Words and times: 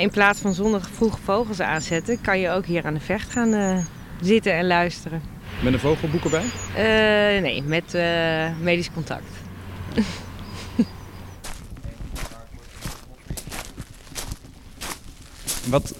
In 0.00 0.10
plaats 0.10 0.40
van 0.40 0.54
zondag 0.54 0.90
vroeg 0.90 1.18
vogels 1.24 1.60
aanzetten, 1.60 2.20
kan 2.20 2.38
je 2.38 2.50
ook 2.50 2.66
hier 2.66 2.84
aan 2.84 2.94
de 2.94 3.00
vecht 3.00 3.30
gaan 3.30 3.54
uh, 3.54 3.78
zitten 4.20 4.52
en 4.52 4.66
luisteren. 4.66 5.22
Met 5.62 5.72
een 5.72 5.78
vogelboek 5.78 6.24
erbij? 6.24 6.44
Uh, 6.44 7.42
nee, 7.42 7.62
met 7.62 7.94
uh, 7.94 8.02
medisch 8.60 8.92
contact. 8.92 9.24
Wat, 15.70 15.94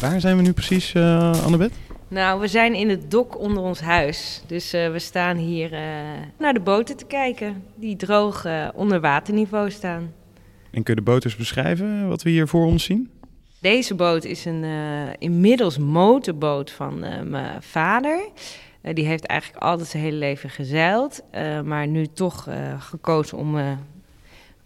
waar 0.00 0.20
zijn 0.20 0.36
we 0.36 0.42
nu 0.42 0.52
precies, 0.52 0.96
Annabeth? 0.96 1.72
Nou, 2.08 2.40
we 2.40 2.48
zijn 2.48 2.74
in 2.74 2.88
het 2.88 3.10
dok 3.10 3.38
onder 3.38 3.62
ons 3.62 3.80
huis. 3.80 4.42
Dus 4.46 4.74
uh, 4.74 4.90
we 4.90 4.98
staan 4.98 5.36
hier 5.36 5.72
uh, 5.72 5.78
naar 6.38 6.52
de 6.52 6.60
boten 6.60 6.96
te 6.96 7.04
kijken, 7.04 7.62
die 7.74 7.96
droog 7.96 8.46
uh, 8.46 8.68
onder 8.74 9.00
waterniveau 9.00 9.70
staan. 9.70 10.12
En 10.74 10.82
kun 10.82 10.94
je 10.94 11.00
de 11.00 11.10
boot 11.10 11.24
eens 11.24 11.36
beschrijven, 11.36 12.08
wat 12.08 12.22
we 12.22 12.30
hier 12.30 12.48
voor 12.48 12.66
ons 12.66 12.84
zien? 12.84 13.10
Deze 13.60 13.94
boot 13.94 14.24
is 14.24 14.44
een 14.44 14.64
inmiddels 15.18 15.78
motorboot 15.78 16.70
van 16.70 16.98
mijn 17.30 17.62
vader. 17.62 18.28
die 18.92 19.06
heeft 19.06 19.26
eigenlijk 19.26 19.62
altijd 19.62 19.88
zijn 19.88 20.02
hele 20.02 20.16
leven 20.16 20.50
gezeild, 20.50 21.22
maar 21.64 21.86
nu 21.86 22.06
toch 22.06 22.48
gekozen 22.78 23.38
om 23.38 23.78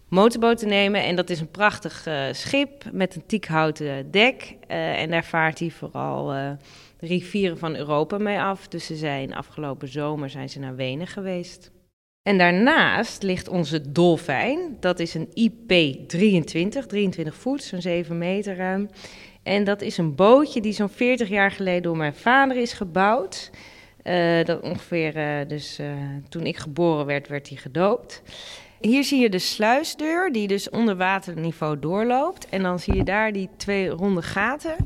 motorboot 0.09 0.59
te 0.59 0.67
nemen. 0.67 1.05
En 1.05 1.17
dat 1.17 1.31
is 1.31 1.41
een 1.41 1.51
prachtig 1.51 2.07
schip 2.33 2.85
met 2.93 3.15
een 3.15 3.27
tiekhouten 3.27 4.11
dek. 4.11 4.57
en 4.67 5.11
daar 5.11 5.25
vaart 5.25 5.59
hij 5.59 5.71
vooral 5.71 6.27
de 6.27 7.07
rivieren 7.07 7.59
van 7.59 7.77
Europa 7.77 8.19
mee 8.19 8.41
af. 8.41 8.69
Dus 8.69 8.87
ze 8.87 8.97
zijn 8.97 9.35
afgelopen 9.35 9.89
zomer 9.89 10.31
zijn 10.31 10.49
ze 10.49 10.59
naar 10.59 10.77
Wenen 10.77 11.07
geweest. 11.07 11.71
En 12.23 12.39
daarnaast 12.39 13.23
ligt 13.23 13.49
onze 13.49 13.93
dolfijn. 13.93 14.77
Dat 14.81 14.99
is 14.99 15.15
een 15.15 15.29
IP23, 15.29 16.87
23 16.87 17.35
voet, 17.35 17.63
zo'n 17.63 17.81
7 17.81 18.19
meter 18.19 18.57
ruim. 18.57 18.89
En 19.43 19.65
dat 19.65 19.83
is 19.83 19.99
een 19.99 20.15
bootje 20.15 20.61
die 20.61 20.73
zo'n 20.73 20.89
40 20.89 21.29
jaar 21.29 21.51
geleden 21.51 21.83
door 21.83 21.97
mijn 21.97 22.15
vader 22.15 22.57
is 22.57 22.73
gebouwd. 22.73 23.51
Uh, 24.05 24.45
dat 24.45 24.61
ongeveer, 24.61 25.17
uh, 25.17 25.49
dus 25.49 25.81
uh, 25.81 25.87
toen 26.29 26.47
ik 26.47 26.57
geboren 26.57 27.07
werd, 27.07 27.29
werd 27.29 27.49
hij 27.49 27.59
gedoopt. 27.59 28.23
Hier 28.81 29.05
zie 29.05 29.21
je 29.21 29.31
de 29.31 29.39
sluisdeur 29.39 30.33
die 30.33 30.47
dus 30.47 30.71
onder 30.71 30.97
waterniveau 30.97 31.79
doorloopt. 31.79 32.49
En 32.49 32.63
dan 32.63 32.79
zie 32.79 32.95
je 32.95 33.05
daar 33.05 33.33
die 33.33 33.49
twee 33.57 33.89
ronde 33.89 34.23
gaten. 34.23 34.77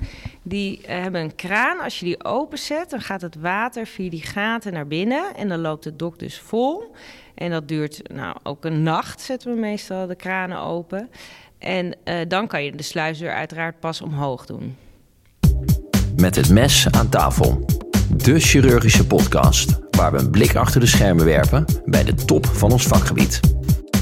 Die 0.43 0.87
eh, 0.87 1.03
hebben 1.03 1.21
een 1.21 1.35
kraan. 1.35 1.81
Als 1.81 1.99
je 1.99 2.05
die 2.05 2.25
openzet, 2.25 2.91
dan 2.91 3.01
gaat 3.01 3.21
het 3.21 3.37
water 3.37 3.87
via 3.87 4.11
die 4.11 4.23
gaten 4.23 4.73
naar 4.73 4.87
binnen. 4.87 5.35
En 5.35 5.49
dan 5.49 5.61
loopt 5.61 5.85
het 5.85 5.99
dok 5.99 6.19
dus 6.19 6.39
vol. 6.39 6.95
En 7.43 7.51
dat 7.51 7.69
duurt 7.69 8.03
nou, 8.13 8.37
ook 8.43 8.65
een 8.65 8.83
nacht, 8.83 9.21
zetten 9.21 9.55
we 9.55 9.61
meestal 9.61 10.07
de 10.07 10.15
kranen 10.15 10.59
open. 10.59 11.11
En 11.59 11.97
uh, 12.05 12.15
dan 12.29 12.47
kan 12.47 12.65
je 12.65 12.77
de 12.77 12.83
sluisdeur 12.83 13.33
uiteraard 13.33 13.81
pas 13.81 14.01
omhoog 14.01 14.47
doen. 14.47 14.77
Met 16.17 16.37
het 16.37 16.51
mes 16.51 16.91
aan 16.91 17.09
tafel. 17.09 17.65
De 18.17 18.41
chirurgische 18.41 19.07
podcast, 19.07 19.79
waar 19.91 20.13
we 20.13 20.19
een 20.19 20.31
blik 20.31 20.57
achter 20.57 20.81
de 20.81 20.87
schermen 20.87 21.25
werpen 21.25 21.65
bij 21.85 22.05
de 22.05 22.15
top 22.15 22.47
van 22.47 22.73
ons 22.73 22.87
vakgebied. 22.87 23.41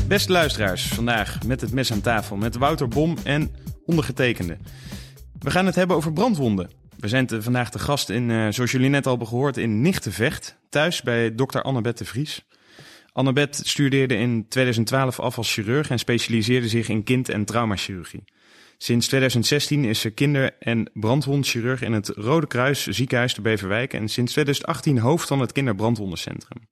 Beste 0.08 0.32
luisteraars, 0.32 0.86
vandaag 0.86 1.38
met 1.46 1.60
het 1.60 1.72
mes 1.72 1.92
aan 1.92 2.00
tafel 2.00 2.36
met 2.36 2.56
Wouter 2.56 2.88
Bom 2.88 3.16
en 3.24 3.50
ondergetekende. 3.86 4.56
We 5.38 5.50
gaan 5.50 5.66
het 5.66 5.74
hebben 5.74 5.96
over 5.96 6.12
brandwonden. 6.12 6.70
We 6.98 7.08
zijn 7.08 7.26
te, 7.26 7.42
vandaag 7.42 7.70
de 7.70 7.78
gast 7.78 8.10
in, 8.10 8.28
uh, 8.28 8.46
zoals 8.50 8.70
jullie 8.70 8.88
net 8.88 9.04
al 9.04 9.10
hebben 9.10 9.28
gehoord, 9.28 9.56
in 9.56 9.80
Nichtenvecht, 9.80 10.56
thuis 10.68 11.02
bij 11.02 11.34
dokter 11.34 11.62
Annabeth 11.62 11.98
de 11.98 12.04
Vries. 12.04 12.44
Annabeth 13.12 13.60
studeerde 13.64 14.16
in 14.16 14.46
2012 14.48 15.20
af 15.20 15.36
als 15.36 15.52
chirurg 15.52 15.90
en 15.90 15.98
specialiseerde 15.98 16.68
zich 16.68 16.88
in 16.88 17.04
kind- 17.04 17.28
en 17.28 17.44
traumachirurgie. 17.44 18.24
Sinds 18.78 19.06
2016 19.06 19.84
is 19.84 20.00
ze 20.00 20.10
kinder- 20.10 20.56
en 20.58 20.90
brandwondchirurg 20.92 21.82
in 21.82 21.92
het 21.92 22.08
Rode 22.08 22.46
Kruis 22.46 22.86
ziekenhuis 22.86 23.34
te 23.34 23.40
Beverwijk 23.40 23.94
en 23.94 24.08
sinds 24.08 24.32
2018 24.32 24.98
hoofd 24.98 25.28
van 25.28 25.40
het 25.40 25.52
kinderbrandwondencentrum. 25.52 26.68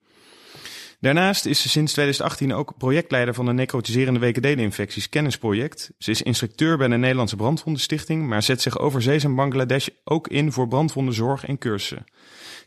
Daarnaast 1.00 1.46
is 1.46 1.62
ze 1.62 1.68
sinds 1.68 1.92
2018 1.92 2.52
ook 2.52 2.76
projectleider 2.78 3.34
van 3.34 3.46
de 3.46 3.52
necrotiserende 3.52 4.20
WKD-infecties 4.20 5.08
kennisproject. 5.08 5.90
Ze 5.98 6.10
is 6.10 6.22
instructeur 6.22 6.76
bij 6.76 6.88
de 6.88 6.96
Nederlandse 6.96 7.36
Brandwondenstichting, 7.36 8.26
maar 8.26 8.42
zet 8.42 8.62
zich 8.62 8.78
overzees 8.78 9.24
in 9.24 9.34
Bangladesh 9.34 9.88
ook 10.04 10.28
in 10.28 10.52
voor 10.52 10.68
brandwondenzorg 10.68 11.44
en 11.44 11.58
cursussen. 11.58 12.04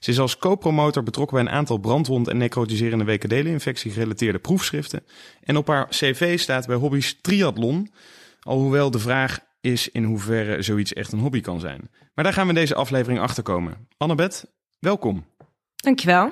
Ze 0.02 0.12
is 0.12 0.20
als 0.20 0.38
co-promotor 0.38 1.04
betrokken 1.04 1.38
bij 1.38 1.46
een 1.46 1.58
aantal 1.58 1.78
brandwond- 1.78 2.28
en 2.28 2.38
necrotiserende 2.38 3.06
WKD-infectie 3.06 3.92
gerelateerde 3.92 4.40
proefschriften. 4.40 5.04
En 5.44 5.58
op 5.58 5.68
haar 5.68 5.88
cv 5.90 6.40
staat 6.40 6.68
bij 6.68 6.76
hobby's 6.76 7.18
triathlon, 7.22 7.92
alhoewel 8.42 8.92
de 8.92 9.00
vraag 9.00 9.40
is 9.60 9.90
in 9.90 10.04
hoeverre 10.04 10.62
zoiets 10.62 10.94
echt 10.94 11.12
een 11.12 11.20
hobby 11.20 11.42
kan 11.42 11.60
zijn. 11.60 11.90
Maar 12.14 12.24
daar 12.24 12.34
gaan 12.34 12.44
we 12.44 12.50
in 12.50 12.60
deze 12.60 12.76
aflevering 12.76 13.20
achter 13.20 13.44
komen. 13.44 13.88
Annabeth, 13.98 14.46
welkom. 14.80 15.26
Dankjewel. 15.76 16.32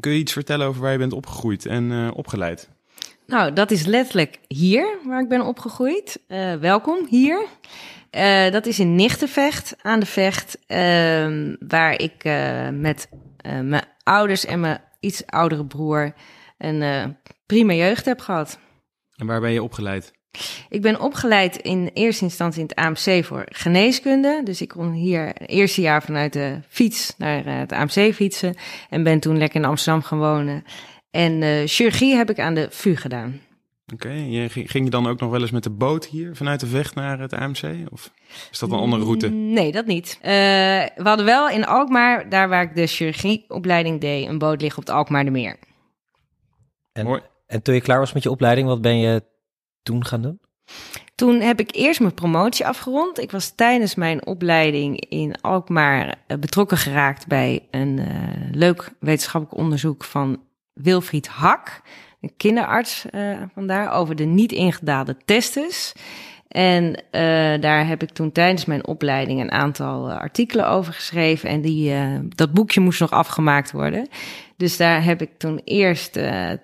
Kun 0.00 0.12
je 0.12 0.18
iets 0.18 0.32
vertellen 0.32 0.66
over 0.66 0.82
waar 0.82 0.92
je 0.92 0.98
bent 0.98 1.12
opgegroeid 1.12 1.66
en 1.66 1.90
uh, 1.90 2.10
opgeleid? 2.14 2.68
Nou, 3.26 3.52
dat 3.52 3.70
is 3.70 3.86
letterlijk 3.86 4.38
hier 4.48 4.98
waar 5.04 5.20
ik 5.20 5.28
ben 5.28 5.46
opgegroeid. 5.46 6.20
Uh, 6.28 6.54
welkom 6.54 7.06
hier. 7.08 7.46
Uh, 8.16 8.50
dat 8.50 8.66
is 8.66 8.78
in 8.78 8.94
Nichtenvecht 8.94 9.76
aan 9.82 10.00
de 10.00 10.06
Vecht, 10.06 10.58
ehm, 10.66 11.54
waar 11.58 12.00
ik 12.00 12.24
met 12.72 13.08
mijn 13.42 13.84
ouders 14.02 14.44
en 14.44 14.60
mijn 14.60 14.80
iets 15.00 15.26
oudere 15.26 15.66
broer 15.66 16.14
een 16.58 17.16
prima 17.46 17.72
jeugd 17.72 18.04
heb 18.04 18.20
gehad. 18.20 18.58
En 19.16 19.26
waar 19.26 19.40
ben 19.40 19.52
je 19.52 19.62
opgeleid? 19.62 20.12
Ik 20.68 20.82
ben 20.82 21.00
opgeleid 21.00 21.56
in 21.56 21.90
eerste 21.92 22.24
instantie 22.24 22.60
in 22.60 22.66
het 22.66 22.78
AMC 22.78 23.24
voor 23.24 23.46
geneeskunde. 23.48 24.40
Dus 24.44 24.60
ik 24.60 24.68
kon 24.68 24.92
hier 24.92 25.26
het 25.26 25.48
eerste 25.48 25.80
jaar 25.80 26.02
vanuit 26.02 26.32
de 26.32 26.60
fiets 26.68 27.14
naar 27.18 27.46
eh, 27.46 27.58
het 27.58 27.72
AMC 27.72 28.14
fietsen. 28.14 28.54
En 28.90 29.02
ben 29.02 29.20
toen 29.20 29.38
lekker 29.38 29.60
in 29.60 29.66
Amsterdam 29.66 30.02
gaan 30.02 30.18
wonen. 30.18 30.64
En 31.10 31.68
chirurgie 31.68 32.16
heb 32.16 32.30
ik 32.30 32.38
aan 32.38 32.54
de 32.54 32.66
VU 32.70 32.96
gedaan. 32.96 33.40
Oké, 33.92 34.06
okay. 34.06 34.48
ging 34.48 34.84
je 34.84 34.90
dan 34.90 35.06
ook 35.06 35.20
nog 35.20 35.30
wel 35.30 35.40
eens 35.40 35.50
met 35.50 35.62
de 35.62 35.70
boot 35.70 36.06
hier 36.06 36.36
vanuit 36.36 36.60
de 36.60 36.66
vecht 36.66 36.94
naar 36.94 37.18
het 37.18 37.32
AMC? 37.32 37.62
Of 37.90 38.12
is 38.50 38.58
dat 38.58 38.70
een 38.70 38.78
andere 38.78 39.04
route? 39.04 39.28
Nee, 39.28 39.72
dat 39.72 39.86
niet. 39.86 40.18
Uh, 40.22 40.30
we 40.30 41.02
hadden 41.02 41.26
wel 41.26 41.48
in 41.48 41.66
Alkmaar, 41.66 42.28
daar 42.28 42.48
waar 42.48 42.62
ik 42.62 42.74
de 42.74 42.86
chirurgieopleiding 42.86 44.00
deed, 44.00 44.28
een 44.28 44.38
boot 44.38 44.60
liggen 44.60 44.80
op 44.80 44.86
het 44.86 44.96
Alkmaar 44.96 45.24
de 45.24 45.30
Meer. 45.30 45.58
En, 46.92 47.22
en 47.46 47.62
toen 47.62 47.74
je 47.74 47.80
klaar 47.80 47.98
was 47.98 48.12
met 48.12 48.22
je 48.22 48.30
opleiding, 48.30 48.68
wat 48.68 48.80
ben 48.80 48.98
je 48.98 49.22
toen 49.82 50.04
gaan 50.04 50.22
doen? 50.22 50.40
Toen 51.14 51.40
heb 51.40 51.60
ik 51.60 51.74
eerst 51.74 52.00
mijn 52.00 52.14
promotie 52.14 52.66
afgerond. 52.66 53.20
Ik 53.20 53.30
was 53.30 53.54
tijdens 53.54 53.94
mijn 53.94 54.26
opleiding 54.26 55.00
in 55.08 55.40
Alkmaar 55.40 56.14
eh, 56.26 56.38
betrokken 56.38 56.76
geraakt 56.76 57.26
bij 57.26 57.68
een 57.70 57.98
uh, 57.98 58.06
leuk 58.50 58.92
wetenschappelijk 59.00 59.58
onderzoek 59.60 60.04
van 60.04 60.42
Wilfried 60.72 61.28
Hak, 61.28 61.82
een 62.24 62.36
kinderarts 62.36 63.06
uh, 63.10 63.42
vandaar, 63.54 63.92
over 63.92 64.16
de 64.16 64.24
niet 64.24 64.52
ingedaalde 64.52 65.16
testes. 65.24 65.92
En 66.48 66.84
uh, 66.84 67.00
daar 67.60 67.86
heb 67.86 68.02
ik 68.02 68.10
toen 68.10 68.32
tijdens 68.32 68.64
mijn 68.64 68.86
opleiding 68.86 69.40
een 69.40 69.50
aantal 69.50 70.12
artikelen 70.12 70.68
over 70.68 70.92
geschreven. 70.92 71.48
En 71.48 71.60
die, 71.60 71.94
dat 72.28 72.52
boekje 72.52 72.80
moest 72.80 73.00
nog 73.00 73.10
afgemaakt 73.10 73.72
worden. 73.72 74.08
Dus 74.56 74.76
daar 74.76 75.04
heb 75.04 75.22
ik 75.22 75.30
toen 75.38 75.60
eerst 75.64 76.12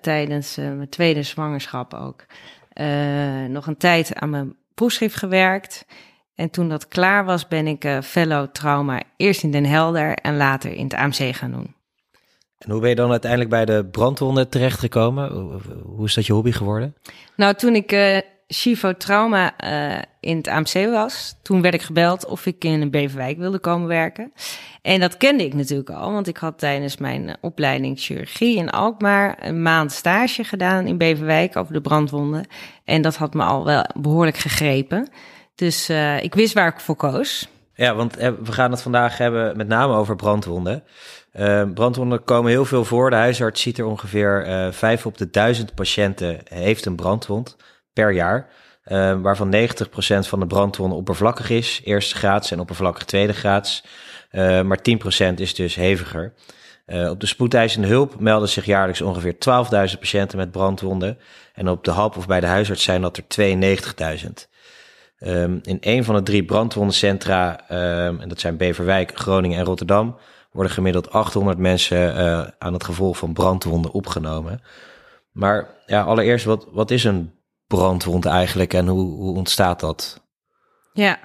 tijdens 0.01 0.55
mijn 0.55 0.89
tweede 0.89 1.23
zwangerschap 1.23 1.93
ook 1.93 2.25
nog 3.47 3.67
een 3.67 3.77
tijd 3.77 4.15
aan 4.15 4.29
mijn 4.29 4.55
proefschrift 4.73 5.15
gewerkt. 5.15 5.85
En 6.35 6.49
toen 6.49 6.69
dat 6.69 6.87
klaar 6.87 7.25
was, 7.25 7.47
ben 7.47 7.67
ik 7.67 7.99
fellow 8.03 8.47
trauma 8.51 9.01
eerst 9.17 9.43
in 9.43 9.51
Den 9.51 9.65
Helder 9.65 10.13
en 10.13 10.37
later 10.37 10.73
in 10.73 10.83
het 10.83 10.93
AMC 10.93 11.35
gaan 11.35 11.51
doen. 11.51 11.75
En 12.61 12.71
hoe 12.71 12.79
ben 12.79 12.89
je 12.89 12.95
dan 12.95 13.11
uiteindelijk 13.11 13.49
bij 13.49 13.65
de 13.65 13.85
brandwonden 13.85 14.49
terechtgekomen? 14.49 15.31
Hoe 15.83 16.05
is 16.05 16.13
dat 16.13 16.25
je 16.25 16.33
hobby 16.33 16.51
geworden? 16.51 16.95
Nou, 17.35 17.53
toen 17.53 17.75
ik 17.75 17.91
uh, 17.91 18.17
Chivo 18.47 18.93
Trauma 18.97 19.53
uh, 19.63 20.01
in 20.19 20.37
het 20.37 20.47
AMC 20.47 20.89
was, 20.91 21.35
toen 21.41 21.61
werd 21.61 21.73
ik 21.73 21.81
gebeld 21.81 22.25
of 22.25 22.45
ik 22.45 22.63
in 22.63 22.81
een 22.81 22.91
Beverwijk 22.91 23.37
wilde 23.37 23.59
komen 23.59 23.87
werken. 23.87 24.33
En 24.81 24.99
dat 24.99 25.17
kende 25.17 25.45
ik 25.45 25.53
natuurlijk 25.53 25.89
al, 25.89 26.11
want 26.11 26.27
ik 26.27 26.37
had 26.37 26.59
tijdens 26.59 26.97
mijn 26.97 27.37
opleiding 27.41 27.99
chirurgie 27.99 28.57
in 28.57 28.69
Alkmaar 28.69 29.37
een 29.39 29.61
maand 29.61 29.91
stage 29.91 30.43
gedaan 30.43 30.87
in 30.87 30.97
Beverwijk 30.97 31.55
over 31.55 31.73
de 31.73 31.81
brandwonden. 31.81 32.45
En 32.85 33.01
dat 33.01 33.15
had 33.15 33.33
me 33.33 33.43
al 33.43 33.65
wel 33.65 33.85
behoorlijk 33.95 34.37
gegrepen. 34.37 35.09
Dus 35.55 35.89
uh, 35.89 36.23
ik 36.23 36.33
wist 36.33 36.53
waar 36.53 36.67
ik 36.67 36.79
voor 36.79 36.95
koos. 36.95 37.49
Ja, 37.73 37.95
want 37.95 38.15
we 38.15 38.51
gaan 38.51 38.71
het 38.71 38.81
vandaag 38.81 39.17
hebben 39.17 39.57
met 39.57 39.67
name 39.67 39.93
over 39.93 40.15
brandwonden. 40.15 40.83
Uh, 41.39 41.63
brandwonden 41.73 42.23
komen 42.23 42.51
heel 42.51 42.65
veel 42.65 42.85
voor. 42.85 43.09
De 43.09 43.15
huisarts 43.15 43.61
ziet 43.61 43.77
er 43.77 43.85
ongeveer 43.85 44.47
uh, 44.47 44.71
vijf 44.71 45.05
op 45.05 45.17
de 45.17 45.29
duizend 45.29 45.75
patiënten 45.75 46.39
heeft 46.49 46.85
een 46.85 46.95
brandwond 46.95 47.57
per 47.93 48.11
jaar. 48.11 48.49
Uh, 48.85 49.21
waarvan 49.21 49.55
90% 49.55 49.57
van 50.27 50.39
de 50.39 50.47
brandwonden 50.47 50.97
oppervlakkig 50.97 51.49
is, 51.49 51.81
eerste 51.83 52.15
graads 52.15 52.51
en 52.51 52.59
oppervlakkig 52.59 53.03
tweede 53.03 53.33
graads. 53.33 53.83
Uh, 54.31 54.61
maar 54.61 54.79
10% 55.31 55.33
is 55.35 55.55
dus 55.55 55.75
heviger. 55.75 56.33
Uh, 56.85 57.09
op 57.09 57.19
de 57.19 57.25
spoedeisende 57.25 57.87
hulp 57.87 58.19
melden 58.19 58.49
zich 58.49 58.65
jaarlijks 58.65 59.01
ongeveer 59.01 59.33
12.000 59.33 59.99
patiënten 59.99 60.37
met 60.37 60.51
brandwonden. 60.51 61.17
En 61.53 61.69
op 61.69 61.83
de 61.83 61.91
hap 61.91 62.17
of 62.17 62.27
bij 62.27 62.39
de 62.39 62.45
huisarts 62.45 62.83
zijn 62.83 63.01
dat 63.01 63.17
er 63.17 63.23
92.000. 64.23 64.49
Um, 65.19 65.59
in 65.63 65.77
een 65.79 66.03
van 66.03 66.15
de 66.15 66.23
drie 66.23 66.45
brandwondencentra, 66.45 67.69
en 68.19 68.29
dat 68.29 68.39
zijn 68.39 68.57
Beverwijk, 68.57 69.11
Groningen 69.15 69.57
en 69.57 69.65
Rotterdam, 69.65 70.17
worden 70.51 70.73
gemiddeld 70.73 71.11
800 71.11 71.57
mensen 71.57 72.17
uh, 72.17 72.47
aan 72.57 72.73
het 72.73 72.83
gevolg 72.83 73.17
van 73.17 73.33
brandwonden 73.33 73.91
opgenomen. 73.91 74.61
Maar 75.31 75.67
ja, 75.85 76.01
allereerst, 76.01 76.45
wat, 76.45 76.67
wat 76.71 76.91
is 76.91 77.03
een 77.03 77.31
brandwond 77.67 78.25
eigenlijk 78.25 78.73
en 78.73 78.87
hoe, 78.87 79.11
hoe 79.11 79.35
ontstaat 79.35 79.79
dat? 79.79 80.21
Ja, 80.93 81.19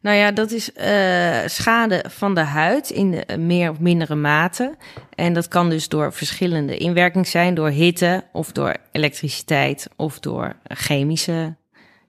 nou 0.00 0.16
ja, 0.16 0.32
dat 0.32 0.50
is 0.50 0.70
uh, 0.76 1.46
schade 1.46 2.04
van 2.08 2.34
de 2.34 2.40
huid 2.40 2.90
in 2.90 3.10
de 3.10 3.38
meer 3.38 3.70
of 3.70 3.78
mindere 3.78 4.14
mate. 4.14 4.76
En 5.14 5.32
dat 5.32 5.48
kan 5.48 5.70
dus 5.70 5.88
door 5.88 6.12
verschillende 6.12 6.76
inwerking 6.76 7.26
zijn, 7.26 7.54
door 7.54 7.68
hitte 7.68 8.24
of 8.32 8.52
door 8.52 8.76
elektriciteit 8.92 9.88
of 9.96 10.18
door 10.20 10.56
chemische 10.62 11.56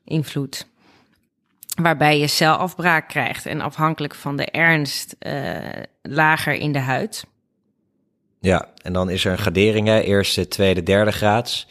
invloed. 0.04 0.68
Waarbij 1.82 2.20
je 2.20 2.28
celafbraak 2.28 3.08
krijgt 3.08 3.46
en 3.46 3.62
afhankelijk 3.62 4.16
van 4.16 4.38
de 4.38 4.46
ernst 4.46 5.16
uh, 5.20 5.58
lager 6.02 6.54
in 6.54 6.72
de 6.72 6.80
huid. 6.80 7.26
Ja, 8.40 8.68
en 8.82 8.94
dan 8.94 9.10
is 9.10 9.26
er 9.26 9.32
een 9.32 9.38
gradering, 9.38 9.88
hè? 9.88 10.00
eerste, 10.00 10.48
tweede, 10.48 10.84
derde 10.84 11.12
graads. 11.12 11.68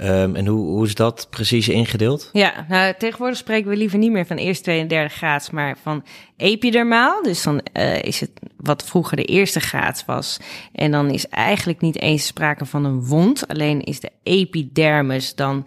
Um, 0.00 0.36
en 0.36 0.46
hoe, 0.46 0.66
hoe 0.66 0.86
is 0.86 0.94
dat 0.94 1.26
precies 1.30 1.68
ingedeeld? 1.68 2.28
Ja, 2.32 2.66
nou, 2.68 2.94
tegenwoordig 2.98 3.38
spreken 3.38 3.70
we 3.70 3.76
liever 3.76 3.98
niet 3.98 4.10
meer 4.10 4.26
van 4.26 4.36
eerste, 4.36 4.62
tweede 4.62 4.82
en 4.82 4.88
derde 4.88 5.14
graads, 5.14 5.50
maar 5.50 5.76
van 5.82 6.04
epidermaal. 6.36 7.22
Dus 7.22 7.42
dan 7.42 7.60
uh, 7.72 8.02
is 8.02 8.20
het 8.20 8.30
wat 8.56 8.84
vroeger 8.84 9.16
de 9.16 9.24
eerste 9.24 9.60
graad 9.60 10.02
was. 10.06 10.38
En 10.72 10.90
dan 10.90 11.10
is 11.10 11.28
eigenlijk 11.28 11.80
niet 11.80 12.00
eens 12.00 12.26
sprake 12.26 12.66
van 12.66 12.84
een 12.84 13.04
wond. 13.04 13.48
Alleen 13.48 13.80
is 13.80 14.00
de 14.00 14.10
epidermis 14.22 15.34
dan 15.34 15.66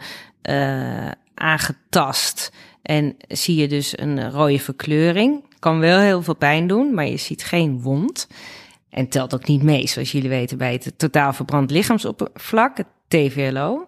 uh, 0.49 1.11
aangetast. 1.33 2.51
En 2.83 3.15
zie 3.27 3.55
je 3.55 3.67
dus 3.67 3.97
een 3.97 4.31
rode 4.31 4.59
verkleuring. 4.59 5.43
Kan 5.59 5.79
wel 5.79 5.99
heel 5.99 6.21
veel 6.21 6.35
pijn 6.35 6.67
doen, 6.67 6.93
maar 6.93 7.07
je 7.07 7.17
ziet 7.17 7.43
geen 7.43 7.81
wond. 7.81 8.27
En 8.89 9.07
telt 9.07 9.33
ook 9.33 9.47
niet 9.47 9.63
mee, 9.63 9.87
zoals 9.87 10.11
jullie 10.11 10.29
weten, 10.29 10.57
bij 10.57 10.73
het 10.73 10.93
totaal 10.97 11.33
verbrand 11.33 11.71
lichaamsoppervlak, 11.71 12.77
het 12.77 12.87
TVLO. 13.07 13.87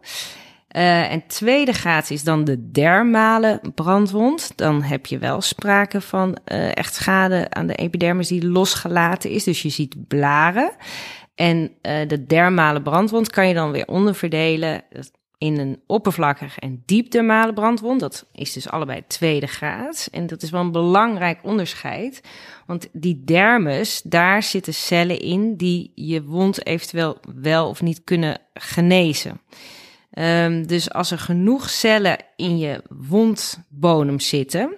Uh, 0.75 1.11
en 1.11 1.27
tweede 1.27 1.73
graad 1.73 2.09
is 2.09 2.23
dan 2.23 2.43
de 2.43 2.71
dermale 2.71 3.61
brandwond. 3.75 4.51
Dan 4.55 4.81
heb 4.81 5.05
je 5.05 5.17
wel 5.17 5.41
sprake 5.41 6.01
van 6.01 6.37
uh, 6.45 6.75
echt 6.75 6.93
schade 6.93 7.47
aan 7.49 7.67
de 7.67 7.75
epidermis 7.75 8.27
die 8.27 8.47
losgelaten 8.47 9.29
is. 9.29 9.43
Dus 9.43 9.61
je 9.61 9.69
ziet 9.69 10.07
blaren. 10.07 10.71
En 11.35 11.71
uh, 11.81 12.07
de 12.07 12.25
dermale 12.25 12.81
brandwond 12.81 13.29
kan 13.29 13.47
je 13.47 13.53
dan 13.53 13.71
weer 13.71 13.87
onderverdelen 13.87 14.83
in 15.37 15.59
een 15.59 15.81
oppervlakkige 15.87 16.59
en 16.59 16.83
diepdermale 16.85 17.53
brandwond. 17.53 17.99
Dat 17.99 18.25
is 18.33 18.53
dus 18.53 18.69
allebei 18.69 19.03
tweede 19.07 19.47
graad. 19.47 20.07
En 20.11 20.27
dat 20.27 20.41
is 20.41 20.49
wel 20.49 20.61
een 20.61 20.71
belangrijk 20.71 21.39
onderscheid. 21.43 22.21
Want 22.65 22.87
die 22.91 23.23
dermis, 23.23 24.01
daar 24.01 24.43
zitten 24.43 24.73
cellen 24.73 25.19
in 25.19 25.55
die 25.55 25.91
je 25.95 26.23
wond 26.23 26.65
eventueel 26.65 27.17
wel 27.35 27.69
of 27.69 27.81
niet 27.81 28.03
kunnen 28.03 28.41
genezen. 28.53 29.41
Um, 30.17 30.67
dus 30.67 30.91
als 30.91 31.11
er 31.11 31.19
genoeg 31.19 31.69
cellen 31.69 32.17
in 32.35 32.57
je 32.57 32.83
wondbodem 32.89 34.19
zitten, 34.19 34.75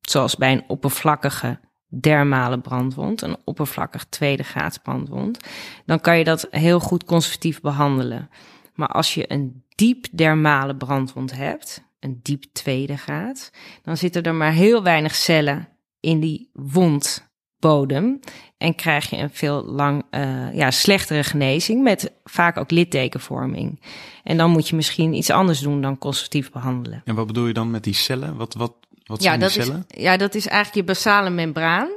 zoals 0.00 0.36
bij 0.36 0.52
een 0.52 0.64
oppervlakkige 0.66 1.60
dermale 1.88 2.60
brandwond, 2.60 3.22
een 3.22 3.36
oppervlakkig 3.44 4.04
tweede 4.04 4.42
graads 4.42 4.78
brandwond, 4.78 5.38
dan 5.86 6.00
kan 6.00 6.18
je 6.18 6.24
dat 6.24 6.46
heel 6.50 6.80
goed 6.80 7.04
conservatief 7.04 7.60
behandelen. 7.60 8.30
Maar 8.74 8.88
als 8.88 9.14
je 9.14 9.32
een 9.32 9.64
diep 9.78 10.06
dermale 10.12 10.76
brandwond 10.76 11.32
hebt, 11.32 11.84
een 12.00 12.20
diep 12.22 12.44
tweede 12.52 12.96
graad, 12.96 13.50
dan 13.82 13.96
zitten 13.96 14.22
er 14.22 14.34
maar 14.34 14.52
heel 14.52 14.82
weinig 14.82 15.14
cellen 15.14 15.68
in 16.00 16.20
die 16.20 16.50
wondbodem. 16.52 18.20
En 18.56 18.74
krijg 18.74 19.10
je 19.10 19.16
een 19.16 19.30
veel 19.30 19.64
lang, 19.64 20.04
uh, 20.10 20.54
ja, 20.54 20.70
slechtere 20.70 21.24
genezing 21.24 21.82
met 21.82 22.12
vaak 22.24 22.56
ook 22.56 22.70
littekenvorming. 22.70 23.82
En 24.22 24.36
dan 24.36 24.50
moet 24.50 24.68
je 24.68 24.76
misschien 24.76 25.14
iets 25.14 25.30
anders 25.30 25.60
doen 25.60 25.80
dan 25.80 25.98
conservatief 25.98 26.50
behandelen. 26.50 27.02
En 27.04 27.14
wat 27.14 27.26
bedoel 27.26 27.46
je 27.46 27.52
dan 27.52 27.70
met 27.70 27.84
die 27.84 27.94
cellen? 27.94 28.36
Wat, 28.36 28.54
wat, 28.54 28.74
wat 29.04 29.22
ja, 29.22 29.28
zijn 29.28 29.40
die 29.40 29.48
cellen? 29.48 29.84
Is, 29.88 30.02
ja, 30.02 30.16
dat 30.16 30.34
is 30.34 30.46
eigenlijk 30.46 30.86
je 30.86 30.92
basale 30.92 31.30
membraan. 31.30 31.88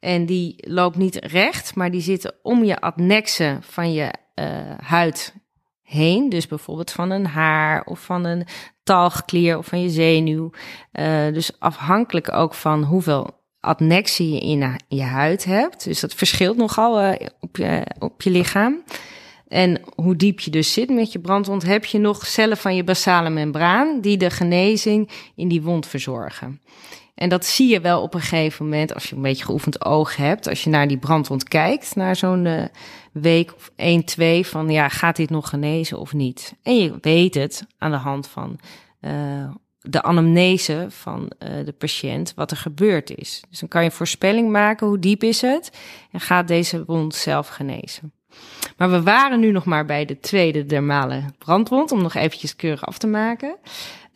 En 0.00 0.26
die 0.26 0.54
loopt 0.56 0.96
niet 0.96 1.14
recht, 1.14 1.74
maar 1.74 1.90
die 1.90 2.00
zitten 2.00 2.34
om 2.42 2.64
je 2.64 2.80
adnexen 2.80 3.62
van 3.62 3.92
je 3.92 4.14
uh, 4.34 4.44
huid 4.78 5.34
heen. 5.88 6.28
Dus 6.28 6.46
bijvoorbeeld 6.46 6.90
van 6.90 7.10
een 7.10 7.26
haar 7.26 7.82
of 7.84 8.00
van 8.00 8.24
een 8.24 8.46
talgklier 8.82 9.58
of 9.58 9.66
van 9.66 9.82
je 9.82 9.90
zenuw. 9.90 10.50
Uh, 10.92 11.32
dus 11.32 11.50
afhankelijk 11.58 12.32
ook 12.32 12.54
van 12.54 12.82
hoeveel 12.82 13.30
adnexie 13.60 14.32
je 14.32 14.40
in 14.40 14.76
je 14.88 15.02
huid 15.02 15.44
hebt. 15.44 15.84
Dus 15.84 16.00
dat 16.00 16.14
verschilt 16.14 16.56
nogal 16.56 17.02
uh, 17.02 17.12
op, 17.40 17.56
je, 17.56 17.86
op 17.98 18.22
je 18.22 18.30
lichaam. 18.30 18.82
En 19.48 19.80
hoe 19.94 20.16
diep 20.16 20.40
je 20.40 20.50
dus 20.50 20.72
zit 20.72 20.90
met 20.90 21.12
je 21.12 21.18
brandwond, 21.18 21.62
heb 21.62 21.84
je 21.84 21.98
nog 21.98 22.26
cellen 22.26 22.56
van 22.56 22.76
je 22.76 22.84
basale 22.84 23.30
membraan 23.30 24.00
die 24.00 24.16
de 24.16 24.30
genezing 24.30 25.10
in 25.34 25.48
die 25.48 25.62
wond 25.62 25.86
verzorgen. 25.86 26.60
En 27.14 27.28
dat 27.28 27.46
zie 27.46 27.68
je 27.68 27.80
wel 27.80 28.02
op 28.02 28.14
een 28.14 28.20
gegeven 28.20 28.64
moment 28.64 28.94
als 28.94 29.08
je 29.08 29.16
een 29.16 29.22
beetje 29.22 29.44
geoefend 29.44 29.84
oog 29.84 30.16
hebt. 30.16 30.48
Als 30.48 30.64
je 30.64 30.70
naar 30.70 30.88
die 30.88 30.98
brandwond 30.98 31.48
kijkt, 31.48 31.94
naar 31.94 32.16
zo'n 32.16 32.44
uh, 32.44 32.64
week 33.20 33.54
of 33.54 33.70
1, 33.76 34.04
2 34.04 34.46
van 34.46 34.70
ja, 34.70 34.88
gaat 34.88 35.16
dit 35.16 35.30
nog 35.30 35.48
genezen 35.48 35.98
of 35.98 36.12
niet? 36.12 36.54
En 36.62 36.76
je 36.76 36.98
weet 37.00 37.34
het 37.34 37.66
aan 37.78 37.90
de 37.90 37.96
hand 37.96 38.26
van 38.26 38.58
uh, 39.00 39.50
de 39.80 40.02
anamnese 40.02 40.86
van 40.88 41.20
uh, 41.38 41.64
de 41.64 41.72
patiënt 41.72 42.32
wat 42.34 42.50
er 42.50 42.56
gebeurd 42.56 43.16
is. 43.16 43.42
Dus 43.48 43.60
dan 43.60 43.68
kan 43.68 43.84
je 43.84 43.90
voorspelling 43.90 44.50
maken 44.50 44.86
hoe 44.86 44.98
diep 44.98 45.22
is 45.22 45.40
het 45.40 45.78
en 46.12 46.20
gaat 46.20 46.48
deze 46.48 46.84
wond 46.84 47.14
zelf 47.14 47.48
genezen. 47.48 48.12
Maar 48.76 48.90
we 48.90 49.02
waren 49.02 49.40
nu 49.40 49.50
nog 49.50 49.64
maar 49.64 49.84
bij 49.84 50.04
de 50.04 50.20
tweede 50.20 50.66
dermale 50.66 51.24
brandwond, 51.38 51.92
om 51.92 52.02
nog 52.02 52.14
eventjes 52.14 52.56
keurig 52.56 52.86
af 52.86 52.98
te 52.98 53.06
maken. 53.06 53.56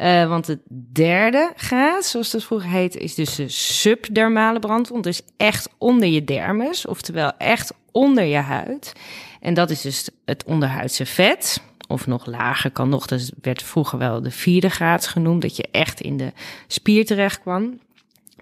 Uh, 0.03 0.29
want 0.29 0.47
de 0.47 0.59
derde 0.93 1.53
graad, 1.57 2.05
zoals 2.05 2.31
dat 2.31 2.45
vroeger 2.45 2.71
heette, 2.71 2.99
is 2.99 3.15
dus 3.15 3.35
de 3.35 3.49
subdermale 3.49 4.59
brandwond. 4.59 5.05
Dus 5.05 5.23
echt 5.37 5.69
onder 5.79 6.09
je 6.09 6.25
dermis, 6.25 6.87
oftewel 6.87 7.33
echt 7.39 7.73
onder 7.93 8.25
je 8.25 8.37
huid. 8.37 8.93
En 9.41 9.55
dat 9.55 9.71
is 9.71 9.81
dus 9.81 10.09
het 10.25 10.45
onderhuidse 10.45 11.07
vet. 11.07 11.63
Of 11.89 12.07
nog 12.07 12.27
lager 12.27 12.71
kan 12.71 12.89
nog, 12.89 13.07
dat 13.07 13.33
werd 13.43 13.63
vroeger 13.63 13.99
wel 13.99 14.23
de 14.23 14.31
vierde 14.31 14.71
graad 14.71 15.07
genoemd, 15.07 15.43
dat 15.43 15.57
je 15.57 15.69
echt 15.71 16.01
in 16.01 16.17
de 16.17 16.33
spier 16.67 17.07
terecht 17.07 17.41
kwam. 17.41 17.79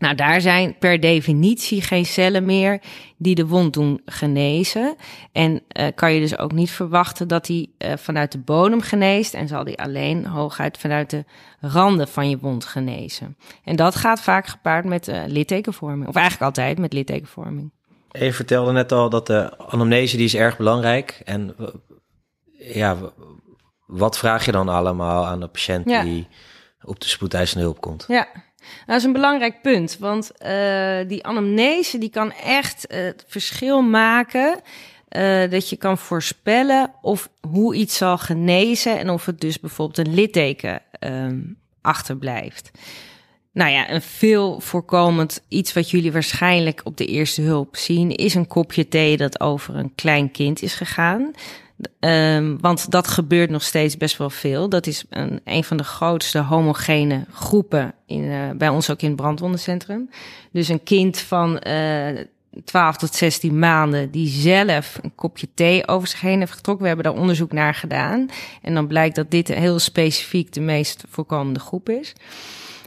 Nou, 0.01 0.15
daar 0.15 0.41
zijn 0.41 0.79
per 0.79 1.01
definitie 1.01 1.83
geen 1.83 2.07
cellen 2.07 2.45
meer 2.45 2.81
die 3.17 3.35
de 3.35 3.47
wond 3.47 3.73
doen 3.73 4.01
genezen. 4.05 4.97
En 5.33 5.53
uh, 5.53 5.87
kan 5.95 6.13
je 6.13 6.21
dus 6.21 6.39
ook 6.39 6.53
niet 6.53 6.71
verwachten 6.71 7.29
dat 7.29 7.47
die 7.47 7.75
uh, 7.79 7.93
vanuit 7.97 8.33
de 8.33 8.39
bodem 8.39 8.81
geneest. 8.81 9.35
En 9.35 9.49
zal 9.49 9.65
die 9.65 9.79
alleen 9.79 10.27
hooguit 10.27 10.79
vanuit 10.79 11.11
de 11.11 11.25
randen 11.61 12.09
van 12.09 12.29
je 12.29 12.39
wond 12.39 12.65
genezen. 12.65 13.37
En 13.65 13.77
dat 13.77 13.95
gaat 13.95 14.21
vaak 14.21 14.47
gepaard 14.47 14.85
met 14.85 15.09
uh, 15.09 15.23
littekenvorming. 15.27 16.09
Of 16.09 16.15
eigenlijk 16.15 16.45
altijd 16.45 16.79
met 16.79 16.93
littekenvorming. 16.93 17.73
Je 18.11 18.33
vertelde 18.33 18.73
net 18.73 18.93
al 18.93 19.11
dat 19.11 19.27
de 19.27 19.59
anamnese 19.59 20.17
die 20.17 20.25
is 20.25 20.35
erg 20.35 20.57
belangrijk. 20.57 21.21
En 21.25 21.57
ja, 22.59 22.97
wat 23.87 24.19
vraag 24.19 24.45
je 24.45 24.53
dan 24.53 24.69
allemaal 24.69 25.27
aan 25.27 25.41
de 25.41 25.49
patiënt 25.49 25.89
ja. 25.89 26.03
die 26.03 26.29
op 26.83 27.01
de 27.01 27.09
spoedeisende 27.09 27.65
hulp 27.65 27.81
komt? 27.81 28.05
Ja, 28.09 28.29
dat 28.87 28.97
is 28.97 29.05
een 29.05 29.13
belangrijk 29.13 29.63
punt, 29.63 29.97
want 29.99 30.31
uh, 30.47 30.99
die 31.07 31.25
anamnese 31.25 31.99
die 31.99 32.11
kan 32.11 32.33
echt 32.33 32.87
uh, 32.93 33.05
het 33.05 33.25
verschil 33.27 33.83
maken. 33.83 34.61
Uh, 35.17 35.51
dat 35.51 35.69
je 35.69 35.77
kan 35.77 35.99
voorspellen 35.99 36.93
of 37.03 37.31
hoe 37.51 37.75
iets 37.75 37.97
zal 37.97 38.19
genezen 38.19 38.99
en 38.99 39.11
of 39.11 39.27
het 39.27 39.41
dus 39.41 39.61
bijvoorbeeld 39.61 40.07
een 40.07 40.15
litteken 40.15 40.83
um, 41.01 41.59
achterblijft. 41.81 42.71
Nou 43.53 43.71
ja, 43.71 43.91
een 43.91 44.03
veel 44.03 44.61
voorkomend 44.61 45.43
iets 45.49 45.73
wat 45.73 45.91
jullie 45.91 46.13
waarschijnlijk 46.13 46.81
op 46.85 46.97
de 46.97 47.07
eerste 47.07 47.43
hulp 47.43 47.77
zien, 47.77 48.11
is 48.17 48.35
een 48.35 48.47
kopje 48.47 48.89
thee 48.89 49.17
dat 49.17 49.41
over 49.41 49.77
een 49.77 49.95
klein 49.95 50.31
kind 50.31 50.63
is 50.63 50.75
gegaan. 50.75 51.31
Um, 52.01 52.61
want 52.61 52.91
dat 52.91 53.09
gebeurt 53.09 53.51
nog 53.51 53.63
steeds 53.63 53.97
best 53.97 54.17
wel 54.17 54.31
veel. 54.31 54.69
Dat 54.69 54.87
is 54.87 55.05
een, 55.11 55.41
een 55.45 55.65
van 55.65 55.77
de 55.77 55.85
grootste 55.85 56.39
homogene 56.39 57.25
groepen 57.33 57.95
in, 58.07 58.23
uh, 58.23 58.51
bij 58.51 58.69
ons 58.69 58.91
ook 58.91 59.03
in 59.03 59.09
het 59.09 59.17
brandwondencentrum. 59.17 60.11
Dus 60.53 60.69
een 60.69 60.83
kind 60.83 61.19
van 61.19 61.63
uh, 61.67 62.21
12 62.65 62.97
tot 62.97 63.15
16 63.15 63.59
maanden 63.59 64.11
die 64.11 64.29
zelf 64.29 64.99
een 65.03 65.15
kopje 65.15 65.49
thee 65.55 65.89
over 65.89 66.09
zich 66.09 66.21
heen 66.21 66.39
heeft 66.39 66.53
getrokken. 66.53 66.83
We 66.83 66.89
hebben 66.89 67.13
daar 67.13 67.21
onderzoek 67.21 67.53
naar 67.53 67.75
gedaan. 67.75 68.29
En 68.63 68.75
dan 68.75 68.87
blijkt 68.87 69.15
dat 69.15 69.31
dit 69.31 69.49
heel 69.49 69.79
specifiek 69.79 70.53
de 70.53 70.61
meest 70.61 71.05
voorkomende 71.09 71.61
groep 71.61 71.89
is. 71.89 72.13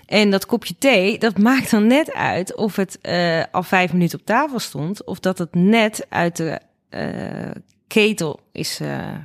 En 0.06 0.32
dat 0.32 0.46
kopje 0.46 0.76
thee, 0.78 1.20
dat 1.20 1.38
maakt 1.38 1.72
dan 1.72 1.88
net 1.88 2.14
uit 2.14 2.56
of 2.56 2.76
het 2.76 3.00
uh, 3.02 3.44
al 3.52 3.64
vijf 3.64 3.94
minuten 3.94 4.20
op 4.20 4.26
tafel 4.26 4.60
stond, 4.60 5.04
of 5.04 5.20
dat 5.20 5.38
het 5.38 5.56
net 5.56 6.06
uit 6.10 6.36
de 6.38 6.60
uh, 6.90 7.52
ketel 7.94 8.40
is 8.52 8.82
uh, 8.82 9.18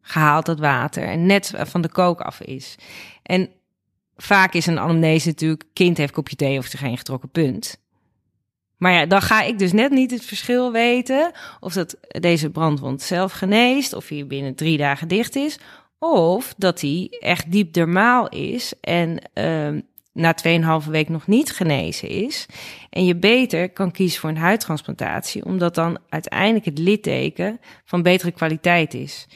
gehaald, 0.00 0.46
dat 0.46 0.58
water, 0.58 1.04
en 1.04 1.26
net 1.26 1.52
van 1.56 1.80
de 1.80 1.88
kook 1.88 2.20
af 2.20 2.40
is. 2.40 2.76
En 3.22 3.50
vaak 4.16 4.54
is 4.54 4.66
een 4.66 4.78
anamnese 4.78 5.28
natuurlijk... 5.28 5.64
kind 5.72 5.96
heeft 5.96 6.12
kopje 6.12 6.36
thee 6.36 6.58
of 6.58 6.72
er 6.72 6.78
geen 6.78 6.98
getrokken 6.98 7.30
punt. 7.30 7.80
Maar 8.76 8.92
ja, 8.92 9.06
dan 9.06 9.22
ga 9.22 9.42
ik 9.42 9.58
dus 9.58 9.72
net 9.72 9.90
niet 9.90 10.10
het 10.10 10.24
verschil 10.24 10.72
weten... 10.72 11.32
of 11.60 11.72
dat 11.72 11.96
deze 12.08 12.50
brandwond 12.50 13.02
zelf 13.02 13.32
geneest... 13.32 13.92
of 13.92 14.08
hij 14.08 14.26
binnen 14.26 14.54
drie 14.54 14.76
dagen 14.76 15.08
dicht 15.08 15.36
is... 15.36 15.58
of 15.98 16.54
dat 16.56 16.80
hij 16.80 17.16
echt 17.20 17.52
diep 17.52 17.72
dermaal 17.72 18.28
is... 18.28 18.72
en 18.80 19.22
uh, 19.34 19.80
na 20.12 20.34
2,5 20.84 20.90
week 20.90 21.08
nog 21.08 21.26
niet 21.26 21.50
genezen 21.50 22.08
is. 22.08 22.46
En 22.90 23.04
je 23.04 23.16
beter 23.16 23.70
kan 23.70 23.90
kiezen 23.90 24.20
voor 24.20 24.30
een 24.30 24.36
huidtransplantatie, 24.36 25.44
omdat 25.44 25.74
dan 25.74 25.98
uiteindelijk 26.08 26.64
het 26.64 26.78
litteken 26.78 27.60
van 27.84 28.02
betere 28.02 28.30
kwaliteit 28.30 28.94
is. 28.94 29.26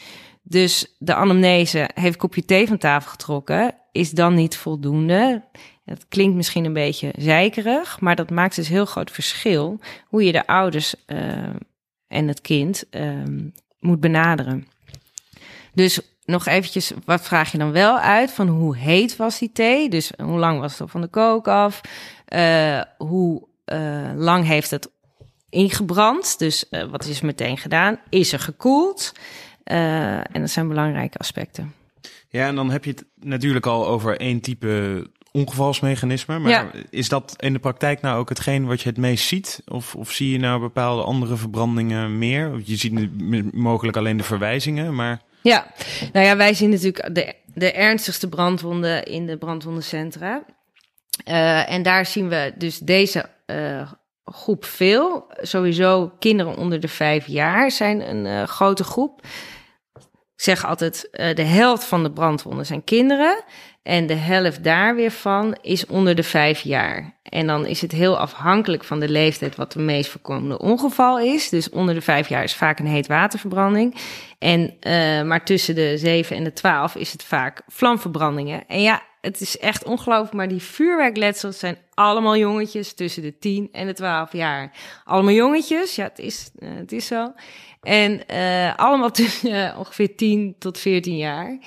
Dus 0.42 0.96
de 0.98 1.14
anamnese 1.14 1.90
heeft 1.94 2.16
kopje 2.16 2.44
thee 2.44 2.66
van 2.66 2.78
tafel 2.78 3.10
getrokken, 3.10 3.74
is 3.92 4.10
dan 4.10 4.34
niet 4.34 4.56
voldoende. 4.56 5.44
Het 5.84 6.06
klinkt 6.08 6.36
misschien 6.36 6.64
een 6.64 6.72
beetje 6.72 7.12
zeikerig, 7.18 8.00
maar 8.00 8.16
dat 8.16 8.30
maakt 8.30 8.56
dus 8.56 8.68
heel 8.68 8.86
groot 8.86 9.10
verschil 9.10 9.80
hoe 10.06 10.24
je 10.24 10.32
de 10.32 10.46
ouders 10.46 10.94
uh, 11.06 11.18
en 12.08 12.28
het 12.28 12.40
kind 12.40 12.84
uh, 12.90 13.22
moet 13.78 14.00
benaderen. 14.00 14.66
Dus 15.74 16.00
nog 16.26 16.46
eventjes, 16.46 16.92
wat 17.04 17.22
vraag 17.22 17.52
je 17.52 17.58
dan 17.58 17.72
wel 17.72 17.98
uit? 17.98 18.32
Van 18.32 18.48
hoe 18.48 18.76
heet 18.76 19.16
was 19.16 19.38
die 19.38 19.52
thee? 19.52 19.88
Dus 19.88 20.12
hoe 20.22 20.38
lang 20.38 20.60
was 20.60 20.78
het 20.78 20.90
van 20.90 21.00
de 21.00 21.06
kook 21.06 21.48
af? 21.48 21.80
Uh, 22.28 22.80
hoe 22.98 23.46
uh, 23.66 24.10
lang 24.14 24.44
heeft 24.44 24.70
het 24.70 24.90
ingebrand? 25.48 26.38
Dus 26.38 26.64
uh, 26.70 26.84
wat 26.84 27.04
is 27.04 27.20
meteen 27.20 27.58
gedaan? 27.58 27.98
Is 28.08 28.32
er 28.32 28.40
gekoeld? 28.40 29.12
en 29.64 30.40
dat 30.40 30.50
zijn 30.50 30.68
belangrijke 30.68 31.18
aspecten. 31.18 31.74
Ja, 32.28 32.46
en 32.46 32.54
dan 32.54 32.70
heb 32.70 32.84
je 32.84 32.90
het 32.90 33.04
natuurlijk 33.20 33.66
al 33.66 33.86
over 33.86 34.20
één 34.20 34.40
type 34.40 35.06
ongevalsmechanisme. 35.36 36.38
Maar 36.38 36.50
ja. 36.50 36.70
is 36.90 37.08
dat 37.08 37.34
in 37.38 37.52
de 37.52 37.58
praktijk 37.58 38.00
nou 38.00 38.18
ook 38.18 38.28
hetgeen 38.28 38.66
wat 38.66 38.80
je 38.80 38.88
het 38.88 38.98
meest 38.98 39.26
ziet? 39.26 39.62
Of, 39.66 39.94
of 39.94 40.10
zie 40.10 40.30
je 40.30 40.38
nou 40.38 40.60
bepaalde 40.60 41.02
andere 41.02 41.36
verbrandingen 41.36 42.18
meer? 42.18 42.60
Je 42.64 42.76
ziet 42.76 43.54
mogelijk 43.54 43.96
alleen 43.96 44.16
de 44.16 44.22
verwijzingen, 44.22 44.94
maar... 44.94 45.20
Ja, 45.46 45.66
nou 46.12 46.26
ja, 46.26 46.36
wij 46.36 46.54
zien 46.54 46.70
natuurlijk 46.70 47.14
de, 47.14 47.34
de 47.54 47.72
ernstigste 47.72 48.28
brandwonden 48.28 49.04
in 49.04 49.26
de 49.26 49.38
brandwondencentra. 49.38 50.44
Uh, 51.28 51.72
en 51.72 51.82
daar 51.82 52.06
zien 52.06 52.28
we 52.28 52.52
dus 52.56 52.78
deze 52.78 53.28
uh, 53.46 53.92
groep 54.24 54.64
veel. 54.64 55.26
Sowieso 55.40 56.12
kinderen 56.18 56.56
onder 56.56 56.80
de 56.80 56.88
vijf 56.88 57.26
jaar 57.26 57.70
zijn 57.70 58.08
een 58.08 58.24
uh, 58.24 58.42
grote 58.42 58.84
groep. 58.84 59.20
Ik 60.36 60.42
zeg 60.42 60.64
altijd, 60.64 61.08
de 61.12 61.42
helft 61.42 61.84
van 61.84 62.02
de 62.02 62.12
brandwonden 62.12 62.66
zijn 62.66 62.84
kinderen. 62.84 63.44
En 63.86 64.06
de 64.06 64.14
helft 64.14 64.64
daar 64.64 64.94
weer 64.94 65.10
van 65.10 65.56
is 65.62 65.86
onder 65.86 66.14
de 66.14 66.22
vijf 66.22 66.60
jaar. 66.60 67.14
En 67.22 67.46
dan 67.46 67.66
is 67.66 67.80
het 67.80 67.92
heel 67.92 68.18
afhankelijk 68.18 68.84
van 68.84 69.00
de 69.00 69.08
leeftijd 69.08 69.56
wat 69.56 69.72
de 69.72 69.78
meest 69.78 70.10
voorkomende 70.10 70.58
ongeval 70.58 71.18
is. 71.18 71.48
Dus 71.48 71.70
onder 71.70 71.94
de 71.94 72.00
vijf 72.00 72.28
jaar 72.28 72.42
is 72.42 72.54
vaak 72.54 72.78
een 72.78 72.86
heetwaterverbranding. 72.86 73.94
En, 74.38 74.60
uh, 74.60 75.22
maar 75.22 75.44
tussen 75.44 75.74
de 75.74 75.98
zeven 75.98 76.36
en 76.36 76.44
de 76.44 76.52
twaalf 76.52 76.94
is 76.94 77.12
het 77.12 77.24
vaak 77.24 77.62
vlamverbrandingen. 77.66 78.66
En 78.66 78.82
ja, 78.82 79.02
het 79.20 79.40
is 79.40 79.58
echt 79.58 79.84
ongelooflijk, 79.84 80.34
maar 80.34 80.48
die 80.48 80.62
vuurwerkletsels 80.62 81.58
zijn 81.58 81.78
allemaal 81.94 82.36
jongetjes 82.36 82.94
tussen 82.94 83.22
de 83.22 83.38
10 83.38 83.68
en 83.72 83.86
de 83.86 83.92
12 83.92 84.32
jaar. 84.32 84.72
Allemaal 85.04 85.34
jongetjes, 85.34 85.94
ja, 85.94 86.04
het 86.04 86.18
is, 86.18 86.50
uh, 86.58 86.68
het 86.74 86.92
is 86.92 87.06
zo. 87.06 87.32
En 87.82 88.20
uh, 88.30 88.76
allemaal 88.76 89.10
tussen 89.10 89.76
ongeveer 89.78 90.16
10 90.16 90.54
tot 90.58 90.78
14 90.78 91.16
jaar. 91.16 91.58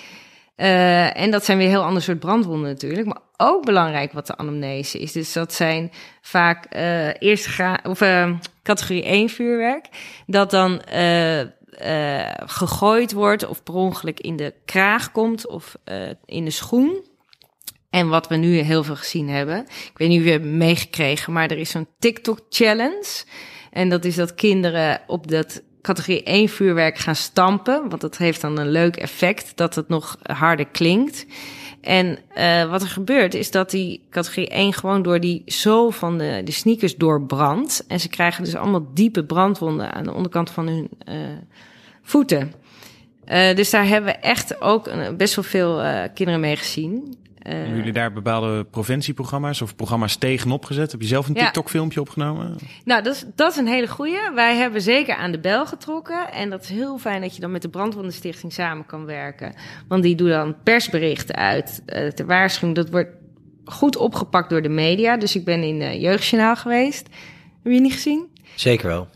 Uh, 0.59 1.17
en 1.17 1.31
dat 1.31 1.45
zijn 1.45 1.57
weer 1.57 1.67
heel 1.67 1.83
ander 1.83 2.01
soort 2.01 2.19
brandwonden 2.19 2.69
natuurlijk. 2.69 3.07
Maar 3.07 3.21
ook 3.37 3.65
belangrijk 3.65 4.11
wat 4.11 4.27
de 4.27 4.37
anamnese 4.37 4.99
is. 4.99 5.11
Dus 5.11 5.33
dat 5.33 5.53
zijn 5.53 5.91
vaak 6.21 6.75
uh, 6.75 7.07
eerste 7.21 7.49
gra 7.49 7.79
of 7.83 8.01
uh, 8.01 8.31
categorie 8.63 9.03
1 9.03 9.29
vuurwerk. 9.29 9.85
Dat 10.27 10.51
dan 10.51 10.81
gegooid 12.45 13.11
wordt 13.11 13.47
of 13.47 13.63
per 13.63 13.73
ongeluk 13.73 14.19
in 14.19 14.35
de 14.35 14.53
kraag 14.65 15.11
komt 15.11 15.47
of 15.47 15.75
in 16.25 16.45
de 16.45 16.51
schoen. 16.51 17.07
En 17.89 18.09
wat 18.09 18.27
we 18.27 18.35
nu 18.35 18.57
heel 18.57 18.83
veel 18.83 18.95
gezien 18.95 19.29
hebben. 19.29 19.59
Ik 19.65 19.97
weet 19.97 20.09
niet 20.09 20.19
of 20.19 20.25
je 20.25 20.31
hebt 20.31 20.45
meegekregen, 20.45 21.33
maar 21.33 21.51
er 21.51 21.57
is 21.57 21.69
zo'n 21.69 21.87
TikTok 21.99 22.39
challenge. 22.49 23.23
En 23.71 23.89
dat 23.89 24.05
is 24.05 24.15
dat 24.15 24.35
kinderen 24.35 25.01
op 25.07 25.27
dat 25.27 25.61
categorie 25.81 26.23
1 26.23 26.49
vuurwerk 26.49 26.97
gaan 26.97 27.15
stampen. 27.15 27.89
Want 27.89 28.01
dat 28.01 28.17
heeft 28.17 28.41
dan 28.41 28.57
een 28.57 28.71
leuk 28.71 28.95
effect, 28.95 29.51
dat 29.55 29.75
het 29.75 29.87
nog 29.87 30.17
harder 30.23 30.67
klinkt. 30.67 31.25
En 31.81 32.19
uh, 32.37 32.69
wat 32.69 32.81
er 32.81 32.87
gebeurt 32.87 33.33
is 33.33 33.51
dat 33.51 33.69
die 33.69 34.01
categorie 34.09 34.49
1 34.49 34.73
gewoon 34.73 35.01
door 35.01 35.19
die 35.19 35.41
zool 35.45 35.91
van 35.91 36.17
de, 36.17 36.41
de 36.43 36.51
sneakers 36.51 36.95
doorbrandt. 36.95 37.85
En 37.87 37.99
ze 37.99 38.09
krijgen 38.09 38.43
dus 38.43 38.55
allemaal 38.55 38.87
diepe 38.93 39.25
brandwonden 39.25 39.93
aan 39.93 40.03
de 40.03 40.13
onderkant 40.13 40.51
van 40.51 40.67
hun 40.67 40.89
uh, 41.09 41.15
voeten. 42.01 42.53
Uh, 43.27 43.55
dus 43.55 43.69
daar 43.69 43.87
hebben 43.87 44.13
we 44.13 44.19
echt 44.19 44.61
ook 44.61 44.89
best 45.17 45.35
wel 45.35 45.43
veel 45.43 45.81
kinderen 46.13 46.39
mee 46.39 46.55
gezien. 46.55 47.17
Uh, 47.49 47.55
Hebben 47.55 47.75
jullie 47.75 47.93
daar 47.93 48.13
bepaalde 48.13 48.63
preventieprogramma's 48.63 49.61
of 49.61 49.75
programma's 49.75 50.15
tegenop 50.15 50.65
gezet? 50.65 50.91
Heb 50.91 51.01
je 51.01 51.07
zelf 51.07 51.27
een 51.27 51.33
ja. 51.33 51.43
TikTok-filmpje 51.43 52.01
opgenomen? 52.01 52.55
Nou, 52.85 53.03
dat 53.03 53.15
is, 53.15 53.25
dat 53.35 53.51
is 53.51 53.57
een 53.57 53.67
hele 53.67 53.87
goeie. 53.87 54.31
Wij 54.35 54.55
hebben 54.55 54.81
zeker 54.81 55.15
aan 55.15 55.31
de 55.31 55.39
bel 55.39 55.65
getrokken. 55.65 56.31
En 56.31 56.49
dat 56.49 56.63
is 56.63 56.69
heel 56.69 56.97
fijn 56.97 57.21
dat 57.21 57.35
je 57.35 57.41
dan 57.41 57.51
met 57.51 57.61
de 57.61 57.69
Brandwondenstichting 57.69 58.53
samen 58.53 58.85
kan 58.85 59.05
werken. 59.05 59.53
Want 59.87 60.03
die 60.03 60.15
doen 60.15 60.29
dan 60.29 60.55
persberichten 60.63 61.35
uit 61.35 61.81
uh, 61.85 62.07
ter 62.07 62.25
waarschuwing. 62.25 62.75
Dat 62.75 62.89
wordt 62.89 63.09
goed 63.65 63.95
opgepakt 63.95 64.49
door 64.49 64.61
de 64.61 64.69
media. 64.69 65.17
Dus 65.17 65.35
ik 65.35 65.45
ben 65.45 65.63
in 65.63 65.81
uh, 65.81 66.01
Jeugdjournaal 66.01 66.55
geweest. 66.55 67.07
Heb 67.63 67.73
je 67.73 67.79
niet 67.79 67.93
gezien? 67.93 68.27
Zeker 68.55 68.87
wel. 68.87 69.07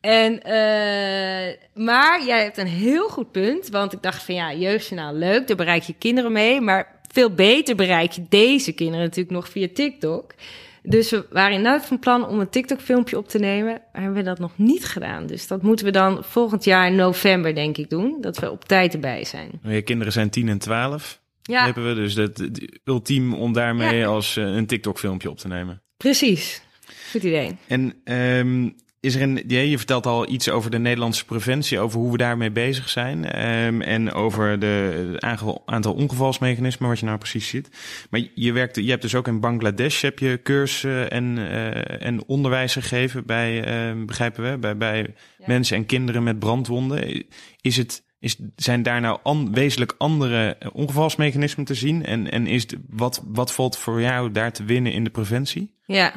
En, 0.00 0.32
uh, 0.32 1.84
maar 1.86 2.24
jij 2.26 2.42
hebt 2.42 2.58
een 2.58 2.66
heel 2.66 3.08
goed 3.08 3.32
punt. 3.32 3.68
Want 3.68 3.92
ik 3.92 4.02
dacht 4.02 4.22
van 4.22 4.34
ja, 4.34 4.54
Jeugdjournaal 4.54 5.14
leuk. 5.14 5.46
Daar 5.46 5.56
bereik 5.56 5.82
je 5.82 5.94
kinderen 5.98 6.32
mee. 6.32 6.60
Maar 6.60 7.00
veel 7.12 7.30
beter 7.30 7.76
bereik 7.76 8.12
je 8.12 8.24
deze 8.28 8.72
kinderen 8.72 9.04
natuurlijk 9.04 9.34
nog 9.34 9.48
via 9.48 9.68
TikTok. 9.74 10.34
Dus 10.82 11.10
we 11.10 11.26
waren 11.30 11.56
inderdaad 11.56 11.86
van 11.86 11.98
plan 11.98 12.26
om 12.26 12.40
een 12.40 12.48
TikTok-filmpje 12.48 13.18
op 13.18 13.28
te 13.28 13.38
nemen. 13.38 13.80
Maar 13.92 14.02
hebben 14.02 14.18
we 14.18 14.22
dat 14.22 14.38
nog 14.38 14.52
niet 14.56 14.84
gedaan. 14.84 15.26
Dus 15.26 15.46
dat 15.46 15.62
moeten 15.62 15.84
we 15.84 15.92
dan 15.92 16.24
volgend 16.24 16.64
jaar 16.64 16.86
in 16.86 16.94
november, 16.94 17.54
denk 17.54 17.76
ik, 17.76 17.90
doen. 17.90 18.16
Dat 18.20 18.38
we 18.38 18.50
op 18.50 18.64
tijd 18.64 18.94
erbij 18.94 19.24
zijn. 19.24 19.50
Je 19.62 19.82
kinderen 19.82 20.12
zijn 20.12 20.30
10 20.30 20.48
en 20.48 20.58
12. 20.58 21.20
Ja. 21.42 21.64
Hebben 21.64 21.88
we 21.88 21.94
dus 21.94 22.14
dat 22.14 22.48
ultiem 22.84 23.34
om 23.34 23.52
daarmee 23.52 23.96
ja. 23.96 24.06
als 24.06 24.36
uh, 24.36 24.44
een 24.44 24.66
TikTok-filmpje 24.66 25.30
op 25.30 25.38
te 25.38 25.48
nemen. 25.48 25.82
Precies. 25.96 26.62
Goed 27.10 27.22
idee. 27.22 27.56
En 27.66 27.94
um, 28.04 28.76
is 29.00 29.14
er 29.14 29.22
een, 29.22 29.42
je 29.46 29.76
vertelt 29.76 30.06
al 30.06 30.28
iets 30.28 30.48
over 30.50 30.70
de 30.70 30.78
Nederlandse 30.78 31.24
preventie, 31.24 31.78
over 31.78 32.00
hoe 32.00 32.10
we 32.10 32.16
daarmee 32.16 32.50
bezig 32.50 32.88
zijn. 32.88 33.46
Um, 33.66 33.80
en 33.80 34.12
over 34.12 34.58
de 34.58 35.16
aantal 35.64 35.92
ongevalsmechanismen, 35.92 36.88
wat 36.88 36.98
je 36.98 37.06
nou 37.06 37.18
precies 37.18 37.48
ziet. 37.48 37.68
Maar 38.10 38.20
je, 38.34 38.52
werkt, 38.52 38.76
je 38.76 38.90
hebt 38.90 39.02
dus 39.02 39.14
ook 39.14 39.28
in 39.28 39.40
Bangladesh 39.40 40.02
heb 40.02 40.18
je 40.18 40.40
cursussen 40.42 41.10
en, 41.10 41.36
uh, 41.36 42.06
en 42.06 42.24
onderwijs 42.26 42.72
gegeven 42.72 43.26
bij, 43.26 43.90
uh, 43.90 44.04
begrijpen 44.04 44.50
we, 44.50 44.58
bij, 44.58 44.76
bij 44.76 44.98
ja. 45.38 45.44
mensen 45.46 45.76
en 45.76 45.86
kinderen 45.86 46.22
met 46.22 46.38
brandwonden. 46.38 47.24
Is 47.60 47.76
het 47.76 48.02
is, 48.20 48.36
zijn 48.56 48.82
daar 48.82 49.00
nou 49.00 49.48
wezenlijk 49.52 49.94
andere 49.98 50.56
ongevalsmechanismen 50.72 51.64
te 51.64 51.74
zien? 51.74 52.04
En, 52.04 52.30
en 52.30 52.46
is 52.46 52.66
wat, 52.88 53.22
wat 53.26 53.52
valt 53.52 53.76
voor 53.76 54.00
jou 54.00 54.30
daar 54.30 54.52
te 54.52 54.64
winnen 54.64 54.92
in 54.92 55.04
de 55.04 55.10
preventie? 55.10 55.74
Ja, 55.86 56.12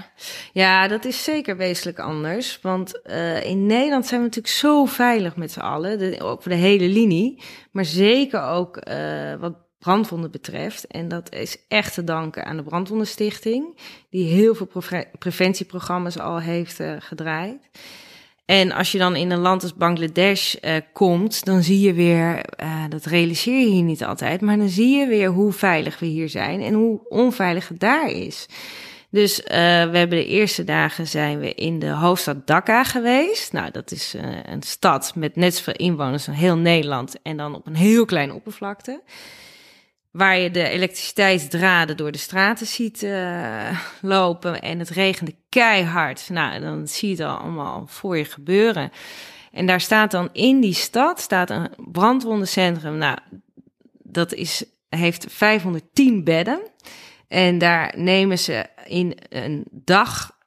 ja 0.53 0.87
dat 0.87 1.05
is 1.05 1.23
zeker 1.23 1.57
wezenlijk 1.57 1.99
anders. 1.99 2.59
Want 2.61 3.01
uh, 3.05 3.43
in 3.43 3.65
Nederland 3.65 4.05
zijn 4.05 4.19
we 4.19 4.25
natuurlijk 4.25 4.53
zo 4.53 4.85
veilig 4.85 5.35
met 5.35 5.51
z'n 5.51 5.59
allen, 5.59 5.99
de, 5.99 6.21
ook 6.21 6.41
voor 6.41 6.51
de 6.51 6.57
hele 6.57 6.87
linie. 6.87 7.41
Maar 7.71 7.85
zeker 7.85 8.41
ook 8.41 8.87
uh, 8.87 9.35
wat 9.35 9.55
brandwonden 9.79 10.31
betreft. 10.31 10.87
En 10.87 11.07
dat 11.07 11.33
is 11.33 11.57
echt 11.67 11.93
te 11.93 12.03
danken 12.03 12.45
aan 12.45 12.57
de 12.57 12.63
Brandwondenstichting, 12.63 13.79
die 14.09 14.25
heel 14.25 14.55
veel 14.55 14.65
pre 14.65 15.07
preventieprogramma's 15.19 16.19
al 16.19 16.39
heeft 16.39 16.79
gedraaid. 16.99 17.69
En 18.45 18.71
als 18.71 18.91
je 18.91 18.97
dan 18.97 19.15
in 19.15 19.31
een 19.31 19.39
land 19.39 19.63
als 19.63 19.73
Bangladesh 19.73 20.55
uh, 20.61 20.75
komt, 20.93 21.45
dan 21.45 21.63
zie 21.63 21.79
je 21.79 21.93
weer, 21.93 22.45
uh, 22.63 22.83
dat 22.89 23.05
realiseer 23.05 23.59
je 23.59 23.69
hier 23.69 23.83
niet 23.83 24.03
altijd, 24.03 24.41
maar 24.41 24.57
dan 24.57 24.69
zie 24.69 24.97
je 24.97 25.07
weer 25.07 25.29
hoe 25.29 25.51
veilig 25.51 25.99
we 25.99 26.05
hier 26.05 26.29
zijn 26.29 26.61
en 26.61 26.73
hoe 26.73 26.99
onveilig 27.09 27.67
het 27.67 27.79
daar 27.79 28.09
is. 28.09 28.45
Dus 29.09 29.39
uh, 29.39 29.47
we 29.47 29.97
hebben 29.97 30.09
de 30.09 30.25
eerste 30.25 30.63
dagen 30.63 31.07
zijn 31.07 31.39
we 31.39 31.53
in 31.53 31.79
de 31.79 31.89
hoofdstad 31.89 32.47
Dhaka 32.47 32.83
geweest. 32.83 33.53
Nou, 33.53 33.71
dat 33.71 33.91
is 33.91 34.15
een 34.45 34.63
stad 34.63 35.15
met 35.15 35.35
net 35.35 35.55
zoveel 35.55 35.73
inwoners 35.73 36.27
als 36.27 36.37
heel 36.37 36.57
Nederland 36.57 37.21
en 37.21 37.37
dan 37.37 37.55
op 37.55 37.67
een 37.67 37.75
heel 37.75 38.05
kleine 38.05 38.33
oppervlakte 38.33 39.01
waar 40.13 40.37
je 40.37 40.51
de 40.51 40.67
elektriciteitsdraden 40.67 41.97
door 41.97 42.11
de 42.11 42.17
straten 42.17 42.67
ziet 42.67 43.03
uh, 43.03 43.79
lopen 44.01 44.61
en 44.61 44.79
het 44.79 44.89
regende 44.89 45.35
keihard. 45.49 46.29
Nou, 46.29 46.59
dan 46.59 46.87
zie 46.87 47.09
je 47.09 47.15
het 47.15 47.23
al 47.23 47.37
allemaal 47.37 47.83
voor 47.87 48.17
je 48.17 48.25
gebeuren. 48.25 48.91
En 49.51 49.65
daar 49.65 49.81
staat 49.81 50.11
dan 50.11 50.29
in 50.31 50.59
die 50.59 50.73
stad 50.73 51.19
staat 51.19 51.49
een 51.49 51.69
brandwondencentrum. 51.77 52.97
Nou, 52.97 53.17
dat 54.03 54.33
is 54.33 54.63
heeft 54.89 55.25
510 55.29 56.23
bedden. 56.23 56.61
En 57.27 57.57
daar 57.57 57.93
nemen 57.97 58.39
ze 58.39 58.65
in 58.85 59.17
een 59.29 59.65
dag 59.71 60.37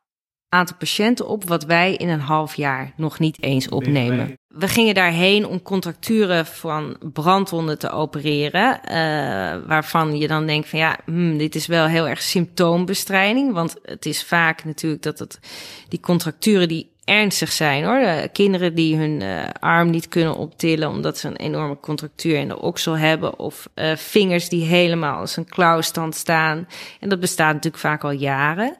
aantal 0.48 0.76
patiënten 0.76 1.28
op 1.28 1.44
wat 1.44 1.64
wij 1.64 1.94
in 1.94 2.08
een 2.08 2.20
half 2.20 2.54
jaar 2.54 2.92
nog 2.96 3.18
niet 3.18 3.42
eens 3.42 3.68
opnemen. 3.68 4.38
We 4.58 4.68
gingen 4.68 4.94
daarheen 4.94 5.46
om 5.46 5.62
contracturen 5.62 6.46
van 6.46 6.96
brandwonden 7.12 7.78
te 7.78 7.90
opereren, 7.90 8.80
uh, 8.84 9.66
waarvan 9.66 10.18
je 10.18 10.28
dan 10.28 10.46
denkt 10.46 10.68
van 10.68 10.78
ja, 10.78 10.98
hmm, 11.04 11.38
dit 11.38 11.54
is 11.54 11.66
wel 11.66 11.86
heel 11.86 12.08
erg 12.08 12.22
symptoombestrijding, 12.22 13.52
want 13.52 13.76
het 13.82 14.06
is 14.06 14.24
vaak 14.24 14.64
natuurlijk 14.64 15.02
dat 15.02 15.18
het 15.18 15.40
die 15.88 16.00
contracturen 16.00 16.68
die 16.68 16.90
ernstig 17.06 17.52
zijn 17.52 17.84
hoor. 17.84 17.98
De 17.98 18.28
kinderen 18.32 18.74
die 18.74 18.96
hun 18.96 19.20
uh, 19.20 19.44
arm 19.60 19.90
niet 19.90 20.08
kunnen 20.08 20.36
optillen 20.36 20.88
omdat 20.88 21.18
ze 21.18 21.28
een 21.28 21.36
enorme 21.36 21.80
contractuur 21.80 22.38
in 22.38 22.48
de 22.48 22.60
oksel 22.60 22.98
hebben. 22.98 23.38
Of 23.38 23.68
uh, 23.74 23.96
vingers 23.96 24.48
die 24.48 24.64
helemaal 24.64 25.18
als 25.18 25.36
een 25.36 25.48
klauwstand 25.48 26.14
staan. 26.14 26.68
En 27.00 27.08
dat 27.08 27.20
bestaat 27.20 27.54
natuurlijk 27.54 27.82
vaak 27.82 28.04
al 28.04 28.10
jaren. 28.10 28.76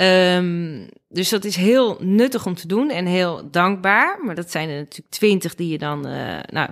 Um, 0.00 0.88
dus 1.08 1.28
dat 1.28 1.44
is 1.44 1.56
heel 1.56 1.96
nuttig 2.00 2.46
om 2.46 2.54
te 2.54 2.66
doen 2.66 2.90
en 2.90 3.06
heel 3.06 3.50
dankbaar. 3.50 4.18
Maar 4.24 4.34
dat 4.34 4.50
zijn 4.50 4.68
er 4.68 4.78
natuurlijk 4.78 5.14
twintig 5.14 5.54
die 5.54 5.68
je 5.68 5.78
dan, 5.78 6.08
uh, 6.08 6.38
nou, 6.46 6.70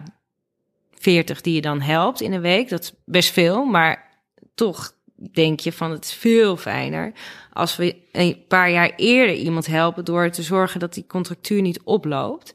veertig 0.99 1.41
die 1.41 1.55
je 1.55 1.61
dan 1.61 1.81
helpt 1.81 2.21
in 2.21 2.33
een 2.33 2.41
week. 2.41 2.69
Dat 2.69 2.81
is 2.81 2.93
best 3.05 3.31
veel, 3.33 3.65
maar 3.65 4.09
toch 4.55 4.93
denk 5.33 5.61
je 5.61 5.73
van 5.73 5.91
het 5.91 6.05
is 6.05 6.13
veel 6.13 6.57
fijner 6.57 7.13
als 7.53 7.77
we 7.77 7.97
een 8.13 8.45
paar 8.49 8.71
jaar 8.71 8.93
eerder 8.97 9.35
iemand 9.35 9.67
helpen 9.67 10.05
door 10.05 10.31
te 10.31 10.43
zorgen 10.43 10.81
dat 10.81 10.95
die 10.95 11.07
contractuur 11.07 11.63
niet 11.63 11.81
oploopt. 11.83 12.53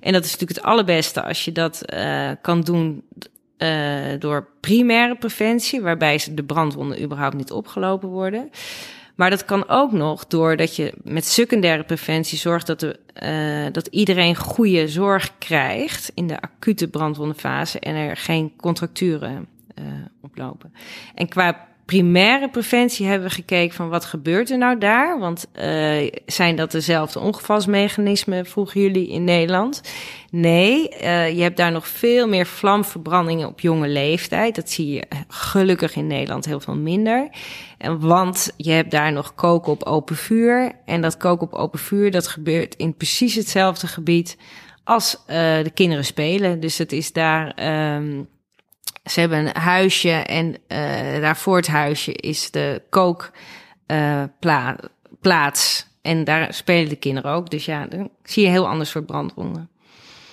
En 0.00 0.12
dat 0.12 0.24
is 0.24 0.30
natuurlijk 0.30 0.58
het 0.58 0.68
allerbeste 0.68 1.22
als 1.22 1.44
je 1.44 1.52
dat 1.52 1.82
uh, 1.94 2.30
kan 2.42 2.60
doen 2.60 3.02
uh, 3.58 4.04
door 4.18 4.48
primaire 4.60 5.16
preventie, 5.16 5.80
waarbij 5.80 6.20
de 6.30 6.44
brandwonden 6.44 7.02
überhaupt 7.02 7.36
niet 7.36 7.52
opgelopen 7.52 8.08
worden. 8.08 8.50
Maar 9.18 9.30
dat 9.30 9.44
kan 9.44 9.68
ook 9.68 9.92
nog 9.92 10.26
doordat 10.26 10.76
je 10.76 10.92
met 11.02 11.24
secundaire 11.24 11.84
preventie 11.84 12.38
zorgt 12.38 12.66
dat, 12.66 12.80
de, 12.80 12.98
uh, 13.66 13.72
dat 13.72 13.86
iedereen 13.86 14.36
goede 14.36 14.88
zorg 14.88 15.38
krijgt 15.38 16.10
in 16.14 16.26
de 16.26 16.40
acute 16.40 16.88
brandwondenfase 16.88 17.80
en 17.80 17.94
er 17.94 18.16
geen 18.16 18.52
contracturen 18.56 19.48
uh, 19.78 19.84
oplopen. 20.20 20.72
En 21.14 21.28
qua 21.28 21.68
primaire 21.88 22.48
preventie 22.48 23.06
hebben 23.06 23.28
we 23.28 23.34
gekeken 23.34 23.76
van 23.76 23.88
wat 23.88 24.04
gebeurt 24.04 24.50
er 24.50 24.58
nou 24.58 24.78
daar? 24.78 25.18
Want 25.18 25.46
uh, 25.56 26.10
zijn 26.26 26.56
dat 26.56 26.70
dezelfde 26.70 27.20
ongevalsmechanismen, 27.20 28.46
vroegen 28.46 28.80
jullie 28.80 29.08
in 29.08 29.24
Nederland? 29.24 29.80
Nee, 30.30 30.88
uh, 31.02 31.36
je 31.36 31.42
hebt 31.42 31.56
daar 31.56 31.72
nog 31.72 31.88
veel 31.88 32.28
meer 32.28 32.46
vlamverbrandingen 32.46 33.48
op 33.48 33.60
jonge 33.60 33.88
leeftijd. 33.88 34.54
Dat 34.54 34.70
zie 34.70 34.92
je 34.92 35.02
gelukkig 35.28 35.96
in 35.96 36.06
Nederland 36.06 36.44
heel 36.44 36.60
veel 36.60 36.76
minder. 36.76 37.28
En 37.78 38.00
want 38.00 38.52
je 38.56 38.70
hebt 38.70 38.90
daar 38.90 39.12
nog 39.12 39.34
koken 39.34 39.72
op 39.72 39.82
open 39.82 40.16
vuur. 40.16 40.72
En 40.84 41.00
dat 41.00 41.16
koken 41.16 41.46
op 41.46 41.54
open 41.54 41.78
vuur, 41.78 42.10
dat 42.10 42.26
gebeurt 42.26 42.74
in 42.74 42.96
precies 42.96 43.34
hetzelfde 43.34 43.86
gebied 43.86 44.36
als 44.84 45.16
uh, 45.20 45.26
de 45.62 45.70
kinderen 45.74 46.04
spelen. 46.04 46.60
Dus 46.60 46.78
het 46.78 46.92
is 46.92 47.12
daar... 47.12 47.58
Um, 47.96 48.28
ze 49.04 49.20
hebben 49.20 49.38
een 49.38 49.56
huisje 49.62 50.10
en 50.10 50.46
uh, 50.48 51.20
daar 51.20 51.36
voor 51.36 51.56
het 51.56 51.66
huisje 51.66 52.12
is 52.12 52.50
de 52.50 52.82
kookplaats. 52.88 53.26
Uh, 55.80 55.86
en 56.02 56.24
daar 56.24 56.54
spelen 56.54 56.88
de 56.88 56.96
kinderen 56.96 57.30
ook. 57.30 57.50
Dus 57.50 57.64
ja, 57.64 57.86
dan 57.86 58.10
zie 58.22 58.42
je 58.42 58.48
heel 58.48 58.68
anders 58.68 58.90
soort 58.90 59.06
brandwonden. 59.06 59.70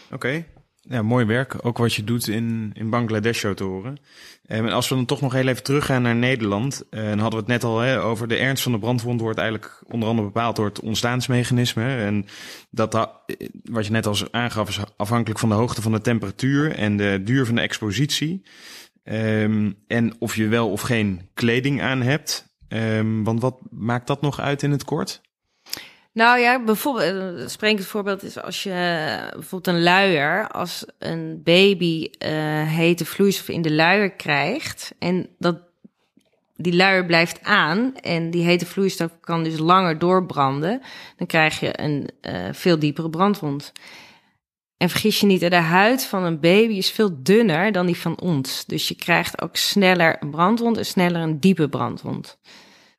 Oké. 0.05 0.15
Okay. 0.15 0.45
Ja, 0.87 1.01
mooi 1.01 1.25
werk. 1.25 1.65
Ook 1.65 1.77
wat 1.77 1.93
je 1.93 2.03
doet 2.03 2.27
in, 2.27 2.71
in 2.73 2.89
Bangladesh, 2.89 3.39
zo 3.39 3.53
te 3.53 3.63
horen. 3.63 3.97
En 4.45 4.69
als 4.69 4.89
we 4.89 4.95
dan 4.95 5.05
toch 5.05 5.21
nog 5.21 5.33
heel 5.33 5.47
even 5.47 5.63
teruggaan 5.63 6.01
naar 6.01 6.15
Nederland. 6.15 6.83
En 6.89 7.19
hadden 7.19 7.39
we 7.39 7.51
het 7.51 7.61
net 7.61 7.63
al 7.63 7.79
hè, 7.79 8.01
over 8.01 8.27
de 8.27 8.35
ernst 8.35 8.63
van 8.63 8.71
de 8.71 8.79
brandwond 8.79 9.21
wordt 9.21 9.39
eigenlijk 9.39 9.83
onder 9.87 10.09
andere 10.09 10.27
bepaald 10.27 10.55
door 10.55 10.65
het 10.65 10.79
ontstaansmechanisme. 10.79 11.95
En 11.95 12.25
dat, 12.69 12.93
wat 13.63 13.85
je 13.85 13.91
net 13.91 14.05
al 14.05 14.15
aangaf, 14.31 14.69
is 14.69 14.79
afhankelijk 14.97 15.39
van 15.39 15.49
de 15.49 15.55
hoogte 15.55 15.81
van 15.81 15.91
de 15.91 16.01
temperatuur 16.01 16.71
en 16.71 16.97
de 16.97 17.21
duur 17.23 17.45
van 17.45 17.55
de 17.55 17.61
expositie. 17.61 18.41
Um, 19.03 19.75
en 19.87 20.15
of 20.19 20.35
je 20.35 20.47
wel 20.47 20.71
of 20.71 20.81
geen 20.81 21.29
kleding 21.33 21.81
aan 21.81 22.01
hebt. 22.01 22.57
Um, 22.67 23.23
want 23.23 23.41
wat 23.41 23.57
maakt 23.69 24.07
dat 24.07 24.21
nog 24.21 24.39
uit 24.39 24.63
in 24.63 24.71
het 24.71 24.83
kort? 24.83 25.21
Nou 26.15 26.39
ja, 26.39 26.63
bijvoorbeeld, 26.63 27.39
een 27.39 27.49
sprekend 27.49 27.85
voorbeeld 27.85 28.23
is 28.23 28.41
als 28.41 28.63
je 28.63 28.71
bijvoorbeeld 29.33 29.75
een 29.75 29.83
luier, 29.83 30.47
als 30.47 30.85
een 30.99 31.41
baby 31.43 32.09
uh, 32.25 32.29
hete 32.67 33.05
vloeistof 33.05 33.49
in 33.49 33.61
de 33.61 33.73
luier 33.73 34.11
krijgt 34.11 34.93
en 34.99 35.27
dat 35.39 35.57
die 36.55 36.75
luier 36.75 37.05
blijft 37.05 37.43
aan 37.43 37.95
en 37.95 38.31
die 38.31 38.43
hete 38.43 38.65
vloeistof 38.65 39.11
kan 39.19 39.43
dus 39.43 39.57
langer 39.57 39.99
doorbranden, 39.99 40.81
dan 41.17 41.27
krijg 41.27 41.59
je 41.59 41.81
een 41.81 42.09
veel 42.51 42.79
diepere 42.79 43.09
brandwond. 43.09 43.71
En 44.77 44.89
vergis 44.89 45.19
je 45.19 45.25
niet, 45.25 45.39
de 45.39 45.55
huid 45.55 46.05
van 46.05 46.23
een 46.23 46.39
baby 46.39 46.73
is 46.73 46.91
veel 46.91 47.23
dunner 47.23 47.71
dan 47.71 47.85
die 47.85 47.97
van 47.97 48.19
ons. 48.19 48.65
Dus 48.65 48.87
je 48.87 48.95
krijgt 48.95 49.41
ook 49.41 49.55
sneller 49.55 50.17
een 50.19 50.29
brandwond 50.29 50.77
en 50.77 50.85
sneller 50.85 51.21
een 51.21 51.39
diepe 51.39 51.69
brandwond. 51.69 52.37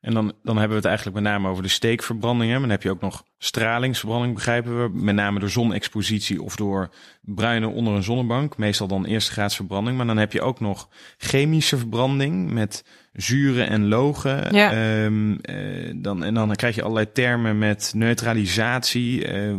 En 0.07 0.13
dan, 0.13 0.33
dan 0.43 0.57
hebben 0.57 0.69
we 0.69 0.75
het 0.75 0.85
eigenlijk 0.85 1.15
met 1.15 1.25
name 1.25 1.49
over 1.49 1.63
de 1.63 1.69
steekverbrandingen. 1.69 2.51
Maar 2.51 2.61
dan 2.61 2.69
heb 2.69 2.83
je 2.83 2.89
ook 2.89 3.01
nog 3.01 3.23
stralingsverbranding, 3.37 4.33
begrijpen 4.33 4.83
we. 4.83 4.89
Met 5.03 5.15
name 5.15 5.39
door 5.39 5.49
zonexpositie 5.49 6.41
of 6.41 6.55
door 6.55 6.89
bruinen 7.21 7.71
onder 7.71 7.93
een 7.93 8.03
zonnebank. 8.03 8.57
Meestal 8.57 8.87
dan 8.87 9.05
eerste 9.05 9.31
graads 9.31 9.55
verbranding. 9.55 9.97
Maar 9.97 10.05
dan 10.05 10.17
heb 10.17 10.31
je 10.31 10.41
ook 10.41 10.59
nog 10.59 10.89
chemische 11.17 11.77
verbranding 11.77 12.51
met 12.51 12.85
zuren 13.13 13.69
en 13.69 13.87
logen. 13.87 14.55
Ja. 14.55 15.03
Um, 15.03 15.39
uh, 15.49 15.93
dan, 15.95 16.23
en 16.23 16.33
dan 16.33 16.55
krijg 16.55 16.75
je 16.75 16.81
allerlei 16.81 17.11
termen 17.11 17.57
met 17.57 17.91
neutralisatie. 17.95 19.33
Uh, 19.33 19.55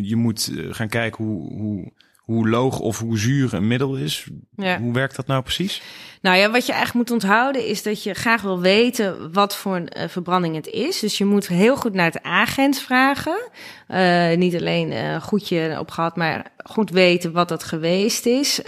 je 0.00 0.16
moet 0.16 0.52
gaan 0.70 0.88
kijken 0.88 1.24
hoe, 1.24 1.52
hoe 1.52 1.92
hoe 2.32 2.48
loog 2.48 2.78
of 2.78 2.98
hoe 2.98 3.18
zuur 3.18 3.54
een 3.54 3.66
middel 3.66 3.96
is. 3.96 4.26
Ja. 4.56 4.78
Hoe 4.78 4.92
werkt 4.92 5.16
dat 5.16 5.26
nou 5.26 5.42
precies? 5.42 5.82
Nou 6.20 6.36
ja, 6.36 6.50
wat 6.50 6.66
je 6.66 6.72
eigenlijk 6.72 7.08
moet 7.08 7.22
onthouden 7.22 7.66
is 7.66 7.82
dat 7.82 8.02
je 8.02 8.14
graag 8.14 8.42
wil 8.42 8.60
weten 8.60 9.32
wat 9.32 9.56
voor 9.56 9.76
een 9.76 9.88
uh, 9.96 10.08
verbranding 10.08 10.54
het 10.54 10.66
is. 10.66 11.00
Dus 11.00 11.18
je 11.18 11.24
moet 11.24 11.48
heel 11.48 11.76
goed 11.76 11.94
naar 11.94 12.06
het 12.06 12.22
agent 12.22 12.78
vragen. 12.78 13.50
Uh, 13.88 14.32
niet 14.36 14.56
alleen 14.56 14.92
uh, 14.92 15.22
goedje 15.22 15.76
op 15.78 15.90
gehad, 15.90 16.16
maar 16.16 16.52
goed 16.56 16.90
weten 16.90 17.32
wat 17.32 17.48
dat 17.48 17.64
geweest 17.64 18.26
is. 18.26 18.60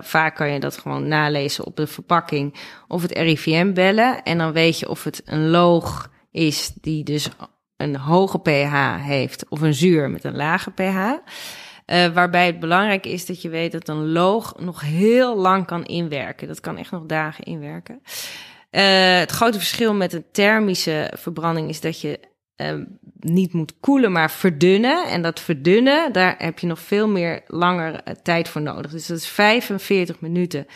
vaak 0.00 0.36
kan 0.36 0.52
je 0.52 0.60
dat 0.60 0.76
gewoon 0.76 1.08
nalezen 1.08 1.66
op 1.66 1.76
de 1.76 1.86
verpakking 1.86 2.54
of 2.88 3.02
het 3.02 3.12
RIVM 3.12 3.72
bellen. 3.72 4.22
En 4.22 4.38
dan 4.38 4.52
weet 4.52 4.78
je 4.78 4.88
of 4.88 5.04
het 5.04 5.22
een 5.24 5.48
loog 5.48 6.10
is 6.30 6.72
die 6.80 7.04
dus 7.04 7.28
een 7.76 7.96
hoge 7.96 8.38
pH 8.38 9.04
heeft 9.04 9.48
of 9.48 9.60
een 9.60 9.74
zuur 9.74 10.10
met 10.10 10.24
een 10.24 10.36
lage 10.36 10.70
pH. 10.70 10.98
Uh, 11.92 12.06
waarbij 12.06 12.46
het 12.46 12.60
belangrijk 12.60 13.06
is 13.06 13.26
dat 13.26 13.42
je 13.42 13.48
weet 13.48 13.72
dat 13.72 13.88
een 13.88 14.12
loog 14.12 14.54
nog 14.58 14.80
heel 14.80 15.36
lang 15.36 15.66
kan 15.66 15.84
inwerken. 15.84 16.48
Dat 16.48 16.60
kan 16.60 16.76
echt 16.76 16.90
nog 16.90 17.06
dagen 17.06 17.44
inwerken. 17.44 18.02
Uh, 18.70 19.18
het 19.18 19.30
grote 19.30 19.58
verschil 19.58 19.94
met 19.94 20.12
een 20.12 20.24
thermische 20.32 21.12
verbranding 21.16 21.68
is 21.68 21.80
dat 21.80 22.00
je 22.00 22.20
uh, 22.56 22.74
niet 23.20 23.52
moet 23.52 23.80
koelen, 23.80 24.12
maar 24.12 24.30
verdunnen. 24.30 25.08
En 25.08 25.22
dat 25.22 25.40
verdunnen, 25.40 26.12
daar 26.12 26.34
heb 26.38 26.58
je 26.58 26.66
nog 26.66 26.78
veel 26.78 27.08
meer 27.08 27.42
langer 27.46 28.02
tijd 28.22 28.48
voor 28.48 28.62
nodig. 28.62 28.90
Dus 28.90 29.06
dat 29.06 29.16
is 29.16 29.28
45 29.28 30.20
minuten 30.20 30.66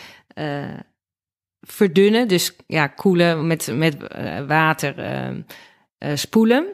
verdunnen. 1.60 2.28
Dus 2.28 2.56
ja, 2.66 2.86
koelen 2.86 3.46
met, 3.46 3.70
met 3.74 3.96
water 4.46 4.94
spoelen. 6.14 6.66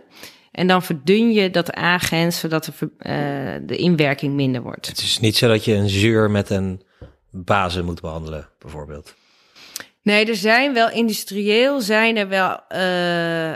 En 0.60 0.66
dan 0.66 0.82
verdun 0.82 1.32
je 1.32 1.50
dat 1.50 1.72
agens 1.72 2.38
zodat 2.38 2.64
de, 2.64 2.72
uh, 2.82 3.66
de 3.66 3.76
inwerking 3.76 4.34
minder 4.34 4.62
wordt. 4.62 4.86
Het 4.86 4.98
is 4.98 5.20
niet 5.20 5.36
zo 5.36 5.48
dat 5.48 5.64
je 5.64 5.74
een 5.74 5.88
zuur 5.88 6.30
met 6.30 6.50
een 6.50 6.82
basis 7.30 7.82
moet 7.82 8.00
behandelen, 8.00 8.48
bijvoorbeeld. 8.58 9.14
Nee, 10.02 10.26
er 10.26 10.36
zijn 10.36 10.74
wel 10.74 10.90
industrieel 10.90 11.80
zijn 11.80 12.16
er 12.16 12.28
wel 12.28 12.60
uh, 12.68 13.52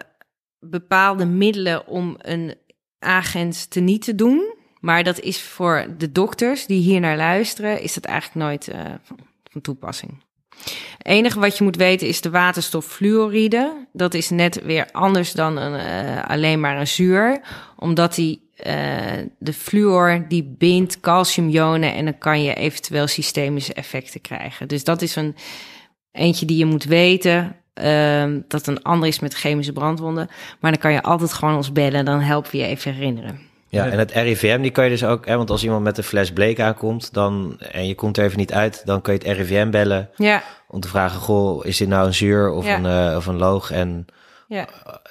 bepaalde 0.60 1.24
middelen 1.24 1.86
om 1.86 2.16
een 2.18 2.54
agens 2.98 3.66
te 3.66 3.80
niet 3.80 4.04
te 4.04 4.14
doen. 4.14 4.54
Maar 4.80 5.02
dat 5.02 5.20
is 5.20 5.40
voor 5.40 5.86
de 5.98 6.12
dokters 6.12 6.66
die 6.66 6.80
hier 6.80 7.00
naar 7.00 7.16
luisteren, 7.16 7.80
is 7.80 7.94
dat 7.94 8.04
eigenlijk 8.04 8.46
nooit 8.46 8.68
uh, 8.68 8.94
van 9.50 9.60
toepassing. 9.60 10.23
Het 10.98 11.06
enige 11.06 11.40
wat 11.40 11.58
je 11.58 11.64
moet 11.64 11.76
weten 11.76 12.08
is 12.08 12.20
de 12.20 12.30
waterstoffluoride. 12.30 13.86
Dat 13.92 14.14
is 14.14 14.30
net 14.30 14.62
weer 14.62 14.88
anders 14.92 15.32
dan 15.32 15.56
een, 15.56 15.72
uh, 15.72 16.24
alleen 16.26 16.60
maar 16.60 16.78
een 16.78 16.86
zuur, 16.86 17.40
omdat 17.76 18.14
die 18.14 18.42
uh, 18.66 18.72
de 19.38 19.52
fluor 19.52 20.24
die 20.28 20.54
bindt 20.58 21.00
calciumionen 21.00 21.94
en 21.94 22.04
dan 22.04 22.18
kan 22.18 22.42
je 22.42 22.54
eventueel 22.54 23.06
systemische 23.06 23.74
effecten 23.74 24.20
krijgen. 24.20 24.68
Dus 24.68 24.84
dat 24.84 25.02
is 25.02 25.16
een 25.16 25.36
eentje 26.12 26.46
die 26.46 26.56
je 26.56 26.64
moet 26.64 26.84
weten. 26.84 27.56
Uh, 27.82 28.24
dat 28.48 28.66
een 28.66 28.82
ander 28.82 29.08
is 29.08 29.20
met 29.20 29.34
chemische 29.34 29.72
brandwonden. 29.72 30.28
Maar 30.60 30.70
dan 30.70 30.80
kan 30.80 30.92
je 30.92 31.02
altijd 31.02 31.32
gewoon 31.32 31.56
ons 31.56 31.72
bellen, 31.72 32.04
dan 32.04 32.20
helpen 32.20 32.50
we 32.50 32.56
je 32.56 32.66
even 32.66 32.94
herinneren. 32.94 33.40
Ja, 33.74 33.86
en 33.88 33.98
het 33.98 34.12
RIVM, 34.12 34.60
die 34.62 34.70
kan 34.70 34.84
je 34.84 34.90
dus 34.90 35.04
ook, 35.04 35.26
hè, 35.26 35.36
want 35.36 35.50
als 35.50 35.64
iemand 35.64 35.82
met 35.82 35.98
een 35.98 36.04
fles 36.04 36.32
bleek 36.32 36.60
aankomt 36.60 37.12
dan, 37.12 37.56
en 37.72 37.86
je 37.86 37.94
komt 37.94 38.16
er 38.18 38.24
even 38.24 38.38
niet 38.38 38.52
uit, 38.52 38.82
dan 38.84 39.00
kan 39.00 39.14
je 39.14 39.20
het 39.28 39.36
RIVM 39.38 39.70
bellen 39.70 40.10
Ja, 40.16 40.42
om 40.68 40.80
te 40.80 40.88
vragen, 40.88 41.20
goh, 41.20 41.66
is 41.66 41.76
dit 41.76 41.88
nou 41.88 42.06
een 42.06 42.14
zuur 42.14 42.50
of, 42.50 42.64
Ja. 42.66 42.76
een, 42.78 43.10
eh, 43.10 43.16
of 43.16 43.26
een 43.26 43.38
loog? 43.38 43.70
En 43.70 44.06
ja. 44.48 44.66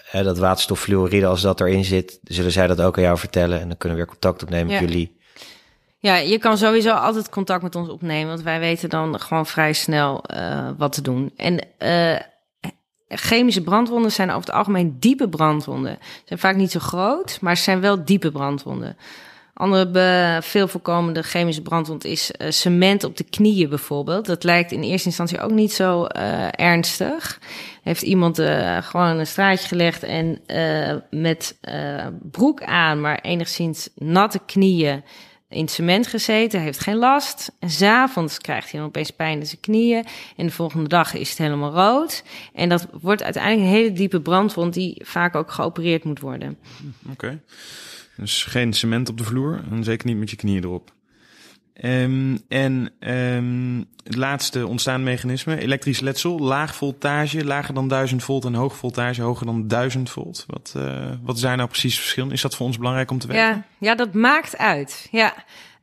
hè, 0.09 0.23
dat 0.23 0.37
waterstoffluoride, 0.37 1.25
als 1.25 1.41
dat 1.41 1.59
erin 1.61 1.85
zit, 1.85 2.19
zullen 2.23 2.51
zij 2.51 2.67
dat 2.67 2.81
ook 2.81 2.97
aan 2.97 3.03
jou 3.03 3.17
vertellen 3.17 3.59
en 3.61 3.67
dan 3.67 3.77
kunnen 3.77 3.97
we 3.97 4.03
weer 4.03 4.13
contact 4.13 4.43
opnemen 4.43 4.73
Ja. 4.73 4.79
met 4.81 4.89
jullie. 4.89 5.17
Ja, 5.97 6.15
je 6.15 6.37
kan 6.37 6.57
sowieso 6.57 6.91
altijd 6.91 7.29
contact 7.29 7.63
met 7.63 7.75
ons 7.75 7.89
opnemen, 7.89 8.27
want 8.27 8.41
wij 8.41 8.59
weten 8.59 8.89
dan 8.89 9.19
gewoon 9.19 9.45
vrij 9.45 9.73
snel 9.73 10.23
eh, 10.23 10.69
wat 10.77 10.93
te 10.93 11.01
doen. 11.01 11.31
En 11.37 11.59
eh, 11.77 12.15
chemische 13.15 13.61
brandwonden 13.61 14.11
zijn 14.11 14.29
over 14.29 14.45
het 14.45 14.55
algemeen 14.55 14.95
diepe 14.99 15.29
brandwonden. 15.29 15.97
Ze 16.01 16.21
zijn 16.25 16.39
vaak 16.39 16.55
niet 16.55 16.71
zo 16.71 16.79
groot, 16.79 17.37
maar 17.41 17.57
ze 17.57 17.63
zijn 17.63 17.79
wel 17.79 18.05
diepe 18.05 18.31
brandwonden. 18.31 18.97
Andere 19.53 20.39
veel 20.41 20.67
voorkomende 20.67 21.23
chemische 21.23 21.61
brandwond 21.61 22.05
is 22.05 22.31
eh, 22.31 22.49
cement 22.49 23.03
op 23.03 23.17
de 23.17 23.23
knieën 23.23 23.69
bijvoorbeeld. 23.69 24.25
Dat 24.25 24.43
lijkt 24.43 24.71
in 24.71 24.81
eerste 24.81 25.07
instantie 25.07 25.39
ook 25.39 25.51
niet 25.51 25.73
zo 25.73 26.05
eh, 26.05 26.47
ernstig. 26.51 27.39
Heeft 27.83 28.01
iemand 28.01 28.39
eh, 28.39 28.77
gewoon 28.81 29.17
een 29.17 29.27
straatje 29.27 29.67
gelegd 29.67 30.03
en 30.03 30.41
met 31.09 31.57
broek 32.31 32.63
aan, 32.63 33.01
maar 33.01 33.19
enigszins 33.21 33.89
natte 33.95 34.39
knieën 34.45 35.03
in 35.53 35.67
cement 35.67 36.07
gezeten, 36.07 36.61
heeft 36.61 36.79
geen 36.79 36.95
last. 36.95 37.51
En 37.59 37.69
s'avonds 37.69 38.37
krijgt 38.37 38.71
hij 38.71 38.79
dan 38.79 38.89
opeens 38.89 39.11
pijn 39.11 39.39
in 39.39 39.45
zijn 39.45 39.61
knieën. 39.61 40.05
En 40.37 40.45
de 40.45 40.51
volgende 40.51 40.89
dag 40.89 41.13
is 41.13 41.29
het 41.29 41.37
helemaal 41.37 41.73
rood. 41.73 42.23
En 42.53 42.69
dat 42.69 42.87
wordt 43.01 43.23
uiteindelijk 43.23 43.63
een 43.63 43.75
hele 43.75 43.93
diepe 43.93 44.21
brandwond 44.21 44.73
die 44.73 45.01
vaak 45.05 45.35
ook 45.35 45.51
geopereerd 45.51 46.03
moet 46.03 46.19
worden. 46.19 46.57
Oké. 47.11 47.39
Dus 48.17 48.43
geen 48.43 48.73
cement 48.73 49.09
op 49.09 49.17
de 49.17 49.23
vloer 49.23 49.63
en 49.71 49.83
zeker 49.83 50.07
niet 50.07 50.17
met 50.17 50.29
je 50.29 50.35
knieën 50.35 50.63
erop. 50.63 50.91
Ehm, 51.73 52.37
en 52.47 52.91
ehm, 52.99 53.83
het 54.03 54.15
laatste 54.15 54.67
ontstaan 54.67 55.03
mechanisme, 55.03 55.59
elektrisch 55.59 55.99
letsel, 55.99 56.39
laag 56.39 56.75
voltage, 56.75 57.45
lager 57.45 57.73
dan 57.73 57.87
1000 57.87 58.23
volt 58.23 58.45
en 58.45 58.53
hoog 58.53 58.75
voltage, 58.75 59.21
hoger 59.21 59.45
dan 59.45 59.67
1000 59.67 60.09
volt. 60.09 60.45
Wat, 60.47 60.73
eh, 60.77 61.11
wat 61.21 61.39
daar 61.39 61.57
nou 61.57 61.69
precies 61.69 61.93
het 61.93 62.01
verschil? 62.01 62.31
Is 62.31 62.41
dat 62.41 62.55
voor 62.55 62.65
ons 62.65 62.77
belangrijk 62.77 63.11
om 63.11 63.19
te 63.19 63.27
weten? 63.27 63.43
Ja, 63.43 63.63
ja, 63.77 63.95
dat 63.95 64.13
maakt 64.13 64.57
uit. 64.57 65.07
Ja. 65.11 65.33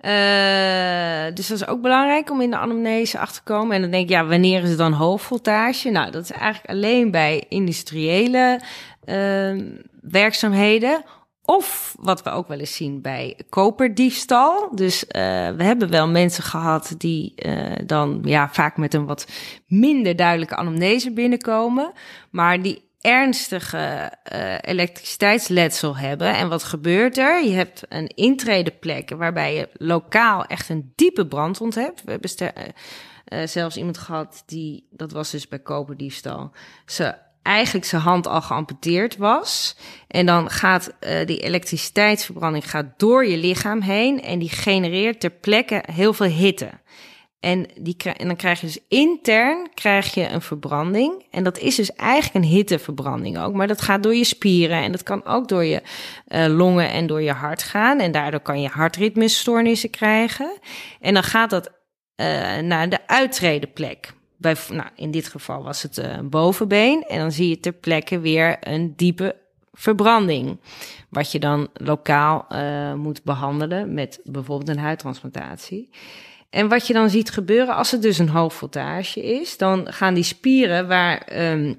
Eh, 0.01 1.35
dus 1.35 1.47
dat 1.47 1.57
is 1.57 1.67
ook 1.67 1.81
belangrijk 1.81 2.31
om 2.31 2.41
in 2.41 2.51
de 2.51 2.57
anamnese 2.57 3.19
achter 3.19 3.43
te 3.45 3.53
komen. 3.53 3.75
En 3.75 3.81
dan 3.81 3.91
denk 3.91 4.05
ik, 4.05 4.11
ja, 4.11 4.27
wanneer 4.27 4.63
is 4.63 4.69
het 4.69 4.79
dan 4.79 4.93
hoog 4.93 5.23
voltage? 5.23 5.91
Nou, 5.91 6.11
dat 6.11 6.23
is 6.23 6.31
eigenlijk 6.31 6.71
alleen 6.71 7.11
bij 7.11 7.45
industriële 7.49 8.61
ehm, 9.05 9.65
werkzaamheden. 10.01 11.05
Of 11.51 11.95
wat 11.99 12.23
we 12.23 12.31
ook 12.31 12.49
wel 12.49 12.59
eens 12.59 12.75
zien 12.75 13.01
bij 13.01 13.39
koperdiefstal. 13.49 14.75
Dus 14.75 15.07
eh, 15.07 15.23
we 15.51 15.65
hebben 15.65 15.91
wel 15.91 16.09
mensen 16.09 16.43
gehad 16.43 16.95
die 16.99 17.35
eh, 17.35 17.87
dan 17.87 18.21
ja, 18.25 18.49
vaak 18.53 18.77
met 18.77 18.95
een 18.95 19.07
wat 19.07 19.27
minder 19.67 20.17
duidelijke 20.17 20.57
anamnese 20.57 21.13
binnenkomen. 21.13 21.93
Maar 22.31 22.63
die 22.63 22.89
ernstige 23.01 24.13
eh, 24.23 24.55
elektriciteitsletsel 24.61 25.97
hebben. 25.97 26.35
En 26.37 26.49
wat 26.49 26.63
gebeurt 26.63 27.19
er? 27.19 27.45
Je 27.45 27.55
hebt 27.55 27.83
een 27.89 28.07
intredeplek 28.07 29.11
waarbij 29.11 29.55
je 29.55 29.69
lokaal 29.73 30.45
echt 30.45 30.69
een 30.69 30.93
diepe 30.95 31.27
brandwond 31.27 31.75
hebt. 31.75 32.03
We 32.05 32.11
hebben 32.11 33.49
zelfs 33.49 33.77
iemand 33.77 33.99
gehad 33.99 34.43
die, 34.47 34.87
dat 34.91 35.13
was 35.13 35.31
dus 35.31 35.49
bij 35.49 35.59
koperdiefstal, 35.59 36.51
ze 36.87 37.15
eigenlijk 37.43 37.87
zijn 37.87 38.03
hand 38.03 38.27
al 38.27 38.43
geamputeerd 38.43 39.17
was. 39.17 39.77
En 40.09 40.27
dan 40.27 40.51
gaat 40.51 40.93
eh, 41.01 41.27
die 41.27 41.39
elektriciteitsverbranding 41.39 42.71
gaat 42.71 42.87
door 42.97 43.27
je 43.27 43.37
lichaam 43.37 43.81
heen 43.81 44.23
en 44.23 44.39
die 44.39 44.51
genereert 44.51 45.21
ter 45.21 45.31
plekke 45.31 45.85
heel 45.93 46.13
veel 46.13 46.27
hitte. 46.27 46.71
En, 47.41 47.67
die, 47.81 47.97
en 48.17 48.27
dan 48.27 48.37
krijg 48.37 48.61
je 48.61 48.67
dus 48.67 48.79
intern 48.89 49.69
krijg 49.75 50.15
je 50.15 50.29
een 50.29 50.43
verbranding. 50.43 51.27
En 51.31 51.45
dat 51.45 51.59
is 51.59 51.75
dus 51.75 51.93
eigenlijk 51.93 52.45
een 52.45 52.51
hitteverbranding 52.51 53.39
ook. 53.39 53.55
Maar 53.55 53.67
dat 53.67 53.81
gaat 53.81 54.03
door 54.03 54.15
je 54.15 54.25
spieren 54.25 54.77
en 54.77 54.93
dat 54.93 55.03
kan 55.03 55.25
ook 55.25 55.49
door 55.49 55.65
je 55.65 55.83
eh, 56.27 56.47
longen 56.47 56.91
en 56.91 57.07
door 57.07 57.23
je 57.23 57.33
hart 57.33 57.63
gaan. 57.63 58.01
En 58.01 58.13
daardoor 58.13 58.41
kan 58.41 58.61
je 58.61 58.69
hartritmestoornissen 58.69 59.91
krijgen. 59.91 60.59
En 61.01 61.15
dan 61.15 61.23
gaat 61.23 61.51
dat 61.51 61.71
eh, 62.15 62.59
naar 62.59 62.89
de 62.89 63.07
uittredeplek. 63.07 64.13
Bij, 64.41 64.57
nou, 64.69 64.89
in 64.95 65.11
dit 65.11 65.29
geval 65.29 65.63
was 65.63 65.83
het 65.83 65.99
eh, 65.99 66.17
een 66.17 66.29
bovenbeen. 66.29 67.03
En 67.03 67.19
dan 67.19 67.33
zie 67.33 67.49
je 67.49 67.61
ter 67.61 67.73
plekke 67.73 68.21
weer 68.21 68.57
een 68.61 68.93
diepe 68.97 69.37
verbranding. 69.73 70.61
Wat 71.09 71.33
je 71.33 71.39
dan 71.39 71.69
lokaal 71.75 72.45
eh, 72.49 72.95
moet 72.95 73.23
behandelen 73.23 73.95
met 73.95 74.21
bijvoorbeeld 74.25 74.69
een 74.69 74.83
huidtransplantatie. 74.83 75.91
En 76.51 76.69
wat 76.69 76.87
je 76.87 76.93
dan 76.93 77.11
ziet 77.11 77.31
gebeuren 77.31 77.75
als 77.75 77.91
het 77.91 78.03
dus 78.03 78.19
een 78.19 78.29
hoog 78.29 78.55
voltage 78.55 79.41
is, 79.41 79.57
dan 79.57 79.93
gaan 79.93 80.15
die 80.15 80.23
spieren 80.23 80.89
waar 80.89 81.19
ehm 81.19 81.75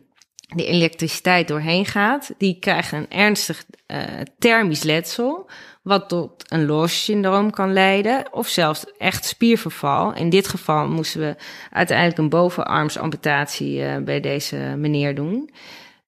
de 0.55 0.65
elektriciteit 0.65 1.47
doorheen 1.47 1.85
gaat, 1.85 2.33
die 2.37 2.59
krijgen 2.59 2.97
een 2.97 3.09
ernstig 3.09 3.65
eh, 3.85 4.03
thermisch 4.39 4.83
letsel, 4.83 5.49
wat 5.81 6.09
tot 6.09 6.51
een 6.51 6.65
Loge-syndroom 6.65 7.51
kan 7.51 7.73
leiden, 7.73 8.33
of 8.33 8.47
zelfs 8.47 8.85
echt 8.97 9.25
spierverval. 9.25 10.13
In 10.13 10.29
dit 10.29 10.47
geval 10.47 10.87
moesten 10.87 11.21
we 11.21 11.35
uiteindelijk 11.71 12.17
een 12.17 12.29
bovenarmsamputatie 12.29 13.83
eh, 13.83 14.03
bij 14.03 14.19
deze 14.19 14.55
meneer 14.55 15.15
doen. 15.15 15.49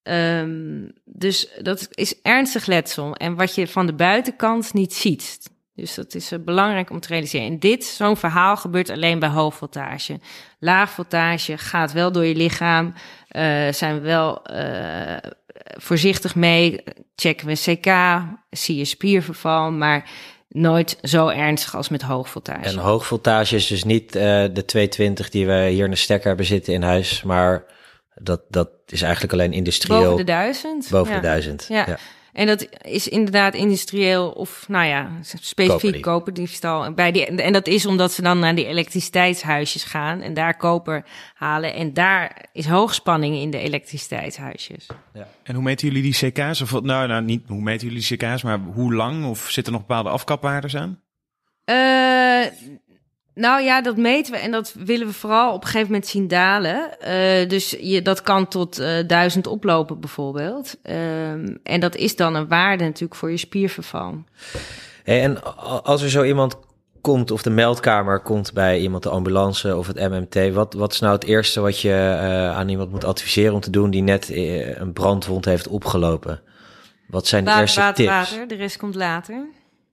Ehm, 0.03 0.89
dus 1.05 1.49
dat 1.62 1.88
is 1.91 2.21
ernstig 2.21 2.65
letsel 2.65 3.15
en 3.15 3.36
wat 3.36 3.55
je 3.55 3.67
van 3.67 3.86
de 3.86 3.93
buitenkant 3.93 4.73
niet 4.73 4.93
ziet. 4.93 5.51
Dus 5.75 5.95
dat 5.95 6.15
is 6.15 6.31
eh, 6.31 6.39
belangrijk 6.39 6.89
om 6.89 6.99
te 6.99 7.07
realiseren. 7.07 7.47
En 7.47 7.59
dit, 7.59 7.83
zo'n 7.83 8.17
verhaal, 8.17 8.57
gebeurt 8.57 8.89
alleen 8.89 9.19
bij 9.19 9.29
hoog 9.29 9.55
voltage. 9.55 10.19
Laag 10.59 10.89
voltage 10.89 11.57
gaat 11.57 11.91
wel 11.91 12.12
door 12.12 12.25
je 12.25 12.36
lichaam. 12.36 12.93
eh, 13.27 13.71
zijn 13.71 13.95
we 13.95 14.01
wel 14.01 14.41
voorzichtig 15.63 16.35
mee. 16.35 16.83
Checken 17.15 17.47
we 17.47 17.53
CK, 17.53 17.91
zie 18.49 18.77
je 18.77 18.85
spierverval, 18.85 19.71
maar 19.71 20.09
nooit 20.47 20.97
zo 21.01 21.27
ernstig 21.27 21.75
als 21.75 21.89
met 21.89 22.01
hoog 22.01 22.29
voltage. 22.29 22.69
En 22.69 22.77
hoog 22.77 23.05
voltage 23.05 23.55
is 23.55 23.67
dus 23.67 23.83
niet 23.83 24.15
eh, 24.15 24.21
de 24.53 24.65
220 24.65 25.29
die 25.29 25.47
we 25.47 25.67
hier 25.69 25.85
in 25.85 25.91
de 25.91 25.97
stekker 25.97 26.27
hebben 26.27 26.45
zitten 26.45 26.73
in 26.73 26.81
huis, 26.81 27.23
maar 27.23 27.65
dat, 28.15 28.41
dat 28.49 28.69
is 28.85 29.01
eigenlijk 29.01 29.33
alleen 29.33 29.53
industrieel 29.53 30.01
Boven 30.01 30.17
de 30.17 30.23
duizend. 30.23 30.87
boven 30.89 31.13
ja. 31.13 31.19
de 31.19 31.27
1000. 31.27 31.65
Ja. 31.69 31.97
En 32.33 32.47
dat 32.47 32.67
is 32.81 33.07
inderdaad 33.07 33.53
industrieel 33.53 34.29
of, 34.29 34.65
nou 34.67 34.85
ja, 34.85 35.11
specifiek 35.21 35.67
Koperdief. 35.69 36.01
koperdiefstal. 36.01 36.93
Bij 36.93 37.11
die, 37.11 37.25
en 37.25 37.53
dat 37.53 37.67
is 37.67 37.85
omdat 37.85 38.11
ze 38.11 38.21
dan 38.21 38.39
naar 38.39 38.55
die 38.55 38.65
elektriciteitshuisjes 38.65 39.83
gaan 39.83 40.21
en 40.21 40.33
daar 40.33 40.57
koper 40.57 41.05
halen. 41.33 41.73
En 41.73 41.93
daar 41.93 42.45
is 42.53 42.65
hoogspanning 42.65 43.35
in 43.35 43.49
de 43.49 43.57
elektriciteitshuisjes. 43.57 44.87
En 45.43 45.55
hoe 45.55 45.63
meten 45.63 45.87
jullie 45.87 46.03
die 46.11 46.29
CK's? 46.31 46.61
Of 46.61 46.71
wat- 46.71 46.83
nou, 46.83 47.07
nou, 47.07 47.23
niet 47.23 47.43
hoe 47.47 47.61
meten 47.61 47.87
jullie 47.87 48.03
die 48.07 48.17
CK's, 48.17 48.43
maar 48.43 48.59
hoe 48.59 48.93
lang? 48.93 49.25
Of 49.25 49.39
zitten 49.49 49.73
er 49.73 49.79
nog 49.79 49.87
bepaalde 49.87 50.09
afkapwaardes 50.09 50.75
aan? 50.75 51.01
Eh, 51.63 52.41
nou 53.35 53.61
ja, 53.61 53.81
dat 53.81 53.97
meten 53.97 54.33
we 54.33 54.39
en 54.39 54.51
dat 54.51 54.73
willen 54.77 55.07
we 55.07 55.13
vooral 55.13 55.53
op 55.53 55.61
een 55.61 55.67
gegeven 55.67 55.87
moment 55.87 56.07
zien 56.07 56.27
dalen. 56.27 56.99
Eh, 56.99 57.49
dus 57.49 57.75
je, 57.79 58.01
dat 58.01 58.21
kan 58.21 58.47
tot 58.47 58.79
eh, 58.79 59.07
duizend 59.07 59.47
oplopen 59.47 59.99
bijvoorbeeld. 59.99 60.77
Ehm, 60.81 61.55
en 61.63 61.79
dat 61.79 61.95
is 61.95 62.15
dan 62.15 62.35
een 62.35 62.47
waarde 62.47 62.83
natuurlijk 62.83 63.15
voor 63.15 63.31
je 63.31 63.37
spierverval. 63.37 64.23
En 65.03 65.57
als 65.83 66.01
er 66.01 66.09
zo 66.09 66.23
iemand 66.23 66.57
komt 67.01 67.31
of 67.31 67.41
de 67.41 67.49
meldkamer 67.49 68.19
komt 68.19 68.53
bij 68.53 68.79
iemand, 68.79 69.03
de 69.03 69.09
ambulance 69.09 69.77
of 69.77 69.87
het 69.87 69.99
MMT, 69.99 70.53
wat, 70.53 70.73
wat 70.73 70.93
is 70.93 70.99
nou 70.99 71.13
het 71.13 71.23
eerste 71.23 71.59
wat 71.61 71.79
je 71.79 72.17
eh, 72.19 72.57
aan 72.57 72.69
iemand 72.69 72.91
moet 72.91 73.03
adviseren 73.03 73.53
om 73.53 73.59
te 73.59 73.69
doen 73.69 73.89
die 73.89 74.01
net 74.01 74.29
een 74.75 74.93
brandwond 74.93 75.45
heeft 75.45 75.67
opgelopen? 75.67 76.41
Wat 77.07 77.27
zijn 77.27 77.43
de 77.43 77.49
Water, 77.49 77.65
eerste 77.65 77.79
water, 77.79 77.95
tips? 77.95 78.09
water. 78.09 78.47
De 78.47 78.55
rest 78.55 78.77
komt 78.77 78.95
later. 78.95 79.45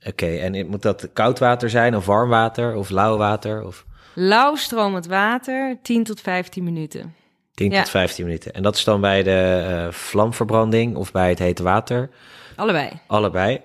Oké, 0.06 0.26
en 0.36 0.66
moet 0.66 0.82
dat 0.82 1.08
koud 1.12 1.38
water 1.38 1.70
zijn 1.70 1.96
of 1.96 2.06
warm 2.06 2.28
water 2.28 2.74
of 2.74 2.90
lauw 2.90 3.16
water 3.16 3.64
of 3.64 3.84
Lauw 4.14 4.54
stromend 4.54 5.06
water, 5.06 5.78
10 5.82 6.04
tot 6.04 6.20
15 6.20 6.64
minuten. 6.64 7.14
10 7.54 7.70
Ja. 7.70 7.80
tot 7.80 7.90
15 7.90 8.24
minuten? 8.24 8.52
En 8.52 8.62
dat 8.62 8.76
is 8.76 8.84
dan 8.84 9.00
bij 9.00 9.22
de 9.22 9.64
eh, 9.68 9.92
vlamverbranding 9.92 10.96
of 10.96 11.12
bij 11.12 11.28
het 11.28 11.38
hete 11.38 11.62
water? 11.62 12.10
Allebei. 12.56 12.90
Allebei. 13.06 13.60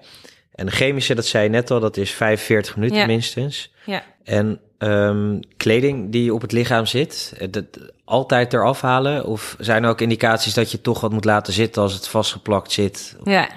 En 0.56 0.65
de 0.65 0.72
chemische, 0.72 1.15
dat 1.15 1.26
zei 1.26 1.44
je 1.44 1.50
net 1.50 1.72
al, 1.72 1.80
dat 1.80 1.98
is 1.98 2.12
45 2.12 2.76
minuten 2.76 2.98
Ja. 2.98 3.06
minstens. 3.06 3.74
Ja. 3.86 4.04
En 4.24 4.60
ehm, 4.78 5.39
kleding 5.58 6.12
die 6.12 6.34
op 6.34 6.41
het 6.41 6.52
lichaam 6.52 6.86
zit, 6.86 7.34
eh, 7.38 7.48
dat 7.52 7.65
altijd 8.06 8.54
eraf 8.54 8.82
halen? 8.82 9.26
Of 9.26 9.56
zijn 9.60 9.84
er 9.84 9.89
ook 9.89 10.02
indicaties 10.02 10.54
dat 10.54 10.72
je 10.72 10.82
toch 10.82 11.02
wat 11.02 11.12
moet 11.12 11.26
laten 11.26 11.54
zitten 11.54 11.82
als 11.82 11.94
het 11.94 12.08
vastgeplakt 12.08 12.72
zit? 12.72 13.15
Ja. 13.24 13.50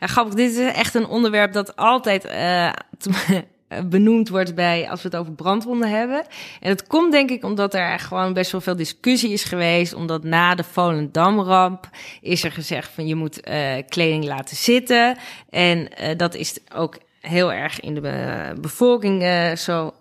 ja, 0.00 0.06
grappig. 0.06 0.34
Dit 0.34 0.50
is 0.56 0.72
echt 0.72 0.94
een 0.94 1.06
onderwerp 1.06 1.52
dat 1.52 1.76
altijd 1.76 2.24
eh, 2.24 2.72
benoemd 3.84 4.28
wordt 4.28 4.54
bij 4.54 4.90
als 4.90 5.02
we 5.02 5.08
het 5.08 5.16
over 5.16 5.32
brandwonden 5.32 5.90
hebben. 5.90 6.24
En 6.60 6.68
dat 6.68 6.86
komt 6.86 7.12
denk 7.12 7.30
ik 7.30 7.44
omdat 7.44 7.74
er 7.74 7.98
gewoon 7.98 8.32
best 8.32 8.52
wel 8.52 8.60
veel 8.60 8.76
discussie 8.76 9.32
is 9.32 9.44
geweest. 9.44 9.94
Omdat 9.94 10.24
na 10.24 10.54
de 10.54 10.64
Volendam-ramp 10.64 11.88
is 12.20 12.44
er 12.44 12.52
gezegd 12.52 12.90
van 12.92 13.06
je 13.06 13.14
moet 13.14 13.40
eh, 13.40 13.74
kleding 13.88 14.24
laten 14.24 14.56
zitten. 14.56 15.16
En 15.50 15.88
eh, 15.88 16.16
dat 16.16 16.34
is 16.34 16.58
ook 16.74 16.98
heel 17.20 17.52
erg 17.52 17.80
in 17.80 17.94
de 17.94 18.08
eh, 18.08 18.60
bevolking 18.60 19.24
zo 19.58 19.94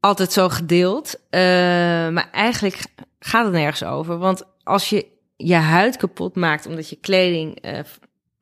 altijd 0.00 0.32
zo 0.32 0.48
gedeeld. 0.48 1.20
maar 2.10 2.28
eigenlijk 2.32 2.84
gaat 3.18 3.44
het 3.44 3.52
nergens 3.52 3.84
over. 3.84 4.18
Want 4.18 4.42
als 4.62 4.90
je 4.90 5.06
je 5.36 5.54
huid 5.54 5.96
kapot 5.96 6.36
maakt 6.36 6.66
omdat 6.66 6.88
je 6.88 6.96
kleding 6.96 7.62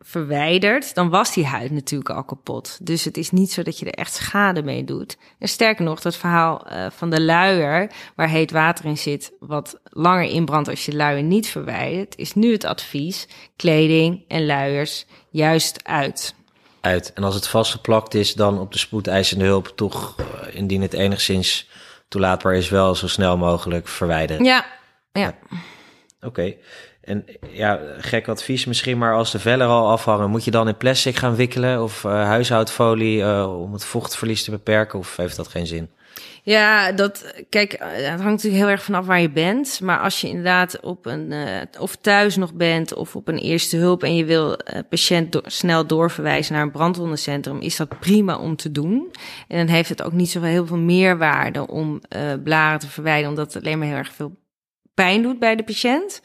verwijdert, 0.09 0.94
dan 0.94 1.09
was 1.09 1.35
die 1.35 1.47
huid 1.47 1.71
natuurlijk 1.71 2.11
al 2.11 2.25
kapot. 2.25 2.79
Dus 2.83 3.05
het 3.05 3.16
is 3.16 3.31
niet 3.31 3.53
zo 3.53 3.62
dat 3.62 3.79
je 3.79 3.87
er 3.87 3.99
echt 3.99 4.14
schade 4.14 4.62
mee 4.62 4.85
doet. 4.85 5.16
En 5.38 5.49
sterker 5.49 5.85
nog, 5.85 6.01
dat 6.01 6.16
verhaal 6.16 6.66
uh, 6.73 6.87
van 6.90 7.11
de 7.11 7.21
luier, 7.21 7.90
waar 8.16 8.29
heet 8.29 8.51
water 8.51 8.85
in 8.85 8.99
zit, 8.99 9.33
wat 9.40 9.81
langer 9.83 10.25
inbrandt 10.31 10.68
als 10.68 10.87
je 10.87 10.97
luier 10.97 11.23
niet 11.23 11.49
verwijdert, 11.49 12.16
is 12.16 12.35
nu 12.35 12.53
het 12.53 12.64
advies: 12.64 13.29
kleding 13.57 14.25
en 14.29 14.47
luiers 14.47 15.07
juist 15.31 15.85
uit. 15.85 16.35
Uit. 16.81 17.12
En 17.12 17.25
als 17.25 17.35
het 17.35 17.49
vastgeplakt 17.49 18.14
is, 18.14 18.35
dan 18.35 18.61
op 18.61 18.73
de 18.73 18.79
spoedeisende 18.79 19.44
hulp 19.44 19.73
toch, 19.77 20.16
uh, 20.21 20.55
indien 20.55 20.83
het 20.83 20.92
enigszins 20.92 21.68
toelaatbaar 22.09 22.55
is, 22.55 22.68
wel 22.68 22.94
zo 22.94 23.09
snel 23.09 23.37
mogelijk 23.37 23.88
verwijderen. 23.88 24.44
Ja, 24.44 24.66
ja. 25.12 25.21
ja. 25.21 25.38
Oké. 26.16 26.27
Okay. 26.27 26.59
En 27.09 27.25
ja, 27.51 27.81
gek 27.99 28.29
advies 28.29 28.64
misschien, 28.64 28.99
maar 28.99 29.14
als 29.14 29.31
de 29.31 29.38
vellen 29.38 29.66
al 29.66 29.90
afhangen, 29.90 30.31
moet 30.31 30.44
je 30.44 30.51
dan 30.51 30.68
in 30.68 30.77
plastic 30.77 31.16
gaan 31.16 31.35
wikkelen 31.35 31.83
of 31.83 32.05
uh, 32.05 32.12
huishoudfolie 32.12 33.18
uh, 33.18 33.61
om 33.61 33.73
het 33.73 33.85
vochtverlies 33.85 34.44
te 34.44 34.51
beperken? 34.51 34.99
Of 34.99 35.16
heeft 35.16 35.37
dat 35.37 35.49
geen 35.49 35.66
zin? 35.66 35.90
Ja, 36.42 36.92
dat, 36.92 37.35
kijk, 37.49 37.73
eh, 37.73 37.88
het 37.90 38.07
hangt 38.07 38.25
natuurlijk 38.25 38.62
heel 38.62 38.68
erg 38.68 38.83
vanaf 38.83 39.07
waar 39.07 39.21
je 39.21 39.31
bent. 39.31 39.81
Maar 39.83 40.01
als 40.01 40.21
je 40.21 40.29
inderdaad 40.29 40.81
op 40.81 41.07
een, 41.07 41.35
of 41.79 41.97
thuis 41.97 42.37
nog 42.37 42.55
bent 42.55 42.94
of 42.94 43.16
op 43.16 43.29
een 43.29 43.38
eerste 43.38 43.77
hulp 43.77 44.03
en 44.03 44.16
je 44.16 44.25
wil 44.25 44.59
patiënt 44.88 45.40
snel 45.44 45.87
doorverwijzen 45.87 46.55
naar 46.55 46.62
een 46.62 46.71
brandwondencentrum, 46.71 47.61
is 47.61 47.77
dat 47.77 47.99
prima 47.99 48.38
om 48.38 48.57
te 48.57 48.73
doen. 48.73 49.12
En 49.49 49.59
dan 49.66 49.75
heeft 49.75 49.88
het 49.88 50.03
ook 50.03 50.12
niet 50.12 50.31
zo 50.31 50.40
heel 50.40 50.66
veel 50.66 50.77
meerwaarde 50.77 51.66
om 51.66 52.01
blaren 52.44 52.79
te 52.79 52.88
verwijderen, 52.88 53.31
omdat 53.31 53.55
het 53.55 53.62
alleen 53.62 53.79
maar 53.79 53.88
heel 53.88 53.97
erg 53.97 54.12
veel 54.12 54.37
pijn 54.94 55.23
doet 55.23 55.38
bij 55.38 55.57
de 55.57 55.62
patiënt. 55.62 56.21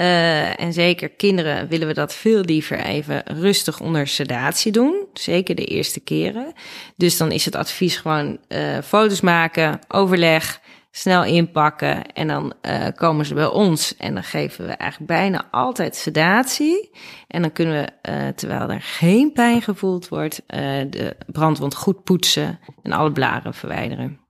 Uh, 0.00 0.60
en 0.60 0.72
zeker 0.72 1.08
kinderen 1.08 1.68
willen 1.68 1.86
we 1.86 1.94
dat 1.94 2.14
veel 2.14 2.40
liever 2.40 2.80
even 2.80 3.22
rustig 3.24 3.80
onder 3.80 4.06
sedatie 4.06 4.72
doen. 4.72 5.06
Zeker 5.12 5.54
de 5.54 5.64
eerste 5.64 6.00
keren. 6.00 6.52
Dus 6.96 7.16
dan 7.16 7.32
is 7.32 7.44
het 7.44 7.54
advies 7.54 7.96
gewoon 7.96 8.38
uh, 8.48 8.78
foto's 8.78 9.20
maken, 9.20 9.78
overleg, 9.88 10.60
snel 10.90 11.24
inpakken. 11.24 12.12
En 12.12 12.28
dan 12.28 12.52
uh, 12.62 12.86
komen 12.94 13.26
ze 13.26 13.34
bij 13.34 13.46
ons 13.46 13.96
en 13.96 14.14
dan 14.14 14.24
geven 14.24 14.66
we 14.66 14.72
eigenlijk 14.72 15.10
bijna 15.10 15.48
altijd 15.50 15.96
sedatie. 15.96 16.90
En 17.28 17.42
dan 17.42 17.52
kunnen 17.52 17.86
we, 18.02 18.32
terwijl 18.34 18.70
er 18.70 18.82
geen 18.82 19.32
pijn 19.32 19.62
gevoeld 19.62 20.08
wordt, 20.08 20.42
de 20.90 21.16
brandwond 21.26 21.74
goed 21.74 22.04
poetsen 22.04 22.58
en 22.82 22.92
alle 22.92 23.12
blaren 23.12 23.54
verwijderen. 23.54 24.20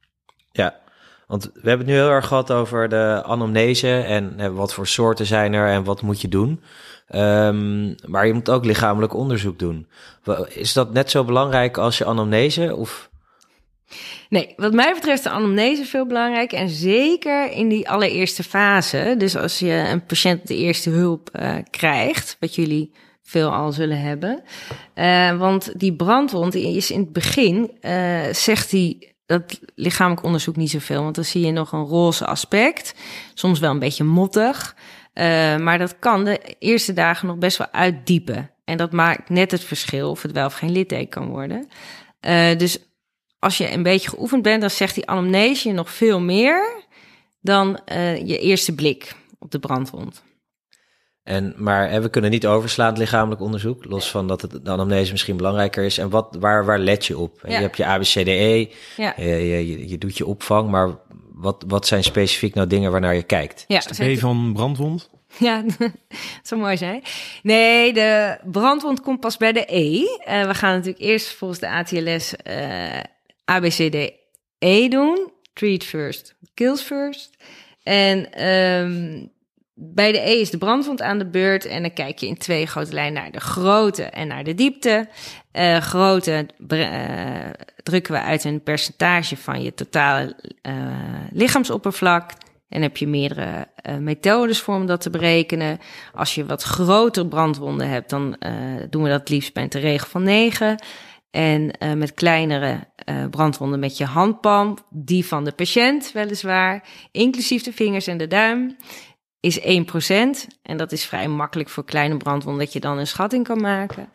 Ja, 0.52 0.80
want 1.30 1.44
we 1.44 1.68
hebben 1.68 1.86
het 1.86 1.96
nu 1.96 2.02
heel 2.02 2.10
erg 2.10 2.26
gehad 2.26 2.52
over 2.52 2.88
de 2.88 3.22
anamnese 3.24 3.98
en 3.98 4.54
wat 4.54 4.74
voor 4.74 4.86
soorten 4.86 5.26
zijn 5.26 5.52
er 5.52 5.68
en 5.68 5.84
wat 5.84 6.02
moet 6.02 6.20
je 6.20 6.28
doen. 6.28 6.60
Um, 7.14 7.94
maar 8.06 8.26
je 8.26 8.32
moet 8.32 8.50
ook 8.50 8.64
lichamelijk 8.64 9.14
onderzoek 9.14 9.58
doen. 9.58 9.86
Is 10.48 10.72
dat 10.72 10.92
net 10.92 11.10
zo 11.10 11.24
belangrijk 11.24 11.78
als 11.78 11.98
je 11.98 12.04
anamnese? 12.04 12.76
Of? 12.76 13.10
Nee, 14.28 14.52
wat 14.56 14.72
mij 14.72 14.92
betreft 14.94 15.22
de 15.22 15.30
anamnese 15.30 15.84
veel 15.84 16.06
belangrijk. 16.06 16.52
En 16.52 16.68
zeker 16.68 17.50
in 17.52 17.68
die 17.68 17.88
allereerste 17.88 18.42
fase. 18.42 19.14
Dus 19.18 19.36
als 19.36 19.58
je 19.58 19.84
een 19.90 20.04
patiënt 20.04 20.46
de 20.46 20.56
eerste 20.56 20.90
hulp 20.90 21.30
uh, 21.40 21.54
krijgt, 21.70 22.36
wat 22.40 22.54
jullie 22.54 22.92
veel 23.22 23.50
al 23.50 23.72
zullen 23.72 24.00
hebben. 24.00 24.42
Uh, 24.94 25.38
want 25.38 25.72
die 25.80 25.96
brandwond 25.96 26.54
is 26.54 26.90
in 26.90 27.00
het 27.00 27.12
begin, 27.12 27.70
uh, 27.80 28.20
zegt 28.32 28.70
hij 28.70 29.10
dat 29.30 29.60
lichamelijk 29.74 30.22
onderzoek 30.22 30.56
niet 30.56 30.70
zoveel, 30.70 31.02
want 31.02 31.14
dan 31.14 31.24
zie 31.24 31.46
je 31.46 31.52
nog 31.52 31.72
een 31.72 31.84
roze 31.84 32.26
aspect. 32.26 32.94
Soms 33.34 33.58
wel 33.58 33.70
een 33.70 33.78
beetje 33.78 34.04
mottig. 34.04 34.76
Uh, 35.14 35.56
maar 35.56 35.78
dat 35.78 35.98
kan 35.98 36.24
de 36.24 36.40
eerste 36.58 36.92
dagen 36.92 37.26
nog 37.26 37.36
best 37.36 37.58
wel 37.58 37.72
uitdiepen. 37.72 38.50
En 38.64 38.76
dat 38.76 38.92
maakt 38.92 39.28
net 39.28 39.50
het 39.50 39.64
verschil 39.64 40.10
of 40.10 40.22
het 40.22 40.32
wel 40.32 40.46
of 40.46 40.54
geen 40.54 40.72
litteken 40.72 41.08
kan 41.08 41.28
worden. 41.28 41.68
Uh, 42.20 42.56
dus 42.56 42.78
als 43.38 43.58
je 43.58 43.72
een 43.72 43.82
beetje 43.82 44.08
geoefend 44.08 44.42
bent, 44.42 44.60
dan 44.60 44.70
zegt 44.70 44.94
die 44.94 45.06
anamnese 45.06 45.70
nog 45.70 45.90
veel 45.90 46.20
meer 46.20 46.84
dan 47.40 47.80
uh, 47.92 48.26
je 48.26 48.38
eerste 48.38 48.74
blik 48.74 49.14
op 49.38 49.50
de 49.50 49.58
brandwond. 49.58 50.22
En, 51.22 51.54
maar 51.56 52.02
we 52.02 52.09
kunnen 52.09 52.30
niet 52.30 52.46
overslaan 52.46 52.88
het 52.88 52.98
lichamelijk 52.98 53.40
onderzoek, 53.40 53.85
los 53.85 54.11
van 54.11 54.28
dat 54.28 54.42
het, 54.42 54.64
de 54.64 54.70
anamnese 54.70 55.12
misschien 55.12 55.37
belangrijker 55.37 55.85
is. 55.85 55.98
En 55.98 56.11
wat, 56.11 56.37
waar, 56.40 56.64
waar 56.64 56.78
let 56.78 57.06
je 57.06 57.18
op? 57.18 57.40
Ja. 57.42 57.54
Je 57.54 57.61
hebt 57.61 57.76
je 57.76 57.87
ABCDE, 57.87 58.70
ja. 58.96 59.14
je, 59.16 59.26
je, 59.26 59.88
je, 59.88 59.98
doet 59.98 60.16
je 60.16 60.26
opvang, 60.26 60.70
maar 60.70 60.98
wat, 61.33 61.64
wat 61.66 61.87
zijn 61.87 62.04
specifiek 62.04 62.54
nou 62.54 62.66
dingen 62.66 62.90
waarnaar 62.90 63.14
je 63.14 63.22
kijkt? 63.22 63.64
Ja, 63.66 63.80
de 63.80 64.14
P 64.14 64.18
van 64.18 64.52
brandwond? 64.52 65.11
Ja, 65.38 65.64
zou 66.42 66.61
mooi 66.61 66.76
zijn. 66.76 67.02
Nee, 67.42 67.92
de 67.92 68.38
brandwond 68.44 69.00
komt 69.00 69.20
pas 69.20 69.37
bij 69.37 69.52
de 69.52 69.64
E. 69.66 70.00
Uh, 70.00 70.46
we 70.46 70.54
gaan 70.54 70.72
natuurlijk 70.74 71.04
eerst 71.04 71.28
volgens 71.28 71.61
de 71.61 71.68
ATLS 71.68 72.35
uh, 72.46 72.98
eh, 72.98 73.04
ABCDE 73.44 74.87
doen. 74.88 75.33
Treat 75.52 75.85
first, 75.85 76.35
kills 76.54 76.83
first. 76.83 77.37
En 77.83 78.46
um, 78.48 79.33
bij 79.82 80.12
de 80.12 80.18
E 80.18 80.40
is 80.40 80.50
de 80.50 80.58
brandwond 80.58 81.02
aan 81.02 81.18
de 81.18 81.26
beurt 81.26 81.64
en 81.64 81.82
dan 81.82 81.92
kijk 81.92 82.18
je 82.18 82.26
in 82.26 82.38
twee 82.38 82.66
grote 82.66 82.92
lijnen 82.92 83.22
naar 83.22 83.30
de 83.30 83.40
grootte 83.40 84.02
en 84.02 84.28
naar 84.28 84.44
de 84.44 84.54
diepte. 84.54 85.08
Uh, 85.52 85.76
grootte 85.76 86.46
uh, 86.68 86.86
drukken 87.82 88.12
we 88.12 88.20
uit 88.20 88.44
een 88.44 88.62
percentage 88.62 89.36
van 89.36 89.62
je 89.62 89.74
totale 89.74 90.36
uh, 90.62 90.74
lichaamsoppervlak. 91.30 92.30
En 92.68 92.82
heb 92.82 92.96
je 92.96 93.06
meerdere 93.06 93.68
methodes 94.00 94.60
voor 94.60 94.74
om 94.74 94.86
dat 94.86 95.00
te 95.00 95.10
berekenen. 95.10 95.78
Als 96.14 96.34
je 96.34 96.46
wat 96.46 96.62
grotere 96.62 97.26
brandwonden 97.26 97.88
hebt, 97.88 98.10
dan 98.10 98.36
doen 98.90 99.02
we 99.02 99.08
dat 99.08 99.28
liefst 99.28 99.54
bij 99.54 99.62
een 99.62 99.80
regel 99.80 100.08
van 100.08 100.22
9. 100.22 100.82
En 101.30 101.72
met 101.96 102.14
kleinere 102.14 102.78
brandwonden 103.30 103.78
met 103.78 103.96
je 103.96 104.04
handpalm, 104.04 104.76
die 104.90 105.26
van 105.26 105.44
de 105.44 105.52
patiënt 105.52 106.12
weliswaar, 106.12 106.88
inclusief 107.12 107.62
de 107.62 107.72
vingers 107.72 108.06
en 108.06 108.18
de 108.18 108.26
duim 108.26 108.76
is 109.40 109.61
1%. 109.61 109.62
En 110.62 110.76
dat 110.76 110.92
is 110.92 111.05
vrij 111.05 111.29
makkelijk 111.29 111.68
voor 111.68 111.85
kleine 111.85 112.16
brandwonden 112.16 112.64
dat 112.64 112.72
je 112.72 112.81
dan 112.81 112.98
een 112.98 113.07
schatting 113.07 113.44
kan 113.44 113.61
maken. 113.61 114.09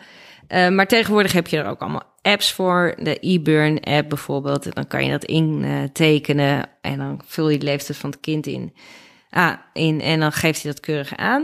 Uh, 0.48 0.70
maar 0.70 0.88
tegenwoordig 0.88 1.32
heb 1.32 1.48
je 1.48 1.58
er 1.58 1.70
ook 1.70 1.82
allemaal 1.82 2.14
apps 2.22 2.54
voor. 2.54 2.96
De 3.00 3.18
e-burn 3.22 3.80
app 3.80 4.10
bijvoorbeeld. 4.10 4.66
En 4.66 4.72
dan 4.72 4.88
kan 4.88 5.06
je 5.06 5.12
dat 5.12 5.26
intekenen. 5.26 6.58
Uh, 6.58 6.92
en 6.92 6.98
dan 6.98 7.22
vul 7.26 7.50
je 7.50 7.58
de 7.58 7.66
leeftijd 7.66 7.98
van 7.98 8.10
het 8.10 8.20
kind 8.20 8.48
in. 8.48 8.74
Ah, 9.30 9.54
in 9.74 10.02
en 10.02 10.20
dan 10.20 10.32
geeft 10.32 10.64
hij 10.64 10.72
dat 10.72 10.82
keurig 10.82 11.16
aan. 11.16 11.44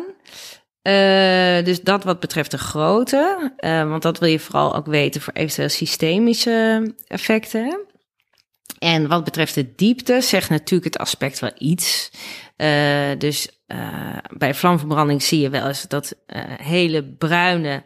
Uh, 0.83 1.65
dus 1.65 1.81
dat 1.81 2.03
wat 2.03 2.19
betreft 2.19 2.51
de 2.51 2.57
grootte. 2.57 3.53
want 3.61 4.01
dat 4.01 4.19
wil 4.19 4.29
je 4.29 4.39
vooral 4.39 4.75
ook 4.75 4.85
weten 4.85 5.21
voor 5.21 5.33
eventueel 5.33 5.69
systemische 5.69 6.93
effecten. 7.07 7.85
En 8.79 9.07
wat 9.07 9.23
betreft 9.23 9.55
de 9.55 9.75
diepte 9.75 10.21
zegt 10.21 10.49
natuurlijk 10.49 10.93
het 10.93 11.03
aspect 11.03 11.39
wel 11.39 11.51
iets. 11.57 12.11
Dus 13.17 13.60
uh, 13.71 14.17
bij 14.37 14.53
vlamverbranding 14.53 15.23
zie 15.23 15.39
je 15.39 15.49
wel 15.49 15.67
eens 15.67 15.87
dat 15.87 16.15
uh, 16.27 16.41
hele 16.45 17.03
bruine, 17.03 17.83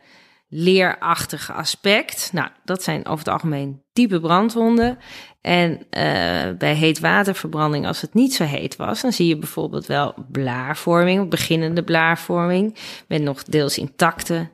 leerachtige 0.48 1.54
aspect. 1.54 2.30
Nou, 2.34 2.50
dat 2.64 2.84
zijn 2.84 3.06
over 3.06 3.26
het 3.26 3.34
algemeen 3.34 3.82
diepe 3.94 4.20
brandwonden. 4.20 4.98
En 5.42 5.72
uh, 5.72 6.58
bij 6.58 6.76
heetwaterverbranding, 6.76 7.88
als 7.88 8.02
het 8.02 8.14
niet 8.14 8.34
zo 8.34 8.44
heet 8.44 8.76
was, 8.76 9.02
dan 9.02 9.12
zie 9.14 9.28
je 9.28 9.38
bijvoorbeeld 9.38 9.86
wel 9.86 10.14
blaarvorming, 10.32 11.30
beginnende 11.30 11.84
blaarvorming, 11.84 12.76
met 13.08 13.22
nog 13.22 13.44
deels 13.44 13.78
intacte 13.78 14.54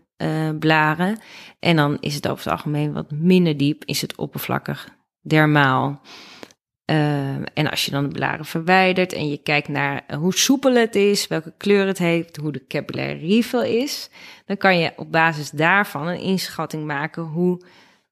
blaren. 0.60 1.20
En 1.60 1.76
dan 1.76 1.98
is 2.00 2.16
het 2.16 2.28
over 2.28 2.44
het 2.44 2.54
algemeen 2.54 2.94
wat 2.94 3.12
minder 3.12 3.58
diep, 3.58 3.84
is 3.86 4.02
het 4.02 4.16
oppervlakkig 4.16 4.90
dermaal. 5.22 6.02
Uh, 6.92 7.36
en 7.54 7.70
als 7.70 7.86
je 7.86 7.92
dan 7.92 8.04
de 8.04 8.14
blaren 8.14 8.46
verwijdert 8.46 9.14
en 9.14 9.30
je 9.30 9.38
kijkt 9.38 9.68
naar 9.68 10.04
hoe 10.18 10.36
soepel 10.36 10.76
het 10.76 10.96
is, 10.96 11.28
welke 11.28 11.54
kleur 11.58 11.88
het 11.88 11.98
heeft, 11.98 12.38
hoe 12.38 12.52
de 12.52 12.66
capillary 12.68 13.30
refill 13.30 13.82
is, 13.82 14.10
dan 14.46 14.58
kan 14.58 14.78
je 14.78 14.92
op 14.96 15.12
basis 15.12 15.50
daarvan 15.50 16.08
een 16.08 16.20
inschatting 16.20 16.86
maken 16.86 17.24
hoe 17.24 17.62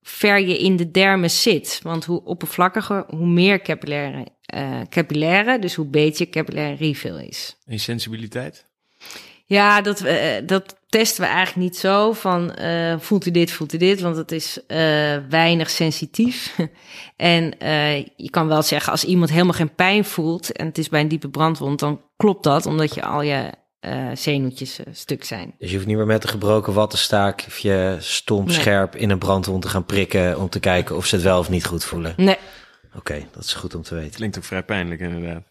ver 0.02 0.40
je 0.40 0.58
in 0.58 0.76
de 0.76 0.92
dermen 0.92 1.30
zit. 1.30 1.80
Want 1.84 2.06
hoe 2.06 2.24
oppervlakkiger, 2.24 3.04
hoe 3.08 3.28
meer 3.28 3.62
capillaire, 3.62 4.28
uh, 4.56 4.82
capillaire 4.90 5.60
dus 5.60 5.76
hoe 5.76 5.86
beter 5.86 6.30
capillary 6.30 6.76
refill 6.76 7.26
is. 7.28 7.58
En 7.66 7.80
sensibiliteit? 7.80 8.69
Ja, 9.50 9.82
dat, 9.82 10.06
uh, 10.06 10.14
dat 10.46 10.76
testen 10.90 11.22
we 11.22 11.28
eigenlijk 11.28 11.58
niet 11.70 11.78
zo 11.78 12.14
van 12.14 12.56
uh, 12.62 12.96
voelt 13.00 13.26
u 13.26 13.32
dit, 13.32 13.52
voelt 13.52 13.74
u 13.74 13.78
dit, 13.78 14.02
want 14.02 14.16
het 14.16 14.32
is 14.32 14.58
uh, 14.68 14.78
weinig 15.30 15.70
sensitief. 15.70 16.56
en 17.16 17.54
uh, 17.64 17.98
je 17.98 18.30
kan 18.30 18.48
wel 18.48 18.62
zeggen, 18.62 18.92
als 18.92 19.04
iemand 19.04 19.30
helemaal 19.32 19.54
geen 19.54 19.76
pijn 19.76 20.06
voelt 20.06 20.52
en 20.52 20.66
het 20.66 20.78
is 20.78 20.90
bij 20.90 21.02
een 21.02 21.08
diepe 21.08 21.30
brandwond, 21.30 21.80
dan 21.80 22.02
klopt 22.18 22.44
dat, 22.44 22.66
omdat 22.66 22.94
je 22.94 23.04
al 23.04 23.22
je 23.22 23.52
uh, 23.86 24.08
zenuwtjes 24.14 24.80
stuk 24.92 25.24
zijn. 25.24 25.56
Dus 25.58 25.70
je 25.70 25.76
hoeft 25.76 25.88
niet 25.88 25.98
meer 25.98 26.06
met 26.06 26.24
een 26.24 26.30
gebroken 26.30 26.74
wattenstaak 26.74 27.44
of 27.48 27.58
je 27.58 27.96
stomp 28.00 28.48
Nee. 28.48 28.56
scherp 28.56 28.96
in 28.96 29.10
een 29.10 29.20
brandwond 29.20 29.62
te 29.62 29.70
gaan 29.70 29.86
prikken 29.86 30.40
om 30.40 30.50
te 30.50 30.60
kijken 30.60 30.96
of 30.96 31.06
ze 31.06 31.16
het 31.16 31.24
wel 31.24 31.40
of 31.40 31.50
niet 31.50 31.66
goed 31.66 31.84
voelen. 31.84 32.14
Nee, 32.18 32.38
Oké, 32.96 33.26
dat 33.32 33.44
is 33.44 33.54
goed 33.54 33.76
om 33.76 33.82
te 33.84 33.96
weten. 33.96 34.16
Klinkt 34.16 34.38
ook 34.38 34.44
vrij 34.44 34.64
pijnlijk 34.64 35.02
inderdaad. 35.02 35.44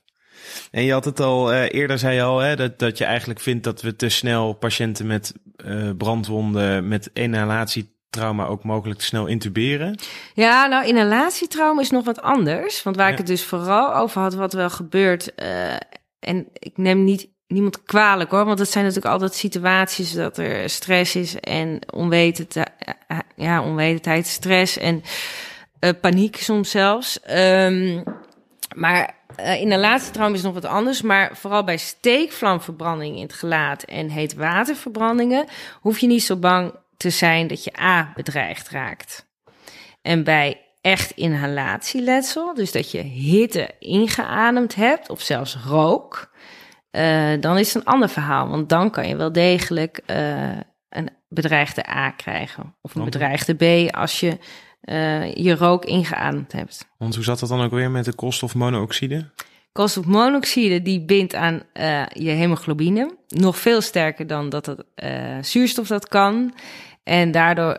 En 0.70 0.82
je 0.84 0.92
had 0.92 1.04
het 1.04 1.20
al, 1.20 1.52
eh, 1.52 1.64
eerder 1.80 1.98
zei 1.98 2.14
je 2.14 2.22
al, 2.22 2.38
hè, 2.38 2.56
dat, 2.56 2.78
dat 2.78 2.98
je 2.98 3.04
eigenlijk 3.04 3.40
vindt 3.40 3.64
dat 3.64 3.80
we 3.82 3.96
te 3.96 4.08
snel 4.08 4.52
patiënten 4.52 5.06
met 5.06 5.32
eh, 5.56 5.90
brandwonden, 5.98 6.88
met 6.88 7.10
inhalatietrauma 7.12 8.46
ook 8.46 8.64
mogelijk 8.64 8.98
te 8.98 9.04
snel 9.04 9.26
intuberen. 9.26 9.98
Ja, 10.34 10.66
nou, 10.66 10.86
inhalatietrauma 10.86 11.80
is 11.80 11.90
nog 11.90 12.04
wat 12.04 12.22
anders. 12.22 12.82
Want 12.82 12.96
waar 12.96 13.06
Ja. 13.06 13.12
ik 13.12 13.18
het 13.18 13.26
dus 13.26 13.44
vooral 13.44 13.94
over 13.94 14.20
had, 14.20 14.34
wat 14.34 14.52
wel 14.52 14.70
gebeurt. 14.70 15.34
eh, 15.34 15.74
en 16.20 16.46
ik 16.52 16.76
neem 16.76 17.04
niet 17.04 17.28
niemand 17.46 17.82
kwalijk 17.82 18.30
hoor, 18.30 18.44
want 18.44 18.58
het 18.58 18.70
zijn 18.70 18.84
natuurlijk 18.84 19.12
altijd 19.12 19.34
situaties 19.34 20.12
dat 20.12 20.38
er 20.38 20.70
stress 20.70 21.16
is 21.16 21.40
en 21.40 21.78
onwetendheid, 21.92 22.70
ja, 23.36 23.62
onwetendheid, 23.62 24.26
stress 24.26 24.78
en 24.78 25.02
paniek 26.00 26.36
soms 26.36 26.70
zelfs. 26.70 27.20
Ehm, 27.20 28.02
maar 28.76 29.14
uh, 29.36 29.60
inhalatietrauma 29.60 30.34
is 30.34 30.42
nog 30.42 30.54
wat 30.54 30.64
anders. 30.64 31.02
Maar 31.02 31.36
vooral 31.36 31.64
bij 31.64 31.76
steekvlamverbranding 31.76 33.16
in 33.16 33.22
het 33.22 33.32
gelaat 33.32 33.82
en 33.82 34.10
heetwaterverbrandingen 34.10 35.46
hoef 35.80 35.98
je 35.98 36.06
niet 36.06 36.22
zo 36.22 36.36
bang 36.36 36.74
te 36.96 37.10
zijn 37.10 37.46
dat 37.46 37.64
je 37.64 37.80
A 37.80 38.12
bedreigd 38.14 38.68
raakt. 38.68 39.26
En 40.02 40.24
bij 40.24 40.60
echt 40.80 41.10
inhalatieletsel, 41.10 42.54
dus 42.54 42.72
dat 42.72 42.90
je 42.90 43.00
hitte 43.00 43.70
ingeademd 43.78 44.74
hebt 44.74 45.10
of 45.10 45.20
zelfs 45.20 45.56
rook, 45.66 46.30
uh, 46.90 47.40
dan 47.40 47.58
is 47.58 47.74
het 47.74 47.82
een 47.82 47.92
ander 47.92 48.08
verhaal. 48.08 48.48
Want 48.48 48.68
dan 48.68 48.90
kan 48.90 49.08
je 49.08 49.16
wel 49.16 49.32
degelijk 49.32 50.00
uh, 50.06 50.56
een 50.88 51.10
bedreigde 51.28 51.88
A 51.90 52.10
krijgen 52.10 52.76
of 52.80 52.94
een 52.94 53.04
bedreigde 53.04 53.54
B 53.54 53.94
als 53.94 54.20
je 54.20 54.38
uh, 54.84 55.34
je 55.34 55.54
rook 55.54 55.84
ingeademd 55.84 56.52
hebt. 56.52 56.88
Want 56.98 57.14
hoe 57.14 57.24
zat 57.24 57.38
dat 57.38 57.48
dan 57.48 57.62
ook 57.62 57.70
weer 57.70 57.90
met 57.90 58.04
de 58.04 58.14
koolstofmonoxide? 58.14 59.30
Koolstofmonoxide 59.72 60.82
die 60.82 61.04
bindt 61.04 61.34
aan 61.34 61.54
uh, 61.54 62.06
je 62.06 62.30
hemoglobine. 62.30 63.16
Nog 63.28 63.58
veel 63.58 63.80
sterker 63.80 64.26
dan 64.26 64.48
dat 64.48 64.66
het 64.66 64.84
uh, 64.96 65.36
zuurstof 65.40 65.86
dat 65.86 66.08
kan. 66.08 66.54
En 67.02 67.30
daardoor 67.30 67.76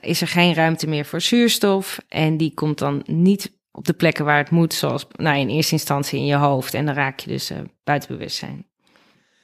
is 0.00 0.20
er 0.20 0.28
geen 0.28 0.54
ruimte 0.54 0.86
meer 0.86 1.04
voor 1.04 1.20
zuurstof. 1.20 1.98
En 2.08 2.36
die 2.36 2.54
komt 2.54 2.78
dan 2.78 3.02
niet 3.06 3.52
op 3.72 3.84
de 3.84 3.92
plekken 3.92 4.24
waar 4.24 4.38
het 4.38 4.50
moet, 4.50 4.74
zoals 4.74 5.06
nou, 5.16 5.38
in 5.38 5.48
eerste 5.48 5.72
instantie 5.72 6.18
in 6.18 6.26
je 6.26 6.34
hoofd. 6.34 6.74
En 6.74 6.86
dan 6.86 6.94
raak 6.94 7.20
je 7.20 7.30
dus 7.30 7.52
buiten 7.84 8.16
bewustzijn. 8.16 8.66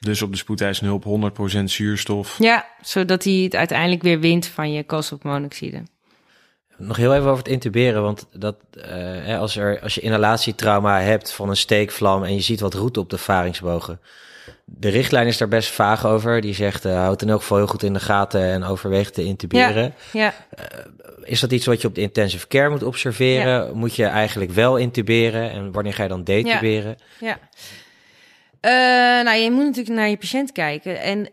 Dus 0.01 0.21
op 0.21 0.31
de 0.31 0.37
spoedeisende 0.37 0.89
hulp 0.89 1.33
100% 1.59 1.63
zuurstof. 1.63 2.37
Ja, 2.39 2.65
zodat 2.81 3.23
hij 3.23 3.33
het 3.33 3.55
uiteindelijk 3.55 4.01
weer 4.01 4.19
wint 4.19 4.45
van 4.45 4.71
je 4.71 4.83
koolstofmonoxide. 4.83 5.83
Nog 6.81 6.97
heel 6.97 7.13
even 7.13 7.27
over 7.27 7.43
het 7.43 7.51
intuberen, 7.51 8.01
want 8.01 8.27
dat, 8.33 8.55
uh, 8.77 9.39
als, 9.39 9.55
er, 9.55 9.79
als 9.81 9.95
je 9.95 10.01
inhalatietrauma 10.01 10.99
hebt 10.99 11.31
van 11.31 11.49
een 11.49 11.57
steekvlam 11.57 12.23
en 12.23 12.33
je 12.33 12.41
ziet 12.41 12.59
wat 12.59 12.73
roet 12.73 12.97
op 12.97 13.09
de 13.09 13.17
varingsbogen. 13.17 13.99
De 14.65 14.89
richtlijn 14.89 15.27
is 15.27 15.37
daar 15.37 15.47
best 15.47 15.69
vaag 15.69 16.05
over. 16.05 16.41
Die 16.41 16.53
zegt, 16.53 16.85
uh, 16.85 16.93
houd 16.93 17.21
in 17.21 17.29
elk 17.29 17.41
geval 17.41 17.57
heel 17.57 17.67
goed 17.67 17.83
in 17.83 17.93
de 17.93 17.99
gaten 17.99 18.41
en 18.41 18.63
overweeg 18.63 19.11
te 19.11 19.23
intuberen. 19.23 19.93
Ja, 20.11 20.21
ja. 20.21 20.33
Uh, 20.59 20.65
is 21.23 21.39
dat 21.39 21.51
iets 21.51 21.65
wat 21.65 21.81
je 21.81 21.87
op 21.87 21.95
de 21.95 22.01
intensive 22.01 22.47
care 22.47 22.69
moet 22.69 22.83
observeren? 22.83 23.65
Ja. 23.65 23.73
Moet 23.73 23.95
je 23.95 24.05
eigenlijk 24.05 24.51
wel 24.51 24.77
intuberen? 24.77 25.51
En 25.51 25.71
wanneer 25.71 25.93
ga 25.93 26.03
je 26.03 26.09
dan 26.09 26.23
detuberen? 26.23 26.97
Ja. 27.19 27.39
ja. 28.61 29.21
nou, 29.21 29.37
je 29.37 29.51
moet 29.51 29.65
natuurlijk 29.65 29.95
naar 29.95 30.09
je 30.09 30.17
patiënt 30.17 30.51
kijken 30.51 31.01
en 31.01 31.29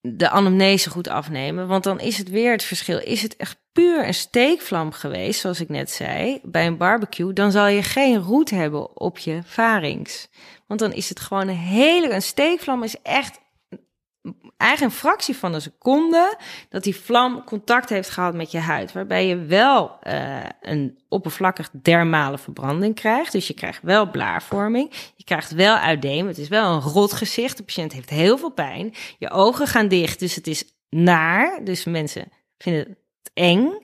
de 0.00 0.28
anamnese 0.28 0.90
goed 0.90 1.08
afnemen. 1.08 1.66
Want 1.66 1.84
dan 1.84 2.00
is 2.00 2.18
het 2.18 2.30
weer 2.30 2.52
het 2.52 2.62
verschil. 2.62 2.98
Is 2.98 3.22
het 3.22 3.36
echt 3.36 3.56
puur 3.72 4.06
een 4.06 4.14
steekvlam 4.14 4.92
geweest, 4.92 5.40
zoals 5.40 5.60
ik 5.60 5.68
net 5.68 5.90
zei, 5.90 6.40
bij 6.42 6.66
een 6.66 6.76
barbecue, 6.76 7.32
dan 7.32 7.50
zal 7.50 7.66
je 7.66 7.82
geen 7.82 8.18
roet 8.18 8.50
hebben 8.50 8.96
op 8.96 9.18
je 9.18 9.40
varings. 9.44 10.28
Want 10.66 10.80
dan 10.80 10.92
is 10.92 11.08
het 11.08 11.20
gewoon 11.20 11.48
een 11.48 11.56
hele. 11.56 12.10
Een 12.10 12.22
steekvlam 12.22 12.82
is 12.82 12.96
echt 13.02 13.38
een 14.80 14.90
fractie 14.90 15.36
van 15.36 15.54
een 15.54 15.60
seconde 15.60 16.38
dat 16.68 16.82
die 16.82 16.96
vlam 16.96 17.44
contact 17.44 17.88
heeft 17.88 18.10
gehad 18.10 18.34
met 18.34 18.50
je 18.50 18.58
huid. 18.58 18.92
Waarbij 18.92 19.26
je 19.26 19.36
wel 19.36 19.98
uh, 20.02 20.44
een 20.60 20.98
oppervlakkig 21.08 21.70
dermale 21.70 22.38
verbranding 22.38 22.94
krijgt. 22.94 23.32
Dus 23.32 23.46
je 23.46 23.54
krijgt 23.54 23.82
wel 23.82 24.10
blaarvorming. 24.10 24.92
Je 25.16 25.24
krijgt 25.24 25.52
wel 25.52 25.76
uitdeem. 25.76 26.26
Het 26.26 26.38
is 26.38 26.48
wel 26.48 26.74
een 26.74 26.80
rot 26.80 27.12
gezicht. 27.12 27.56
De 27.56 27.62
patiënt 27.62 27.92
heeft 27.92 28.10
heel 28.10 28.38
veel 28.38 28.52
pijn. 28.52 28.94
Je 29.18 29.30
ogen 29.30 29.66
gaan 29.66 29.88
dicht. 29.88 30.18
Dus 30.18 30.34
het 30.34 30.46
is 30.46 30.64
naar. 30.90 31.60
Dus 31.64 31.84
mensen 31.84 32.32
vinden 32.58 32.80
het 33.22 33.30
eng. 33.34 33.82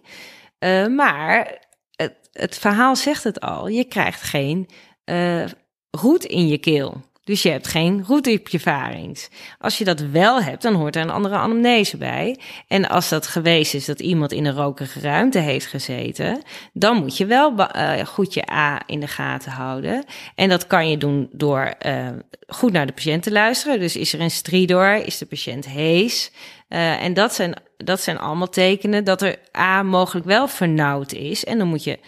Uh, 0.59 0.87
maar 0.87 1.66
het, 1.90 2.14
het, 2.33 2.59
verhaal 2.59 2.96
zegt 2.96 3.24
het 3.24 3.40
al. 3.40 3.68
Je 3.68 3.85
krijgt 3.85 4.22
geen 4.22 4.68
uh, 5.04 5.44
roet 5.90 6.24
in 6.24 6.48
je 6.48 6.59
keel. 6.59 7.02
Dus 7.24 7.42
je 7.42 7.50
hebt 7.50 7.68
geen 7.68 8.04
roet 8.06 8.26
op 8.26 8.48
je 8.48 8.60
varings. 8.60 9.28
Als 9.58 9.78
je 9.78 9.84
dat 9.84 10.00
wel 10.00 10.42
hebt, 10.42 10.62
dan 10.62 10.74
hoort 10.74 10.96
er 10.96 11.02
een 11.02 11.10
andere 11.10 11.34
anamnese 11.34 11.96
bij. 11.96 12.38
En 12.68 12.88
als 12.88 13.08
dat 13.08 13.26
geweest 13.26 13.74
is 13.74 13.84
dat 13.84 14.00
iemand 14.00 14.32
in 14.32 14.44
een 14.44 14.54
rokerige 14.54 15.00
ruimte 15.00 15.38
heeft 15.38 15.66
gezeten, 15.66 16.42
dan 16.72 16.96
moet 16.96 17.16
je 17.16 17.26
wel 17.26 17.52
uh, 17.52 17.92
goed 18.06 18.34
je 18.34 18.50
A 18.52 18.82
in 18.87 19.00
de 19.00 19.06
gaten 19.06 19.52
houden. 19.52 20.04
En 20.34 20.48
dat 20.48 20.66
kan 20.66 20.90
je 20.90 20.96
doen 20.96 21.28
door 21.32 21.74
uh, 21.87 22.08
goed 22.46 22.72
naar 22.72 22.87
de 22.87 22.92
patiënt 22.92 23.22
te 23.22 23.32
luisteren. 23.32 23.80
Dus 23.80 23.96
is 23.96 24.12
er 24.12 24.20
een 24.20 24.30
stridor? 24.30 25.06
Is 25.06 25.18
de 25.18 25.26
patiënt 25.26 25.66
hees? 25.66 26.30
Uh, 26.68 27.02
en 27.02 27.14
dat 27.14 27.34
zijn, 27.34 27.54
dat 27.76 28.00
zijn 28.00 28.18
allemaal 28.18 28.48
tekenen 28.48 29.04
dat 29.04 29.22
er 29.22 29.38
A 29.58 29.82
mogelijk 29.82 30.26
wel 30.26 30.48
vernauwd 30.48 31.12
is. 31.12 31.44
En 31.44 31.58
dan 31.58 31.68
moet 31.68 31.84
je 31.84 31.98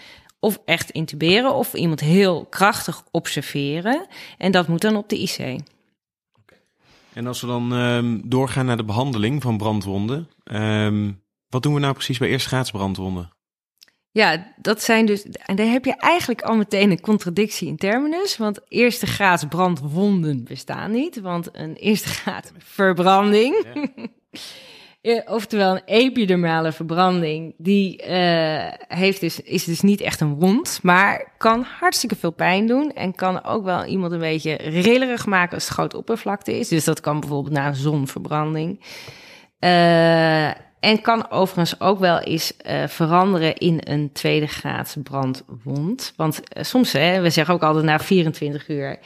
of 0.40 0.58
echt 0.64 0.90
intuberen 0.90 1.54
of 1.54 1.74
iemand 1.74 2.00
heel 2.00 2.44
krachtig 2.44 3.04
observeren. 3.10 4.06
En 4.38 4.52
dat 4.52 4.68
moet 4.68 4.80
dan 4.80 4.96
op 4.96 5.08
de 5.08 5.18
IC. 5.18 5.60
En 7.12 7.26
als 7.26 7.40
we 7.40 7.46
dan 7.46 7.72
um, 7.72 8.22
doorgaan 8.24 8.66
naar 8.66 8.76
de 8.76 8.84
behandeling 8.84 9.42
van 9.42 9.56
brandwonden, 9.56 10.28
um, 10.44 11.22
wat 11.48 11.62
doen 11.62 11.74
we 11.74 11.80
nou 11.80 11.94
precies 11.94 12.18
bij 12.18 12.28
eerstgraadsbrandwonden? 12.28 13.30
Ja, 14.10 14.52
dat 14.56 14.82
zijn 14.82 15.06
dus. 15.06 15.22
En 15.22 15.56
daar 15.56 15.66
heb 15.66 15.84
je 15.84 15.96
eigenlijk 15.96 16.42
al 16.42 16.56
meteen 16.56 16.90
een 16.90 17.00
contradictie 17.00 17.68
in 17.68 17.76
terminus. 17.76 18.36
Want 18.36 18.60
eerste 18.68 19.06
graads 19.06 19.44
brandwonden 19.48 20.44
bestaan 20.44 20.90
niet. 20.90 21.20
Want 21.20 21.48
een 21.52 21.74
eerste 21.74 22.08
graad 22.08 22.52
verbranding. 22.78 23.64
Ja. 23.74 24.06
Oftewel 25.26 25.74
een 25.74 25.82
epidermale 25.84 26.72
verbranding, 26.72 27.54
die 27.58 28.02
uh, 28.08 28.66
heeft 28.88 29.20
dus, 29.20 29.40
is 29.40 29.64
dus 29.64 29.80
niet 29.80 30.00
echt 30.00 30.20
een 30.20 30.34
wond, 30.34 30.78
maar 30.82 31.32
kan 31.38 31.66
hartstikke 31.78 32.16
veel 32.16 32.30
pijn 32.30 32.66
doen 32.66 32.92
en 32.92 33.14
kan 33.14 33.44
ook 33.44 33.64
wel 33.64 33.84
iemand 33.84 34.12
een 34.12 34.18
beetje 34.18 34.54
rillerig 34.54 35.26
maken 35.26 35.54
als 35.54 35.64
het 35.64 35.72
grote 35.72 35.96
oppervlakte 35.96 36.58
is. 36.58 36.68
Dus 36.68 36.84
dat 36.84 37.00
kan 37.00 37.20
bijvoorbeeld 37.20 37.54
na 37.54 37.66
een 37.66 37.74
zonverbranding. 37.74 38.80
Uh, 39.60 40.46
en 40.80 41.00
kan 41.02 41.30
overigens 41.30 41.80
ook 41.80 41.98
wel 41.98 42.18
eens 42.18 42.52
uh, 42.66 42.86
veranderen 42.86 43.56
in 43.56 43.80
een 43.84 44.12
tweede 44.12 44.46
graads 44.46 44.96
brandwond. 45.02 46.12
Want 46.16 46.40
soms, 46.60 46.92
hè, 46.92 47.20
we 47.20 47.30
zeggen 47.30 47.54
ook 47.54 47.62
altijd 47.62 47.84
na 47.84 47.98
24 47.98 48.68
uur 48.68 48.98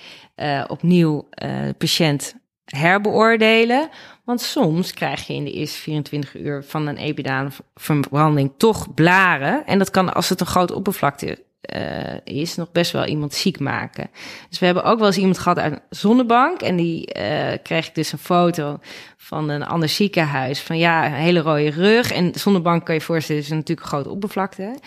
opnieuw 0.69 1.29
de 1.31 1.75
patiënt 1.79 2.39
herbeoordelen. 2.77 3.89
Want 4.25 4.41
soms 4.41 4.93
krijg 4.93 5.27
je 5.27 5.35
in 5.35 5.45
de 5.45 5.53
eerste 5.53 5.79
24 5.79 6.35
uur 6.37 6.65
van 6.65 6.87
een 6.87 6.97
epidale 6.97 7.49
verbranding 7.75 8.53
toch 8.57 8.95
blaren. 8.95 9.67
En 9.67 9.79
dat 9.79 9.91
kan, 9.91 10.15
als 10.15 10.29
het 10.29 10.41
een 10.41 10.47
grote 10.47 10.75
oppervlakte 10.75 11.39
uh, 11.75 12.15
is, 12.25 12.57
nog 12.57 12.73
best 12.73 12.93
wel 12.93 13.07
iemand 13.07 13.35
ziek 13.35 13.59
maken. 13.59 14.11
Dus 14.49 14.59
we 14.59 14.65
hebben 14.65 14.85
ook 14.85 14.99
wel 14.99 15.07
eens 15.07 15.16
iemand 15.16 15.39
gehad 15.39 15.59
uit 15.59 15.73
een 15.73 15.81
zonnebank. 15.91 16.61
En 16.61 16.77
die 16.77 17.14
uh, 17.16 17.53
kreeg 17.62 17.89
ik 17.89 17.95
dus 17.95 18.12
een 18.12 18.18
foto 18.18 18.79
van 19.16 19.49
een 19.49 19.64
ander 19.64 19.89
ziekenhuis. 19.89 20.61
Van 20.61 20.79
ja, 20.79 21.07
een 21.07 21.12
hele 21.12 21.41
rode 21.41 21.71
rug. 21.71 22.12
En 22.12 22.33
zonnebank 22.35 22.85
kan 22.85 22.95
je 22.95 23.01
voorstellen, 23.01 23.43
is 23.43 23.49
natuurlijk 23.49 23.81
een 23.81 23.87
grote 23.87 24.11
oppervlakte. 24.11 24.79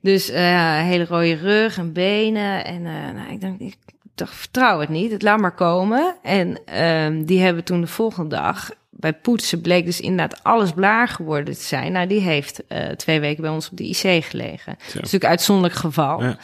Dus 0.00 0.30
uh, 0.30 0.80
hele 0.80 1.04
rode 1.04 1.34
rug 1.34 1.78
en 1.78 1.92
benen. 1.92 2.64
En 2.64 2.82
nou, 2.82 3.32
ik 3.32 3.40
denk, 3.40 3.60
ik 3.60 3.76
dacht, 4.16 4.34
vertrouw 4.34 4.80
het 4.80 4.88
niet. 4.88 5.10
Het 5.10 5.22
laat 5.22 5.38
maar 5.38 5.54
komen. 5.54 6.16
En 6.22 6.78
um, 6.84 7.24
die 7.24 7.40
hebben 7.40 7.64
toen 7.64 7.80
de 7.80 7.86
volgende 7.86 8.36
dag 8.36 8.70
bij 8.90 9.12
poetsen 9.12 9.60
bleek 9.60 9.84
dus 9.84 10.00
inderdaad 10.00 10.44
alles 10.44 10.72
blaar 10.72 11.08
geworden 11.08 11.54
te 11.54 11.62
zijn. 11.62 11.92
Nou, 11.92 12.06
die 12.06 12.20
heeft 12.20 12.62
uh, 12.68 12.88
twee 12.88 13.20
weken 13.20 13.42
bij 13.42 13.50
ons 13.50 13.70
op 13.70 13.76
de 13.76 13.88
IC 13.88 14.24
gelegen. 14.24 14.72
Dat 14.72 14.86
is 14.86 14.94
natuurlijk 14.94 15.24
een 15.24 15.30
uitzonderlijk 15.30 15.74
geval. 15.74 16.22
Ja. 16.22 16.38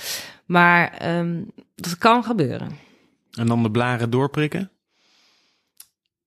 Maar 0.44 1.16
um, 1.18 1.50
dat 1.74 1.98
kan 1.98 2.24
gebeuren. 2.24 2.78
En 3.32 3.46
dan 3.46 3.62
de 3.62 3.70
blaren 3.70 4.10
doorprikken? 4.10 4.70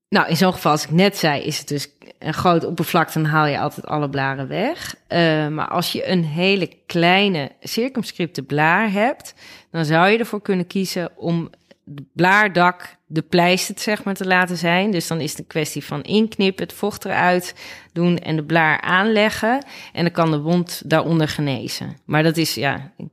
Nou, 0.09 0.27
in 0.27 0.37
zo'n 0.37 0.53
geval, 0.53 0.71
als 0.71 0.83
ik 0.83 0.91
net 0.91 1.17
zei, 1.17 1.41
is 1.41 1.57
het 1.57 1.67
dus 1.67 1.89
een 2.19 2.33
grote 2.33 2.67
oppervlakte, 2.67 3.21
dan 3.21 3.31
haal 3.31 3.45
je 3.45 3.59
altijd 3.59 3.85
alle 3.85 4.09
blaren 4.09 4.47
weg. 4.47 4.95
Uh, 5.09 5.47
maar 5.47 5.67
als 5.67 5.91
je 5.91 6.09
een 6.09 6.23
hele 6.23 6.69
kleine 6.85 7.51
circumscripte 7.61 8.43
blaar 8.43 8.91
hebt, 8.91 9.33
dan 9.75 9.85
zou 9.85 10.09
je 10.09 10.17
ervoor 10.17 10.41
kunnen 10.41 10.67
kiezen 10.67 11.17
om 11.17 11.49
het 11.85 12.03
blaardak 12.13 12.95
de 13.05 13.21
pleister 13.21 13.79
zeg 13.79 14.03
maar 14.03 14.13
te 14.13 14.25
laten 14.25 14.57
zijn. 14.57 14.91
Dus 14.91 15.07
dan 15.07 15.21
is 15.21 15.29
het 15.29 15.39
een 15.39 15.47
kwestie 15.47 15.83
van 15.83 16.03
inknippen, 16.03 16.63
het 16.63 16.73
vocht 16.73 17.05
eruit 17.05 17.55
doen 17.93 18.17
en 18.17 18.35
de 18.35 18.43
blaar 18.43 18.81
aanleggen. 18.81 19.65
En 19.93 20.03
dan 20.03 20.11
kan 20.11 20.31
de 20.31 20.39
wond 20.39 20.81
daaronder 20.85 21.27
genezen. 21.27 21.97
Maar 22.05 22.23
dat 22.23 22.37
is 22.37 22.53
ja, 22.53 22.91
een 22.97 23.11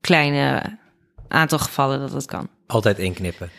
kleine 0.00 0.62
aantal 1.28 1.58
gevallen 1.58 1.98
dat 1.98 2.10
dat 2.10 2.26
kan. 2.26 2.48
Altijd 2.66 2.98
inknippen. 2.98 3.50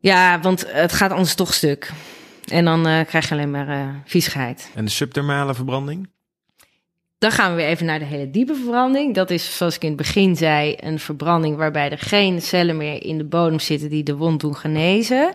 Ja, 0.00 0.40
want 0.40 0.72
het 0.72 0.92
gaat 0.92 1.10
anders 1.10 1.34
toch 1.34 1.54
stuk. 1.54 1.92
En 2.44 2.64
dan 2.64 2.88
uh, 2.88 3.04
krijg 3.04 3.28
je 3.28 3.34
alleen 3.34 3.50
maar 3.50 3.68
uh, 3.68 3.88
viezigheid. 4.04 4.70
En 4.74 4.84
de 4.84 4.90
subdermale 4.90 5.54
verbranding? 5.54 6.08
Dan 7.18 7.30
gaan 7.30 7.50
we 7.50 7.56
weer 7.56 7.66
even 7.66 7.86
naar 7.86 7.98
de 7.98 8.04
hele 8.04 8.30
diepe 8.30 8.54
verbranding. 8.54 9.14
Dat 9.14 9.30
is, 9.30 9.56
zoals 9.56 9.74
ik 9.74 9.82
in 9.82 9.88
het 9.88 9.96
begin 9.96 10.36
zei, 10.36 10.76
een 10.80 10.98
verbranding 10.98 11.56
waarbij 11.56 11.90
er 11.90 11.98
geen 11.98 12.42
cellen 12.42 12.76
meer 12.76 13.02
in 13.02 13.18
de 13.18 13.24
bodem 13.24 13.58
zitten 13.58 13.88
die 13.88 14.02
de 14.02 14.16
wond 14.16 14.40
doen 14.40 14.56
genezen. 14.56 15.34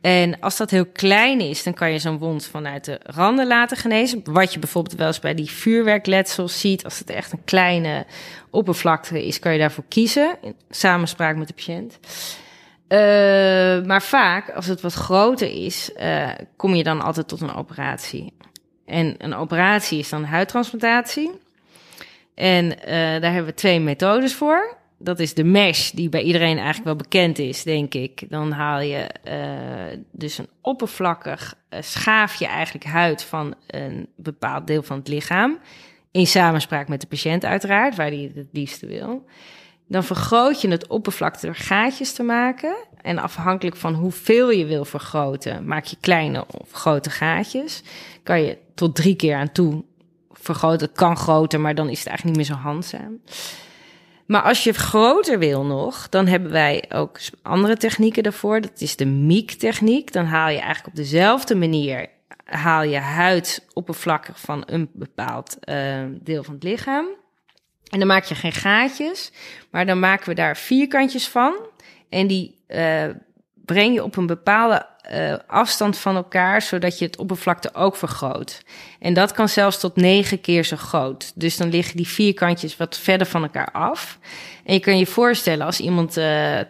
En 0.00 0.40
als 0.40 0.56
dat 0.56 0.70
heel 0.70 0.86
klein 0.86 1.40
is, 1.40 1.62
dan 1.62 1.74
kan 1.74 1.92
je 1.92 1.98
zo'n 1.98 2.18
wond 2.18 2.46
vanuit 2.46 2.84
de 2.84 3.00
randen 3.02 3.46
laten 3.46 3.76
genezen. 3.76 4.20
Wat 4.24 4.52
je 4.52 4.58
bijvoorbeeld 4.58 4.94
wel 4.96 5.06
eens 5.06 5.20
bij 5.20 5.34
die 5.34 5.50
vuurwerkletsels 5.50 6.60
ziet. 6.60 6.84
Als 6.84 6.98
het 6.98 7.10
echt 7.10 7.32
een 7.32 7.44
kleine 7.44 8.06
oppervlakte 8.50 9.26
is, 9.26 9.38
kan 9.38 9.52
je 9.52 9.58
daarvoor 9.58 9.84
kiezen. 9.88 10.36
In 10.42 10.54
samenspraak 10.70 11.36
met 11.36 11.48
de 11.48 11.54
patiënt. 11.54 11.98
Uh, 12.88 12.98
maar 13.86 14.02
vaak, 14.02 14.50
als 14.50 14.66
het 14.66 14.80
wat 14.80 14.92
groter 14.92 15.64
is, 15.64 15.90
uh, 16.00 16.28
kom 16.56 16.74
je 16.74 16.82
dan 16.82 17.00
altijd 17.00 17.28
tot 17.28 17.40
een 17.40 17.54
operatie. 17.54 18.32
En 18.92 19.14
een 19.18 19.34
operatie 19.34 19.98
is 19.98 20.08
dan 20.08 20.24
huidtransplantatie. 20.24 21.30
En 22.34 22.64
uh, 22.64 22.74
daar 22.86 23.32
hebben 23.32 23.44
we 23.44 23.54
twee 23.54 23.80
methodes 23.80 24.34
voor. 24.34 24.76
Dat 24.98 25.18
is 25.18 25.34
de 25.34 25.44
mesh, 25.44 25.90
die 25.90 26.08
bij 26.08 26.22
iedereen 26.22 26.56
eigenlijk 26.56 26.84
wel 26.84 26.96
bekend 26.96 27.38
is, 27.38 27.62
denk 27.62 27.94
ik. 27.94 28.30
Dan 28.30 28.52
haal 28.52 28.80
je 28.80 29.06
dus 30.10 30.38
een 30.38 30.48
oppervlakkig 30.60 31.54
schaaf 31.80 32.34
je 32.34 32.46
eigenlijk 32.46 32.84
huid 32.84 33.22
van 33.22 33.54
een 33.66 34.08
bepaald 34.16 34.66
deel 34.66 34.82
van 34.82 34.98
het 34.98 35.08
lichaam. 35.08 35.58
In 36.10 36.26
samenspraak 36.26 36.88
met 36.88 37.00
de 37.00 37.06
patiënt 37.06 37.44
uiteraard, 37.44 37.96
waar 37.96 38.06
hij 38.06 38.18
het 38.18 38.34
het 38.34 38.48
liefste 38.52 38.86
wil. 38.86 39.24
Dan 39.88 40.04
vergroot 40.04 40.60
je 40.60 40.68
het 40.68 40.86
oppervlak 40.86 41.40
door 41.40 41.54
gaatjes 41.54 42.12
te 42.12 42.22
maken. 42.22 42.74
En 43.00 43.18
afhankelijk 43.18 43.76
van 43.76 43.94
hoeveel 43.94 44.50
je 44.50 44.64
wil 44.64 44.84
vergroten, 44.84 45.66
maak 45.66 45.84
je 45.84 45.96
kleine 46.00 46.44
of 46.46 46.72
grote 46.72 47.10
gaatjes. 47.10 47.82
Kan 48.22 48.42
je 48.42 48.58
tot 48.74 48.94
drie 48.94 49.16
keer 49.16 49.36
aan 49.36 49.52
toe 49.52 49.84
vergroten. 50.30 50.86
Het 50.86 50.96
kan 50.96 51.16
groter, 51.16 51.60
maar 51.60 51.74
dan 51.74 51.88
is 51.88 51.98
het 51.98 52.08
eigenlijk 52.08 52.38
niet 52.38 52.48
meer 52.48 52.56
zo 52.56 52.62
handzaam. 52.62 53.20
Maar 54.26 54.42
als 54.42 54.64
je 54.64 54.72
groter 54.72 55.38
wil 55.38 55.64
nog, 55.64 56.08
dan 56.08 56.26
hebben 56.26 56.50
wij 56.50 56.84
ook 56.88 57.18
andere 57.42 57.76
technieken 57.76 58.22
daarvoor. 58.22 58.60
Dat 58.60 58.80
is 58.80 58.96
de 58.96 59.06
MIEK-techniek. 59.06 60.12
Dan 60.12 60.24
haal 60.24 60.48
je 60.48 60.58
eigenlijk 60.58 60.86
op 60.86 60.94
dezelfde 60.94 61.54
manier 61.54 62.08
haal 62.44 62.82
je 62.82 62.98
huid 62.98 63.66
oppervlakkig 63.72 64.40
van 64.40 64.62
een 64.66 64.90
bepaald 64.92 65.56
uh, 65.64 66.04
deel 66.10 66.42
van 66.42 66.54
het 66.54 66.62
lichaam. 66.62 67.06
En 67.90 67.98
dan 67.98 68.08
maak 68.08 68.24
je 68.24 68.34
geen 68.34 68.52
gaatjes, 68.52 69.32
maar 69.70 69.86
dan 69.86 69.98
maken 69.98 70.28
we 70.28 70.34
daar 70.34 70.56
vierkantjes 70.56 71.28
van. 71.28 71.54
En 72.08 72.26
die 72.26 72.64
uh, 72.68 73.04
breng 73.64 73.94
je 73.94 74.04
op 74.04 74.16
een 74.16 74.26
bepaalde 74.26 74.86
uh, 75.10 75.34
afstand 75.46 75.98
van 75.98 76.16
elkaar, 76.16 76.62
zodat 76.62 76.98
je 76.98 77.04
het 77.04 77.16
oppervlakte 77.16 77.74
ook 77.74 77.96
vergroot. 77.96 78.62
En 78.98 79.14
dat 79.14 79.32
kan 79.32 79.48
zelfs 79.48 79.78
tot 79.80 79.96
negen 79.96 80.40
keer 80.40 80.64
zo 80.64 80.76
groot. 80.76 81.32
Dus 81.34 81.56
dan 81.56 81.68
liggen 81.68 81.96
die 81.96 82.08
vierkantjes 82.08 82.76
wat 82.76 82.98
verder 82.98 83.26
van 83.26 83.42
elkaar 83.42 83.70
af. 83.72 84.18
En 84.64 84.74
je 84.74 84.80
kan 84.80 84.98
je 84.98 85.06
voorstellen, 85.06 85.66
als 85.66 85.80
iemand 85.80 86.18
uh, 86.18 86.60
80% 86.60 86.64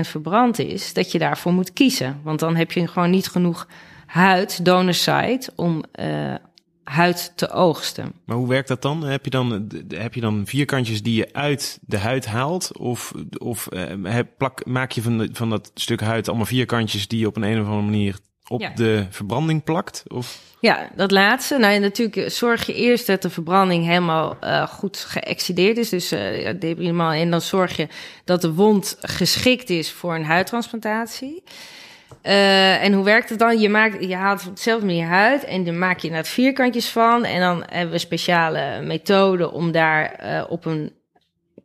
verbrand 0.00 0.58
is, 0.58 0.92
dat 0.92 1.12
je 1.12 1.18
daarvoor 1.18 1.52
moet 1.52 1.72
kiezen. 1.72 2.20
Want 2.22 2.38
dan 2.38 2.56
heb 2.56 2.72
je 2.72 2.88
gewoon 2.88 3.10
niet 3.10 3.28
genoeg 3.28 3.66
huid, 4.06 4.64
donor 4.64 4.94
site, 4.94 5.52
om 5.56 5.84
uh, 6.00 6.34
huid 6.84 7.32
te 7.36 7.50
oogsten. 7.50 8.12
Maar 8.24 8.36
hoe 8.36 8.48
werkt 8.48 8.68
dat 8.68 8.82
dan? 8.82 9.04
Heb 9.04 9.24
je 9.24 9.30
dan, 9.30 9.70
heb 9.88 10.14
je 10.14 10.20
dan 10.20 10.42
vierkantjes 10.46 11.02
die 11.02 11.14
je 11.14 11.28
uit 11.32 11.78
de 11.86 11.98
huid 11.98 12.26
haalt? 12.26 12.78
Of, 12.78 13.12
of 13.38 13.68
uh, 13.72 14.18
plak, 14.38 14.66
maak 14.66 14.92
je 14.92 15.02
van, 15.02 15.18
de, 15.18 15.28
van 15.32 15.50
dat 15.50 15.70
stuk 15.74 16.00
huid 16.00 16.28
allemaal 16.28 16.46
vierkantjes 16.46 17.08
die 17.08 17.18
je 17.18 17.26
op 17.26 17.36
een, 17.36 17.42
een 17.42 17.60
of 17.60 17.66
andere 17.66 17.84
manier 17.84 18.18
op 18.48 18.60
ja. 18.60 18.72
de 18.74 19.06
verbranding 19.10 19.64
plakt? 19.64 20.02
Of? 20.06 20.40
Ja, 20.60 20.90
dat 20.96 21.10
laatste. 21.10 21.58
Nou, 21.58 21.78
natuurlijk 21.78 22.30
zorg 22.30 22.66
je 22.66 22.74
eerst 22.74 23.06
dat 23.06 23.22
de 23.22 23.30
verbranding 23.30 23.84
helemaal 23.84 24.36
uh, 24.40 24.68
goed 24.68 24.96
geëxcideerd 24.96 25.76
is. 25.76 25.88
Dus 25.88 26.12
uh, 26.12 26.20
debridement. 26.58 27.14
En 27.14 27.30
dan 27.30 27.40
zorg 27.40 27.76
je 27.76 27.88
dat 28.24 28.40
de 28.40 28.52
wond 28.52 28.96
geschikt 29.00 29.70
is 29.70 29.92
voor 29.92 30.14
een 30.14 30.24
huidtransplantatie. 30.24 31.42
Uh, 32.22 32.84
en 32.84 32.92
hoe 32.92 33.04
werkt 33.04 33.28
het 33.28 33.38
dan? 33.38 33.60
Je, 33.60 33.68
maakt, 33.68 34.04
je 34.04 34.14
haalt 34.14 34.46
op 34.46 34.56
dezelfde 34.56 34.86
manier 34.86 35.06
huid 35.06 35.44
en 35.44 35.64
dan 35.64 35.78
maak 35.78 35.98
je 35.98 36.06
inderdaad 36.06 36.32
vierkantjes 36.32 36.88
van. 36.88 37.24
En 37.24 37.40
dan 37.40 37.64
hebben 37.66 37.92
we 37.92 37.98
speciale 37.98 38.80
methoden 38.82 39.52
om 39.52 39.72
daar 39.72 40.20
uh, 40.24 40.44
op 40.48 40.64
een 40.64 40.92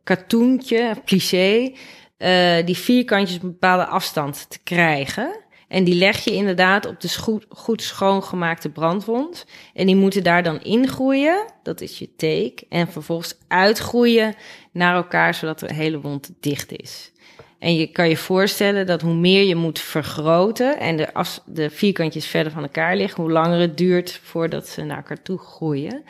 katoentje, 0.04 0.94
plissé, 1.04 1.72
uh, 2.18 2.56
die 2.64 2.76
vierkantjes 2.76 3.36
op 3.36 3.42
een 3.42 3.50
bepaalde 3.50 3.86
afstand 3.86 4.50
te 4.50 4.58
krijgen. 4.62 5.46
En 5.68 5.84
die 5.84 5.94
leg 5.94 6.24
je 6.24 6.34
inderdaad 6.34 6.86
op 6.86 7.00
de 7.00 7.18
goed, 7.18 7.46
goed 7.48 7.82
schoongemaakte 7.82 8.68
brandwond. 8.68 9.46
En 9.74 9.86
die 9.86 9.96
moeten 9.96 10.22
daar 10.22 10.42
dan 10.42 10.62
ingroeien, 10.62 11.44
dat 11.62 11.80
is 11.80 11.98
je 11.98 12.14
take. 12.16 12.66
En 12.68 12.88
vervolgens 12.88 13.38
uitgroeien 13.48 14.34
naar 14.72 14.94
elkaar, 14.94 15.34
zodat 15.34 15.58
de 15.58 15.74
hele 15.74 16.00
wond 16.00 16.30
dicht 16.40 16.72
is. 16.72 17.12
En 17.58 17.76
je 17.76 17.86
kan 17.86 18.08
je 18.08 18.16
voorstellen 18.16 18.86
dat 18.86 19.00
hoe 19.00 19.14
meer 19.14 19.42
je 19.42 19.54
moet 19.54 19.78
vergroten 19.78 20.78
en 20.78 20.96
de, 20.96 21.08
de 21.46 21.70
vierkantjes 21.70 22.26
verder 22.26 22.52
van 22.52 22.62
elkaar 22.62 22.96
liggen, 22.96 23.22
hoe 23.22 23.32
langer 23.32 23.60
het 23.60 23.76
duurt 23.76 24.20
voordat 24.22 24.68
ze 24.68 24.82
naar 24.82 24.96
elkaar 24.96 25.22
toe 25.22 25.38
groeien. 25.38 26.02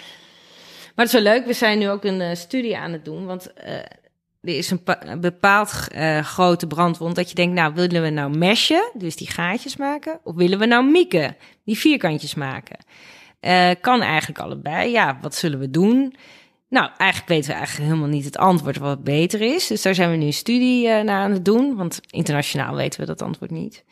Maar 0.94 1.06
het 1.06 1.14
is 1.14 1.22
wel 1.22 1.32
leuk, 1.32 1.46
we 1.46 1.52
zijn 1.52 1.78
nu 1.78 1.88
ook 1.88 2.04
een 2.04 2.20
uh, 2.20 2.34
studie 2.34 2.76
aan 2.76 2.92
het 2.92 3.04
doen, 3.04 3.26
want 3.26 3.52
uh, 3.64 3.72
er 4.40 4.56
is 4.56 4.70
een, 4.70 5.20
bepaald 5.20 5.86
uh, 5.94 6.18
grote 6.18 6.66
brandwond 6.66 7.16
dat 7.16 7.28
je 7.28 7.34
denkt, 7.34 7.54
nou 7.54 7.74
willen 7.74 8.02
we 8.02 8.10
nou 8.10 8.38
meshen, 8.38 8.90
dus 8.94 9.16
die 9.16 9.30
gaatjes 9.30 9.76
maken, 9.76 10.20
of 10.24 10.34
willen 10.34 10.58
we 10.58 10.66
nou 10.66 10.90
mieken, 10.90 11.36
die 11.64 11.78
vierkantjes 11.78 12.34
maken? 12.34 12.78
kan 13.80 14.02
eigenlijk 14.02 14.38
allebei. 14.38 14.90
Ja, 14.90 15.18
wat 15.20 15.34
zullen 15.34 15.58
we 15.58 15.70
doen? 15.70 16.14
Nou, 16.68 16.90
eigenlijk 16.96 17.30
weten 17.30 17.50
we 17.50 17.56
eigenlijk 17.56 17.90
helemaal 17.90 18.08
niet 18.08 18.24
het 18.24 18.36
antwoord 18.36 18.78
wat 18.78 19.04
beter 19.04 19.40
is. 19.40 19.66
Dus 19.66 19.82
daar 19.82 19.94
zijn 19.94 20.10
we 20.10 20.16
nu 20.16 20.26
een 20.26 20.32
studie 20.32 20.86
uh, 20.86 21.00
naar 21.00 21.20
aan 21.20 21.32
het 21.32 21.44
doen. 21.44 21.76
Want 21.76 22.00
internationaal 22.10 22.74
weten 22.74 23.00
we 23.00 23.06
dat 23.06 23.22
antwoord 23.22 23.50
niet. 23.50 23.84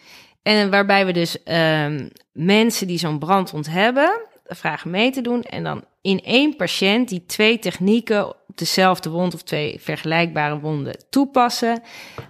En 0.43 0.71
waarbij 0.71 1.07
we 1.07 1.13
dus 1.13 1.39
um, 1.45 2.11
mensen 2.33 2.87
die 2.87 2.99
zo'n 2.99 3.19
brandwond 3.19 3.71
hebben, 3.71 4.21
vragen 4.45 4.91
mee 4.91 5.11
te 5.11 5.21
doen. 5.21 5.43
En 5.43 5.65
dan 5.65 5.85
in 6.03 6.21
één 6.21 6.57
patiënt 6.57 7.09
die 7.09 7.25
twee 7.27 7.59
technieken 7.59 8.35
dezelfde 8.59 9.11
wond 9.11 9.35
of 9.35 9.43
twee 9.43 9.79
vergelijkbare 9.81 10.59
wonden 10.59 11.05
toepassen. 11.11 11.83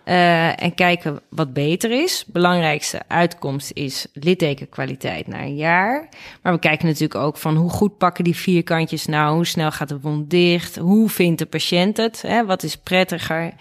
Uh, 0.04 0.62
en 0.62 0.74
kijken 0.74 1.20
wat 1.30 1.52
beter 1.52 1.90
is. 2.02 2.24
Belangrijkste 2.26 3.02
uitkomst 3.08 3.70
is 3.72 4.06
littekenkwaliteit 4.12 5.26
na 5.26 5.42
een 5.42 5.56
jaar. 5.56 6.08
Maar 6.42 6.52
we 6.52 6.58
kijken 6.58 6.86
natuurlijk 6.86 7.20
ook 7.20 7.36
van 7.36 7.56
hoe 7.56 7.70
goed 7.70 7.98
pakken 7.98 8.24
die 8.24 8.36
vierkantjes 8.36 9.06
nou? 9.06 9.34
Hoe 9.34 9.46
snel 9.46 9.70
gaat 9.72 9.88
de 9.88 10.00
wond 10.00 10.30
dicht? 10.30 10.76
Hoe 10.76 11.08
vindt 11.08 11.38
de 11.38 11.46
patiënt 11.46 11.96
het? 11.96 12.22
Hè? 12.22 12.44
Wat 12.44 12.62
is 12.62 12.76
prettiger? 12.76 13.52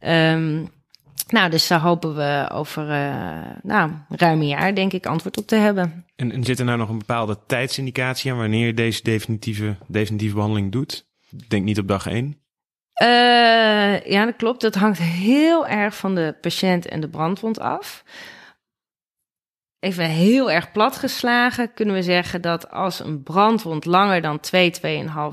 Um, 0.00 0.68
nou, 1.28 1.50
dus 1.50 1.66
daar 1.66 1.80
hopen 1.80 2.14
we 2.14 2.48
over 2.52 2.82
uh, 2.82 3.50
nou, 3.62 3.90
ruim 4.08 4.40
een 4.40 4.46
jaar, 4.46 4.74
denk 4.74 4.92
ik, 4.92 5.06
antwoord 5.06 5.38
op 5.38 5.46
te 5.46 5.56
hebben. 5.56 6.04
En, 6.16 6.32
en 6.32 6.44
zit 6.44 6.58
er 6.58 6.64
nou 6.64 6.78
nog 6.78 6.88
een 6.88 6.98
bepaalde 6.98 7.38
tijdsindicatie 7.46 8.32
aan 8.32 8.38
wanneer 8.38 8.66
je 8.66 8.74
deze 8.74 9.02
definitieve, 9.02 9.76
definitieve 9.86 10.34
behandeling 10.34 10.72
doet? 10.72 11.06
Denk 11.48 11.64
niet 11.64 11.78
op 11.78 11.88
dag 11.88 12.06
één. 12.06 12.40
Uh, 13.02 14.00
ja, 14.00 14.24
dat 14.24 14.36
klopt. 14.36 14.60
Dat 14.60 14.74
hangt 14.74 14.98
heel 14.98 15.66
erg 15.66 15.96
van 15.96 16.14
de 16.14 16.36
patiënt 16.40 16.86
en 16.86 17.00
de 17.00 17.08
brandwond 17.08 17.60
af 17.60 18.04
even 19.86 20.04
heel 20.04 20.50
erg 20.50 20.72
platgeslagen 20.72 21.74
kunnen 21.74 21.94
we 21.94 22.02
zeggen 22.02 22.42
dat 22.42 22.70
als 22.70 23.00
een 23.00 23.22
brandwond 23.22 23.84
langer 23.84 24.20
dan 24.20 24.40
2, 24.40 24.72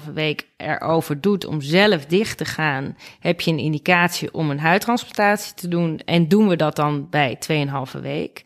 2,5 0.08 0.14
week 0.14 0.47
erover 0.58 1.22
doet 1.22 1.45
om 1.45 1.62
zelf 1.62 2.06
dicht 2.06 2.38
te 2.38 2.45
gaan, 2.45 2.97
heb 3.20 3.41
je 3.41 3.51
een 3.51 3.58
indicatie 3.58 4.34
om 4.34 4.49
een 4.49 4.60
huidtransplantatie 4.60 5.54
te 5.54 5.68
doen. 5.68 5.99
En 6.06 6.28
doen 6.28 6.47
we 6.47 6.56
dat 6.56 6.76
dan 6.76 7.10
bij 7.10 7.38
2,5 7.95 8.01
week. 8.01 8.43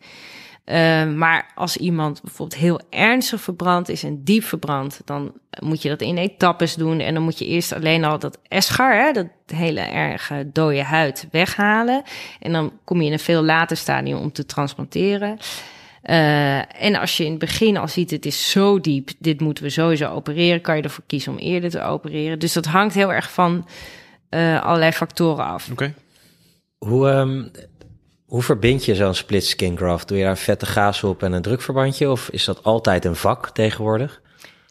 Uh, 0.70 1.06
maar 1.14 1.50
als 1.54 1.76
iemand 1.76 2.22
bijvoorbeeld 2.22 2.60
heel 2.60 2.80
ernstig 2.90 3.40
verbrand 3.40 3.88
is 3.88 4.02
en 4.02 4.24
diep 4.24 4.44
verbrand, 4.44 5.00
dan 5.04 5.32
moet 5.62 5.82
je 5.82 5.88
dat 5.88 6.00
in 6.00 6.16
etappes 6.16 6.74
doen. 6.74 7.00
En 7.00 7.14
dan 7.14 7.22
moet 7.22 7.38
je 7.38 7.46
eerst 7.46 7.72
alleen 7.72 8.04
al 8.04 8.18
dat 8.18 8.38
eschar, 8.48 9.04
hè, 9.04 9.12
dat 9.12 9.26
hele 9.46 9.80
erge 9.80 10.50
dode 10.52 10.82
huid, 10.82 11.28
weghalen. 11.30 12.02
En 12.40 12.52
dan 12.52 12.72
kom 12.84 13.00
je 13.00 13.06
in 13.06 13.12
een 13.12 13.18
veel 13.18 13.42
later 13.42 13.76
stadium 13.76 14.18
om 14.18 14.32
te 14.32 14.46
transplanteren. 14.46 15.38
Uh, 16.04 16.82
en 16.82 16.96
als 16.96 17.16
je 17.16 17.24
in 17.24 17.30
het 17.30 17.38
begin 17.38 17.76
al 17.76 17.88
ziet, 17.88 18.10
het 18.10 18.26
is 18.26 18.50
zo 18.50 18.80
diep, 18.80 19.10
dit 19.18 19.40
moeten 19.40 19.64
we 19.64 19.70
sowieso 19.70 20.08
opereren, 20.08 20.60
kan 20.60 20.76
je 20.76 20.82
ervoor 20.82 21.04
kiezen 21.06 21.32
om 21.32 21.38
eerder 21.38 21.70
te 21.70 21.82
opereren. 21.82 22.38
Dus 22.38 22.52
dat 22.52 22.66
hangt 22.66 22.94
heel 22.94 23.12
erg 23.12 23.32
van 23.32 23.66
uh, 24.30 24.62
allerlei 24.62 24.92
factoren 24.92 25.44
af. 25.44 25.70
Oké. 25.70 25.72
Okay. 25.72 25.94
Hoe, 26.78 27.08
um, 27.08 27.50
Hoe 28.28 28.42
verbind 28.42 28.84
je 28.84 28.94
zo'n 28.94 29.14
split 29.14 29.44
skin 29.44 29.76
graft? 29.76 30.08
Doe 30.08 30.16
je 30.16 30.22
daar 30.22 30.32
een 30.32 30.38
vette 30.38 30.66
gaas 30.66 31.04
op 31.04 31.22
en 31.22 31.32
een 31.32 31.42
drukverbandje? 31.42 32.10
Of 32.10 32.28
is 32.30 32.44
dat 32.44 32.62
altijd 32.62 33.04
een 33.04 33.16
vak 33.16 33.50
tegenwoordig? 33.50 34.22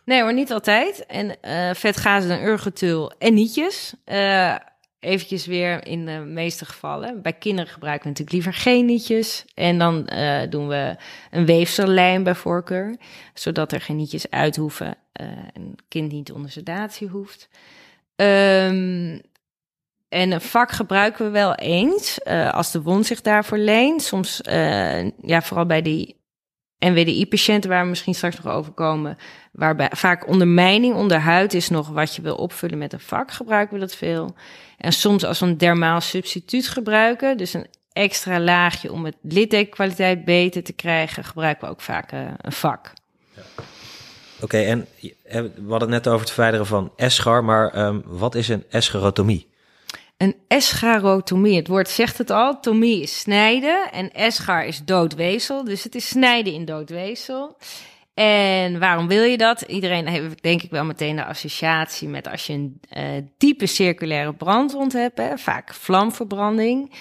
Nee 0.06 0.22
hoor, 0.22 0.34
niet 0.34 0.52
altijd. 0.52 1.06
En 1.06 1.36
uh, 1.46 1.74
vetgazen 1.74 2.32
en 2.32 2.46
urgetul 2.46 3.12
en 3.18 3.34
nietjes. 3.34 3.94
Uh, 4.06 4.56
eventjes 5.00 5.46
weer 5.46 5.86
in 5.86 6.06
de 6.06 6.12
meeste 6.12 6.66
gevallen. 6.66 7.22
Bij 7.22 7.34
kinderen 7.34 7.72
gebruiken 7.72 8.04
we 8.04 8.10
natuurlijk 8.10 8.36
liever 8.36 8.62
geen 8.62 8.86
nietjes. 8.86 9.46
En 9.54 9.78
dan 9.78 10.10
uh, 10.14 10.42
doen 10.50 10.68
we 10.68 10.96
een 11.32 11.46
weefsellijm 11.46 12.24
bij 12.24 12.36
voorkeur. 12.36 12.98
Zodat 13.34 13.72
er 13.72 13.82
geen 13.82 13.96
nietjes 13.96 14.30
uit 14.30 14.56
hoeven. 14.56 14.96
en 15.54 15.76
kind 15.88 16.12
niet 16.12 16.32
onder 16.32 16.52
sedatie 16.52 17.08
hoeft. 17.08 17.50
Um, 18.16 19.22
en 20.10 20.32
een 20.32 20.42
vak 20.42 20.72
gebruiken 20.72 21.26
we 21.26 21.32
wel 21.32 21.56
eens, 21.56 22.20
uh, 22.28 22.54
als 22.54 22.72
de 22.72 22.82
wond 22.82 23.06
zich 23.06 23.22
daarvoor 23.22 23.58
leent. 23.58 24.02
Soms, 24.02 24.42
uh, 24.50 25.04
ja, 25.22 25.42
vooral 25.42 25.66
bij 25.66 25.82
die 25.82 26.16
NWDI-patiënten 26.80 27.70
waar 27.70 27.84
we 27.84 27.90
misschien 27.90 28.16
straks 28.16 28.42
nog 28.42 28.54
over 28.54 28.72
komen, 28.72 29.18
waarbij 29.52 29.90
vaak 29.92 30.28
ondermijning 30.28 30.96
onder 30.96 31.20
huid 31.20 31.54
is 31.54 31.70
nog 31.70 31.90
wat 31.90 32.16
je 32.16 32.22
wil 32.22 32.36
opvullen 32.36 32.78
met 32.78 32.94
een 32.94 33.00
vak, 33.00 33.32
gebruiken 33.32 33.74
we 33.74 33.80
dat 33.80 33.96
veel. 33.96 34.36
En 34.78 34.94
soms 34.94 35.26
als 35.26 35.42
een 35.42 35.58
dermaal 35.58 36.02
substituut 36.02 36.68
gebruiken, 36.68 37.38
dus 37.38 37.54
een 37.54 37.68
extra 37.92 38.40
laagje 38.40 38.92
om 38.92 39.06
het 39.06 39.16
littekenkwaliteit 39.22 40.26
beter 40.26 40.64
te 40.64 40.74
krijgen, 40.74 41.24
gebruiken 41.24 41.66
we 41.66 41.74
ook 41.74 41.82
vaak 41.82 42.12
uh, 42.12 42.20
een 42.38 42.52
vak. 42.52 42.94
Ja. 43.36 43.42
Oké, 44.42 44.58
en 44.58 44.88
we 45.32 45.70
hadden 45.70 45.80
het 45.80 46.04
net 46.04 46.08
over 46.08 46.20
het 46.20 46.32
verwijderen 46.32 46.66
van 46.66 46.92
eschar, 46.96 47.44
maar 47.44 47.86
um, 47.86 48.04
wat 48.06 48.36
is 48.36 48.48
een 48.48 48.64
escherotomie? 48.70 49.48
Een 50.18 50.36
escharotomie. 50.48 51.56
Het 51.56 51.68
woord 51.68 51.90
zegt 51.90 52.18
het 52.18 52.30
al. 52.30 52.60
Tomie 52.60 53.02
is 53.02 53.20
snijden 53.20 53.92
en 53.92 54.12
eschar 54.12 54.66
is 54.66 54.84
doodweefsel. 54.86 55.64
Dus 55.64 55.84
het 55.84 55.96
is 55.96 56.08
snijden 56.08 56.54
in 56.54 56.66
doodweefsel. 56.66 57.58
En 58.14 58.80
waarom 58.80 59.08
wil 59.08 59.24
je 59.24 59.38
dat? 59.38 59.62
Iedereen 59.62 60.08
heeft 60.08 60.44
denk 60.44 60.62
ik 60.62 60.72
wel 60.72 60.86
meteen 60.86 61.16
de 61.16 61.26
associatie 61.26 62.08
met 62.08 62.28
als 62.28 62.48
je 62.48 62.54
een 62.54 62.82
uh, 62.98 63.04
diepe 63.38 63.66
circulaire 63.66 64.34
brandwond 64.34 64.94
hebt, 64.94 65.18
hè, 65.18 65.38
vaak 65.38 65.74
vlamverbranding. 65.74 66.92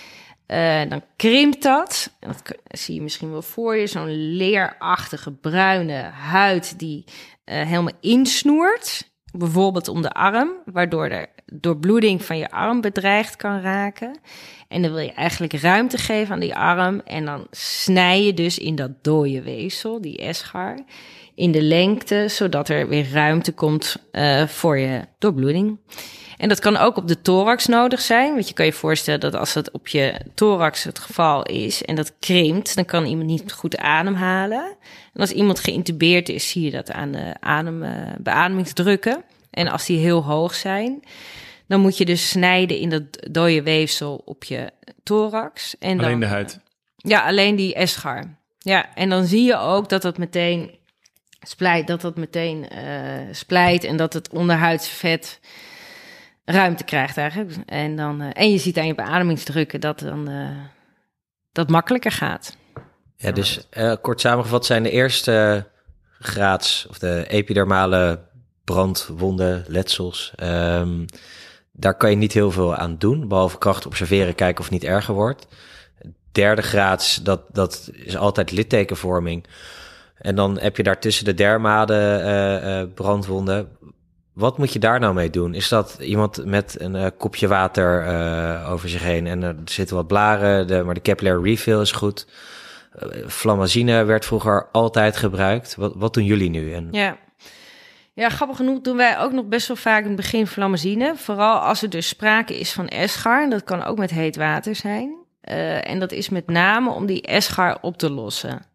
Uh, 0.46 0.82
dan 0.88 1.02
krimpt 1.16 1.62
dat. 1.62 2.16
Dat 2.20 2.42
zie 2.66 2.94
je 2.94 3.02
misschien 3.02 3.30
wel 3.30 3.42
voor 3.42 3.76
je. 3.76 3.86
Zo'n 3.86 4.36
leerachtige 4.36 5.32
bruine 5.32 6.02
huid 6.12 6.78
die 6.78 7.04
uh, 7.06 7.14
helemaal 7.62 7.98
insnoert. 8.00 9.10
Bijvoorbeeld 9.32 9.88
om 9.88 10.02
de 10.02 10.12
arm, 10.12 10.52
waardoor 10.64 11.06
er 11.06 11.28
doorbloeding 11.52 12.24
van 12.24 12.38
je 12.38 12.50
arm 12.50 12.80
bedreigd 12.80 13.36
kan 13.36 13.60
raken. 13.60 14.18
En 14.68 14.82
dan 14.82 14.92
wil 14.92 15.02
je 15.02 15.12
eigenlijk 15.12 15.52
ruimte 15.52 15.98
geven 15.98 16.34
aan 16.34 16.40
die 16.40 16.56
arm. 16.56 17.00
En 17.04 17.24
dan 17.24 17.46
snij 17.50 18.24
je 18.24 18.34
dus 18.34 18.58
in 18.58 18.74
dat 18.74 18.90
dode 19.02 19.42
weefsel, 19.42 20.00
die 20.00 20.18
eschar, 20.18 20.78
in 21.34 21.52
de 21.52 21.62
lengte, 21.62 22.26
zodat 22.28 22.68
er 22.68 22.88
weer 22.88 23.10
ruimte 23.12 23.52
komt 23.52 23.96
uh, 24.12 24.46
voor 24.46 24.78
je 24.78 25.00
doorbloeding. 25.18 25.78
En 26.36 26.48
dat 26.48 26.58
kan 26.58 26.76
ook 26.76 26.96
op 26.96 27.08
de 27.08 27.22
thorax 27.22 27.66
nodig 27.66 28.00
zijn. 28.00 28.32
Want 28.34 28.48
je 28.48 28.54
kan 28.54 28.66
je 28.66 28.72
voorstellen 28.72 29.20
dat 29.20 29.34
als 29.34 29.52
dat 29.52 29.70
op 29.70 29.88
je 29.88 30.14
thorax 30.34 30.84
het 30.84 30.98
geval 30.98 31.42
is 31.42 31.84
en 31.84 31.94
dat 31.94 32.12
krimpt, 32.18 32.74
dan 32.74 32.84
kan 32.84 33.04
iemand 33.04 33.28
niet 33.28 33.52
goed 33.52 33.76
ademhalen. 33.76 34.76
En 35.12 35.20
als 35.20 35.32
iemand 35.32 35.58
geïntubeerd 35.60 36.28
is, 36.28 36.50
zie 36.50 36.64
je 36.64 36.70
dat 36.70 36.90
aan 36.90 37.12
de 37.12 37.34
adem, 37.40 37.82
uh, 37.82 37.90
beademingsdrukken. 38.18 39.24
En 39.56 39.68
als 39.68 39.86
die 39.86 39.98
heel 39.98 40.24
hoog 40.24 40.54
zijn, 40.54 41.02
dan 41.66 41.80
moet 41.80 41.98
je 41.98 42.04
dus 42.04 42.28
snijden 42.28 42.78
in 42.78 42.88
dat 42.88 43.02
dode 43.30 43.62
weefsel 43.62 44.22
op 44.24 44.44
je 44.44 44.70
thorax. 45.02 45.78
En 45.78 45.98
alleen 45.98 46.10
dan, 46.10 46.20
de 46.20 46.26
huid? 46.26 46.60
Ja, 46.96 47.26
alleen 47.26 47.56
die 47.56 47.74
eschar. 47.74 48.36
Ja, 48.58 48.94
en 48.94 49.08
dan 49.08 49.24
zie 49.24 49.42
je 49.42 49.56
ook 49.56 49.88
dat 49.88 50.02
dat 50.02 50.18
meteen 50.18 50.78
splijt, 51.40 51.86
dat 51.86 52.00
dat 52.00 52.16
meteen 52.16 52.66
uh, 52.72 53.34
splijt 53.34 53.84
en 53.84 53.96
dat 53.96 54.12
het 54.12 54.30
onderhuidsvet 54.30 55.40
ruimte 56.44 56.84
krijgt 56.84 57.16
eigenlijk. 57.16 57.52
En, 57.66 57.96
dan, 57.96 58.22
uh, 58.22 58.28
en 58.32 58.50
je 58.50 58.58
ziet 58.58 58.78
aan 58.78 58.86
je 58.86 58.94
beademingsdrukken 58.94 59.80
dat 59.80 59.98
dan 59.98 60.30
uh, 60.30 60.48
dat 61.52 61.68
makkelijker 61.68 62.12
gaat. 62.12 62.56
Ja, 63.16 63.32
dus 63.32 63.68
kort 64.00 64.20
samengevat 64.20 64.66
zijn 64.66 64.82
de 64.82 64.90
eerste 64.90 65.66
graads 66.18 66.86
of 66.90 66.98
de 66.98 67.24
epidermale 67.28 68.24
brandwonden, 68.66 69.64
letsels. 69.68 70.32
Um, 70.42 71.04
daar 71.72 71.96
kan 71.96 72.10
je 72.10 72.16
niet 72.16 72.32
heel 72.32 72.50
veel 72.50 72.74
aan 72.74 72.98
doen, 72.98 73.28
behalve 73.28 73.58
kracht 73.58 73.86
observeren, 73.86 74.34
kijken 74.34 74.58
of 74.58 74.70
het 74.70 74.80
niet 74.80 74.90
erger 74.90 75.14
wordt. 75.14 75.46
Derde 76.32 76.62
graads, 76.62 77.22
dat, 77.22 77.40
dat 77.52 77.90
is 77.92 78.16
altijd 78.16 78.50
littekenvorming. 78.50 79.44
En 80.18 80.34
dan 80.34 80.58
heb 80.58 80.76
je 80.76 80.82
daartussen 80.82 81.24
de 81.24 81.34
dermade 81.34 82.22
uh, 82.24 82.80
uh, 82.80 82.88
brandwonden. 82.94 83.68
Wat 84.32 84.58
moet 84.58 84.72
je 84.72 84.78
daar 84.78 85.00
nou 85.00 85.14
mee 85.14 85.30
doen? 85.30 85.54
Is 85.54 85.68
dat 85.68 85.96
iemand 86.00 86.44
met 86.44 86.76
een 86.78 86.94
uh, 86.94 87.06
kopje 87.18 87.48
water 87.48 88.06
over 88.66 88.88
zich 88.88 89.02
heen 89.02 89.26
en 89.26 89.42
er 89.42 89.56
zitten 89.64 89.96
wat 89.96 90.06
blaren, 90.06 90.66
de, 90.66 90.82
maar 90.82 90.94
de 90.94 91.00
capillary 91.00 91.42
refill 91.42 91.80
is 91.80 91.92
goed. 91.92 92.26
Flamazine 93.26 94.04
werd 94.04 94.24
vroeger 94.24 94.68
altijd 94.72 95.16
gebruikt. 95.16 95.74
Wat, 95.74 95.92
wat 95.96 96.14
doen 96.14 96.24
jullie 96.24 96.50
nu? 96.50 96.74
En... 96.74 96.88
Ja, 96.90 97.16
ja, 98.16 98.28
grappig 98.28 98.56
genoeg 98.56 98.80
doen 98.80 98.96
wij 98.96 99.18
ook 99.18 99.32
nog 99.32 99.46
best 99.46 99.68
wel 99.68 99.76
vaak 99.76 100.00
in 100.00 100.06
het 100.06 100.16
begin 100.16 100.46
flammazine. 100.46 101.12
Vooral 101.16 101.58
als 101.58 101.82
er 101.82 101.90
dus 101.90 102.08
sprake 102.08 102.58
is 102.58 102.72
van 102.72 102.88
eschar. 102.88 103.50
Dat 103.50 103.64
kan 103.64 103.82
ook 103.82 103.98
met 103.98 104.10
heet 104.10 104.36
water 104.36 104.74
zijn. 104.74 105.14
Uh, 105.44 105.90
en 105.90 105.98
dat 105.98 106.12
is 106.12 106.28
met 106.28 106.46
name 106.46 106.90
om 106.90 107.06
die 107.06 107.22
eschar 107.22 107.78
op 107.80 107.98
te 107.98 108.10
lossen. 108.10 108.66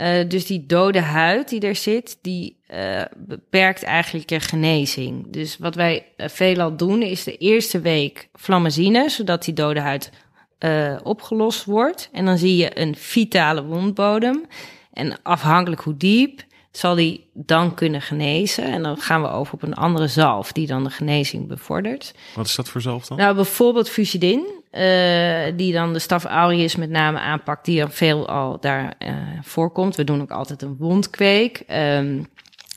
Uh, 0.00 0.28
dus 0.28 0.46
die 0.46 0.66
dode 0.66 1.00
huid 1.00 1.48
die 1.48 1.60
er 1.60 1.76
zit, 1.76 2.18
die 2.22 2.60
uh, 2.74 3.02
beperkt 3.16 3.82
eigenlijk 3.82 4.30
je 4.30 4.40
genezing. 4.40 5.32
Dus 5.32 5.58
wat 5.58 5.74
wij 5.74 6.06
veelal 6.16 6.76
doen 6.76 7.02
is 7.02 7.24
de 7.24 7.36
eerste 7.36 7.80
week 7.80 8.28
flammazine, 8.32 9.08
zodat 9.08 9.44
die 9.44 9.54
dode 9.54 9.80
huid 9.80 10.10
opgelost 11.02 11.64
wordt. 11.64 12.08
En 12.12 12.24
dan 12.24 12.38
zie 12.38 12.56
je 12.56 12.80
een 12.80 12.94
vitale 12.96 13.64
wondbodem. 13.64 14.46
En 14.92 15.22
afhankelijk 15.22 15.80
hoe 15.80 15.96
diep, 15.96 16.42
zal 16.76 16.94
die 16.94 17.28
dan 17.32 17.74
kunnen 17.74 18.02
genezen. 18.02 18.64
En 18.64 18.82
dan 18.82 18.96
gaan 18.96 19.22
we 19.22 19.28
over 19.28 19.54
op 19.54 19.62
een 19.62 19.74
andere 19.74 20.06
zalf 20.06 20.52
die 20.52 20.66
dan 20.66 20.84
de 20.84 20.90
genezing 20.90 21.48
bevordert. 21.48 22.14
Wat 22.34 22.46
is 22.46 22.54
dat 22.54 22.68
voor 22.68 22.80
zalf 22.80 23.06
dan? 23.06 23.18
Nou, 23.18 23.34
bijvoorbeeld 23.34 23.88
Fusidin, 23.88 24.46
uh, 24.72 25.56
die 25.56 25.72
dan 25.72 25.92
de 25.92 25.98
staf 25.98 26.24
aureus 26.24 26.76
met 26.76 26.90
name 26.90 27.18
aanpakt, 27.18 27.64
die 27.64 27.78
dan 27.80 27.90
veel 27.90 28.28
al 28.28 28.60
daar 28.60 28.94
uh, 28.98 29.14
voorkomt. 29.42 29.96
We 29.96 30.04
doen 30.04 30.20
ook 30.20 30.30
altijd 30.30 30.62
een 30.62 30.76
wondkweek, 30.76 31.62
um, 31.70 32.26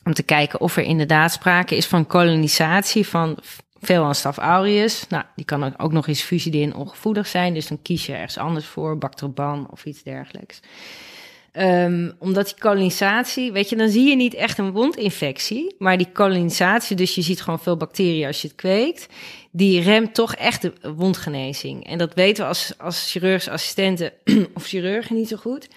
om 0.03 0.13
te 0.13 0.23
kijken 0.23 0.61
of 0.61 0.77
er 0.77 0.83
inderdaad 0.83 1.31
sprake 1.31 1.75
is 1.75 1.85
van 1.85 2.07
kolonisatie 2.07 3.07
van 3.07 3.37
veel 3.81 4.03
aan 4.03 4.15
staf 4.15 4.37
aureus. 4.37 5.07
Nou, 5.07 5.23
die 5.35 5.45
kan 5.45 5.77
ook 5.79 5.91
nog 5.91 6.07
eens 6.07 6.21
Fusidin 6.21 6.75
ongevoelig 6.75 7.27
zijn, 7.27 7.53
dus 7.53 7.67
dan 7.67 7.81
kies 7.81 8.05
je 8.05 8.13
ergens 8.13 8.37
anders 8.37 8.65
voor, 8.65 8.97
Bactroban 8.97 9.67
of 9.71 9.85
iets 9.85 10.03
dergelijks. 10.03 10.59
Um, 11.53 12.13
omdat 12.19 12.45
die 12.45 12.59
kolonisatie, 12.59 13.51
weet 13.51 13.69
je, 13.69 13.75
dan 13.75 13.89
zie 13.89 14.09
je 14.09 14.15
niet 14.15 14.33
echt 14.33 14.57
een 14.57 14.71
wondinfectie, 14.71 15.75
maar 15.77 15.97
die 15.97 16.11
kolonisatie, 16.13 16.95
dus 16.95 17.15
je 17.15 17.21
ziet 17.21 17.41
gewoon 17.41 17.59
veel 17.59 17.77
bacteriën 17.77 18.27
als 18.27 18.41
je 18.41 18.47
het 18.47 18.57
kweekt, 18.57 19.07
die 19.51 19.81
remt 19.81 20.13
toch 20.13 20.35
echt 20.35 20.61
de 20.61 20.73
wondgenezing. 20.95 21.87
En 21.87 21.97
dat 21.97 22.13
weten 22.13 22.43
we 22.43 22.49
als, 22.49 22.73
als 22.77 23.11
chirurgische 23.11 23.51
assistenten 23.51 24.11
of 24.53 24.65
chirurgen 24.65 25.15
niet 25.15 25.27
zo 25.27 25.37
goed. 25.37 25.67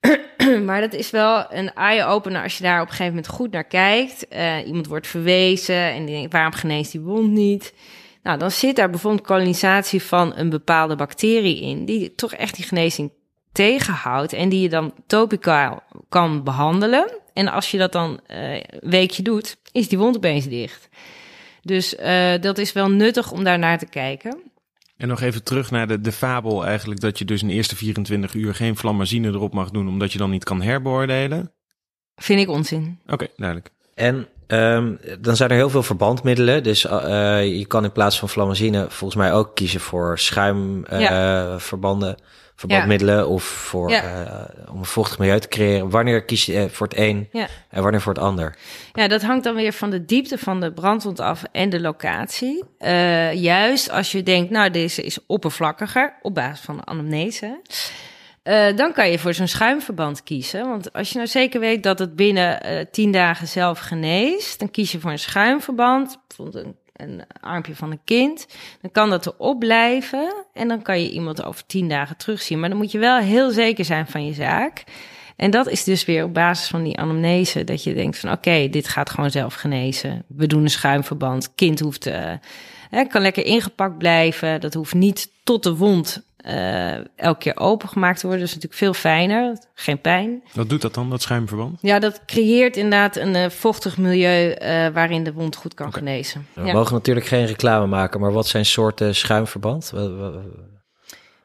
maar 0.66 0.80
dat 0.80 0.92
is 0.92 1.10
wel 1.10 1.52
een 1.52 1.72
eye-opener 1.74 2.42
als 2.42 2.56
je 2.56 2.62
daar 2.62 2.80
op 2.80 2.86
een 2.86 2.94
gegeven 2.94 3.14
moment 3.14 3.32
goed 3.32 3.52
naar 3.52 3.66
kijkt. 3.66 4.26
Uh, 4.32 4.66
iemand 4.66 4.86
wordt 4.86 5.06
verwezen 5.06 5.92
en 5.92 6.04
die 6.04 6.14
denkt, 6.14 6.32
waarom 6.32 6.52
geneest 6.52 6.92
die 6.92 7.00
wond 7.00 7.30
niet? 7.30 7.74
Nou, 8.22 8.38
dan 8.38 8.50
zit 8.50 8.76
daar 8.76 8.90
bijvoorbeeld 8.90 9.26
kolonisatie 9.26 10.02
van 10.02 10.32
een 10.36 10.50
bepaalde 10.50 10.96
bacterie 10.96 11.60
in, 11.60 11.84
die 11.84 12.14
toch 12.14 12.32
echt 12.32 12.56
die 12.56 12.64
genezing 12.64 13.10
tegenhoudt 13.56 14.32
en 14.32 14.48
die 14.48 14.60
je 14.60 14.68
dan 14.68 14.92
topicaal 15.06 15.82
kan 16.08 16.42
behandelen. 16.44 17.20
En 17.32 17.48
als 17.48 17.70
je 17.70 17.78
dat 17.78 17.92
dan 17.92 18.20
uh, 18.30 18.54
een 18.54 18.62
weekje 18.80 19.22
doet, 19.22 19.56
is 19.72 19.88
die 19.88 19.98
wond 19.98 20.16
opeens 20.16 20.48
dicht. 20.48 20.88
Dus 21.62 21.94
uh, 21.94 22.32
dat 22.40 22.58
is 22.58 22.72
wel 22.72 22.90
nuttig 22.90 23.32
om 23.32 23.44
daar 23.44 23.58
naar 23.58 23.78
te 23.78 23.86
kijken. 23.86 24.42
En 24.96 25.08
nog 25.08 25.20
even 25.20 25.44
terug 25.44 25.70
naar 25.70 25.86
de, 25.86 26.00
de 26.00 26.12
fabel 26.12 26.66
eigenlijk 26.66 27.00
dat 27.00 27.18
je 27.18 27.24
dus 27.24 27.42
in 27.42 27.48
de 27.48 27.54
eerste 27.54 27.76
24 27.76 28.34
uur 28.34 28.54
geen 28.54 28.76
flammazine 28.76 29.28
erop 29.28 29.54
mag 29.54 29.70
doen, 29.70 29.88
omdat 29.88 30.12
je 30.12 30.18
dan 30.18 30.30
niet 30.30 30.44
kan 30.44 30.62
herbeoordelen. 30.62 31.52
Vind 32.16 32.40
ik 32.40 32.48
onzin. 32.48 32.98
Oké, 33.02 33.12
okay, 33.12 33.28
duidelijk. 33.36 33.70
En 33.94 34.26
um, 34.46 34.98
dan 35.20 35.36
zijn 35.36 35.50
er 35.50 35.56
heel 35.56 35.70
veel 35.70 35.82
verbandmiddelen. 35.82 36.62
Dus 36.62 36.84
uh, 36.84 36.90
je 37.58 37.66
kan 37.66 37.84
in 37.84 37.92
plaats 37.92 38.18
van 38.18 38.28
flammazine 38.28 38.86
volgens 38.88 39.20
mij 39.20 39.32
ook 39.32 39.54
kiezen 39.54 39.80
voor 39.80 40.18
schuimverbanden. 40.18 42.08
Uh, 42.08 42.14
ja. 42.18 42.24
Verbandmiddelen 42.56 43.28
of 43.28 43.44
voor, 43.44 43.90
Ja. 43.90 44.02
eh, 44.02 44.72
om 44.72 44.78
een 44.78 44.84
vochtig 44.84 45.18
milieu 45.18 45.40
te 45.40 45.48
creëren. 45.48 45.90
Wanneer 45.90 46.24
kies 46.24 46.46
je 46.46 46.56
eh, 46.56 46.64
voor 46.68 46.86
het 46.86 46.98
een 46.98 47.28
Ja. 47.32 47.46
en 47.70 47.82
wanneer 47.82 48.00
voor 48.00 48.12
het 48.14 48.22
ander? 48.22 48.56
Ja, 48.92 49.08
dat 49.08 49.22
hangt 49.22 49.44
dan 49.44 49.54
weer 49.54 49.72
van 49.72 49.90
de 49.90 50.04
diepte 50.04 50.38
van 50.38 50.60
de 50.60 50.72
brandwond 50.72 51.20
af 51.20 51.42
en 51.52 51.70
de 51.70 51.80
locatie. 51.80 52.64
Eh, 52.78 53.32
juist 53.32 53.90
als 53.90 54.12
je 54.12 54.22
denkt, 54.22 54.50
nou, 54.50 54.70
deze 54.70 55.02
is 55.02 55.18
oppervlakkiger 55.26 56.14
op 56.22 56.34
basis 56.34 56.64
van 56.64 56.76
de 56.76 56.84
anamnese. 56.84 57.60
dan 58.76 58.92
kan 58.92 59.10
je 59.10 59.18
voor 59.18 59.34
zo'n 59.34 59.46
schuimverband 59.48 60.22
kiezen. 60.22 60.68
Want 60.68 60.92
als 60.92 61.08
je 61.10 61.16
nou 61.16 61.28
zeker 61.28 61.60
weet 61.60 61.82
dat 61.82 61.98
het 61.98 62.16
binnen 62.16 62.88
tien 62.90 63.12
dagen 63.12 63.48
zelf 63.48 63.78
geneest, 63.78 64.58
dan 64.58 64.70
kies 64.70 64.92
je 64.92 65.00
voor 65.00 65.10
een 65.10 65.18
schuimverband. 65.18 66.18
Bijvoorbeeld 66.28 66.64
een, 66.64 66.76
een 66.96 67.22
armpje 67.40 67.74
van 67.74 67.90
een 67.90 68.00
kind. 68.04 68.46
Dan 68.80 68.90
kan 68.90 69.10
dat 69.10 69.26
erop 69.26 69.58
blijven. 69.58 70.44
En 70.52 70.68
dan 70.68 70.82
kan 70.82 71.00
je 71.00 71.10
iemand 71.10 71.44
over 71.44 71.66
tien 71.66 71.88
dagen 71.88 72.16
terugzien. 72.16 72.60
Maar 72.60 72.68
dan 72.68 72.78
moet 72.78 72.92
je 72.92 72.98
wel 72.98 73.18
heel 73.18 73.50
zeker 73.50 73.84
zijn 73.84 74.06
van 74.06 74.26
je 74.26 74.32
zaak. 74.32 74.84
En 75.36 75.50
dat 75.50 75.68
is 75.68 75.84
dus 75.84 76.04
weer 76.04 76.24
op 76.24 76.34
basis 76.34 76.68
van 76.68 76.82
die 76.82 76.98
anamnese 76.98 77.64
dat 77.64 77.84
je 77.84 77.94
denkt 77.94 78.18
van 78.18 78.32
oké, 78.32 78.68
dit 78.68 78.88
gaat 78.88 79.10
gewoon 79.10 79.30
zelf 79.30 79.54
genezen. 79.54 80.24
We 80.28 80.46
doen 80.46 80.62
een 80.62 80.70
schuimverband. 80.70 81.54
Kind 81.54 81.80
hoeft, 81.80 82.06
eh, 82.06 82.32
hè, 82.90 83.04
kan 83.04 83.22
lekker 83.22 83.44
ingepakt 83.44 83.98
blijven. 83.98 84.60
Dat 84.60 84.74
hoeft 84.74 84.94
niet 84.94 85.30
tot 85.44 85.62
de 85.62 85.76
wond 85.76 86.24
eh, 86.46 86.94
elke 87.16 87.38
keer 87.38 87.56
opengemaakt 87.56 88.22
worden. 88.22 88.40
Is 88.42 88.48
natuurlijk 88.48 88.74
veel 88.74 88.94
fijner. 88.94 89.58
Geen 89.74 90.00
pijn. 90.00 90.42
Wat 90.52 90.68
doet 90.68 90.80
dat 90.82 90.94
dan, 90.94 91.10
dat 91.10 91.22
schuimverband? 91.22 91.78
Ja, 91.82 91.98
dat 91.98 92.20
creëert 92.26 92.76
inderdaad 92.76 93.16
een 93.16 93.34
eh, 93.34 93.50
vochtig 93.50 93.96
milieu 93.98 94.50
eh, 94.50 94.88
waarin 94.88 95.24
de 95.24 95.32
wond 95.32 95.56
goed 95.56 95.74
kan 95.74 95.92
genezen. 95.92 96.46
We 96.54 96.64
Ja. 96.64 96.72
mogen 96.72 96.94
natuurlijk 96.94 97.26
geen 97.26 97.46
reclame 97.46 97.86
maken, 97.86 98.20
maar 98.20 98.32
wat 98.32 98.46
zijn 98.46 98.64
soorten 98.66 99.14
schuimverband? 99.14 99.92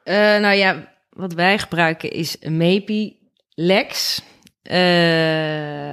Eh, 0.03 0.15
nou 0.15 0.55
ja, 0.55 0.87
wat 1.09 1.33
wij 1.33 1.59
gebruiken 1.59 2.11
is 2.11 2.37
Mepi 2.39 3.17
Lex. 3.53 4.21
Eh, 4.63 5.89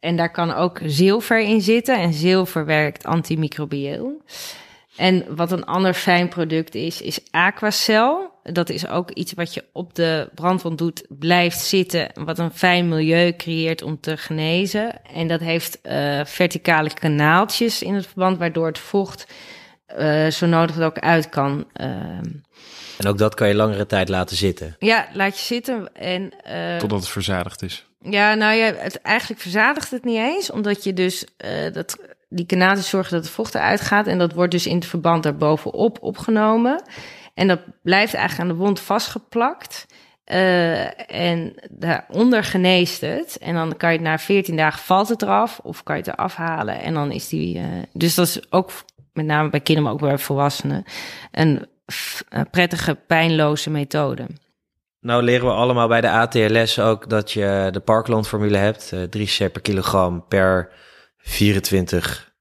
en 0.00 0.16
daar 0.16 0.30
kan 0.30 0.52
ook 0.54 0.80
zilver 0.84 1.40
in 1.40 1.60
zitten. 1.60 1.98
En 2.00 2.12
zilver 2.12 2.64
werkt 2.64 3.04
antimicrobieel. 3.04 4.22
En 4.96 5.24
wat 5.36 5.52
een 5.52 5.64
ander 5.64 5.94
fijn 5.94 6.28
product 6.28 6.74
is, 6.74 7.00
is 7.02 7.20
Aquacel. 7.30 8.34
Dat 8.42 8.68
is 8.70 8.88
ook 8.88 9.10
iets 9.10 9.32
wat 9.32 9.54
je 9.54 9.64
op 9.72 9.94
de 9.94 10.28
brandwond 10.34 10.78
doet, 10.78 11.04
blijft 11.08 11.58
zitten. 11.58 12.10
Wat 12.14 12.38
een 12.38 12.50
fijn 12.52 12.88
milieu 12.88 13.36
creëert 13.36 13.82
om 13.82 14.00
te 14.00 14.16
genezen. 14.16 15.04
En 15.04 15.26
dat 15.28 15.40
heeft 15.40 15.80
eh, 15.80 16.20
verticale 16.24 16.94
kanaaltjes 16.94 17.82
in 17.82 17.94
het 17.94 18.06
verband, 18.06 18.38
waardoor 18.38 18.66
het 18.66 18.78
vocht 18.78 19.26
eh, 19.86 20.26
zo 20.26 20.46
nodig 20.46 20.80
ook 20.80 20.98
uit 20.98 21.28
kan. 21.28 21.66
ehm, 21.72 22.24
En 22.98 23.06
ook 23.06 23.18
dat 23.18 23.34
kan 23.34 23.48
je 23.48 23.54
langere 23.54 23.86
tijd 23.86 24.08
laten 24.08 24.36
zitten. 24.36 24.76
ja, 24.78 25.08
laat 25.12 25.38
je 25.38 25.44
zitten. 25.44 25.94
En, 25.94 26.32
eh, 26.42 26.76
Totdat 26.76 27.00
het 27.00 27.08
verzadigd 27.08 27.62
is. 27.62 27.86
Ja, 28.10 28.34
nou 28.34 28.54
ja, 28.54 28.72
het, 28.74 29.00
eigenlijk 29.00 29.40
verzadigt 29.40 29.90
het 29.90 30.04
niet 30.04 30.18
eens. 30.18 30.50
Omdat 30.50 30.84
je 30.84 30.92
dus 30.92 31.24
eh, 31.36 31.72
dat, 31.72 31.96
die 32.28 32.46
kanaaltjes 32.46 32.88
zorgen 32.88 33.12
dat 33.12 33.24
het 33.24 33.32
vocht 33.34 33.54
eruit 33.54 33.80
gaat. 33.80 34.06
En 34.06 34.18
dat 34.18 34.32
wordt 34.32 34.52
dus 34.52 34.66
in 34.66 34.74
het 34.76 34.86
verband 34.86 35.22
daarbovenop 35.22 35.98
opgenomen. 36.00 36.82
En 37.34 37.48
dat 37.48 37.60
blijft 37.82 38.14
eigenlijk 38.14 38.50
aan 38.50 38.56
de 38.56 38.62
wond 38.64 38.80
vastgeplakt. 38.80 39.86
Eh, 40.24 41.10
en 41.26 41.54
daaronder 41.70 42.44
geneest 42.44 43.00
het. 43.00 43.38
En 43.38 43.54
dan 43.54 43.76
kan 43.76 43.90
je 43.92 43.98
het 43.98 44.06
na 44.06 44.18
14 44.18 44.56
dagen 44.56 44.80
valt 44.82 45.08
het 45.08 45.22
eraf. 45.22 45.60
Of 45.62 45.82
kan 45.82 45.96
je 45.96 46.02
het 46.02 46.12
eraf 46.12 46.34
halen. 46.34 46.80
En 46.80 46.94
dan 46.94 47.10
is 47.12 47.28
die. 47.28 47.58
eh, 47.58 47.64
dus 47.92 48.14
dat 48.14 48.26
is 48.26 48.52
ook 48.52 48.70
met 49.12 49.26
name 49.26 49.50
bij 49.50 49.60
kinderen, 49.60 49.82
maar 49.82 50.02
ook 50.02 50.08
bij 50.08 50.18
volwassenen. 50.18 50.84
Een, 51.30 51.66
een 52.28 52.50
prettige, 52.50 52.94
pijnloze 52.94 53.70
methode. 53.70 54.26
Nou 55.00 55.22
leren 55.22 55.46
we 55.46 55.52
allemaal 55.52 55.88
bij 55.88 56.00
de 56.00 56.10
ATLS 56.10 56.78
ook 56.78 57.08
dat 57.08 57.32
je 57.32 57.68
de 57.72 57.80
Parkland-formule 57.80 58.56
hebt. 58.56 58.92
eh 58.92 59.02
3 59.02 59.26
cc 59.26 59.52
per 59.52 59.62
kilogram 59.62 60.24
per 60.28 60.72
24 61.26 62.32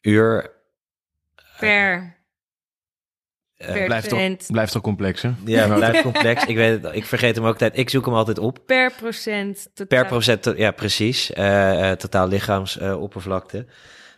uur. 0.00 0.50
Per, 1.58 2.12
Eh, 3.56 3.72
per 3.72 3.84
Blijft 3.84 4.08
toch, 4.08 4.46
blijft 4.46 4.72
toch 4.72 4.82
complex, 4.82 5.22
hè? 5.22 5.30
Ja, 5.44 5.66
het 5.68 5.74
blijft 5.74 6.02
complex. 6.12 6.44
Ik 6.44 6.56
weet 6.56 6.82
het, 6.82 6.94
ik 6.94 7.04
vergeet 7.04 7.36
hem 7.36 7.44
ook 7.44 7.56
tijd. 7.58 7.78
Ik 7.78 7.90
zoek 7.90 8.04
hem 8.04 8.14
altijd 8.14 8.38
op. 8.38 8.58
Per 8.66 8.92
procent. 8.92 9.68
totaal. 9.74 9.98
Per 9.98 10.08
procent, 10.08 10.42
to- 10.42 10.54
ja 10.56 10.70
precies. 10.70 11.32
Eh, 11.32 11.90
eh, 11.90 11.96
totaal 11.96 12.28
lichaamsoppervlakte. 12.28 13.66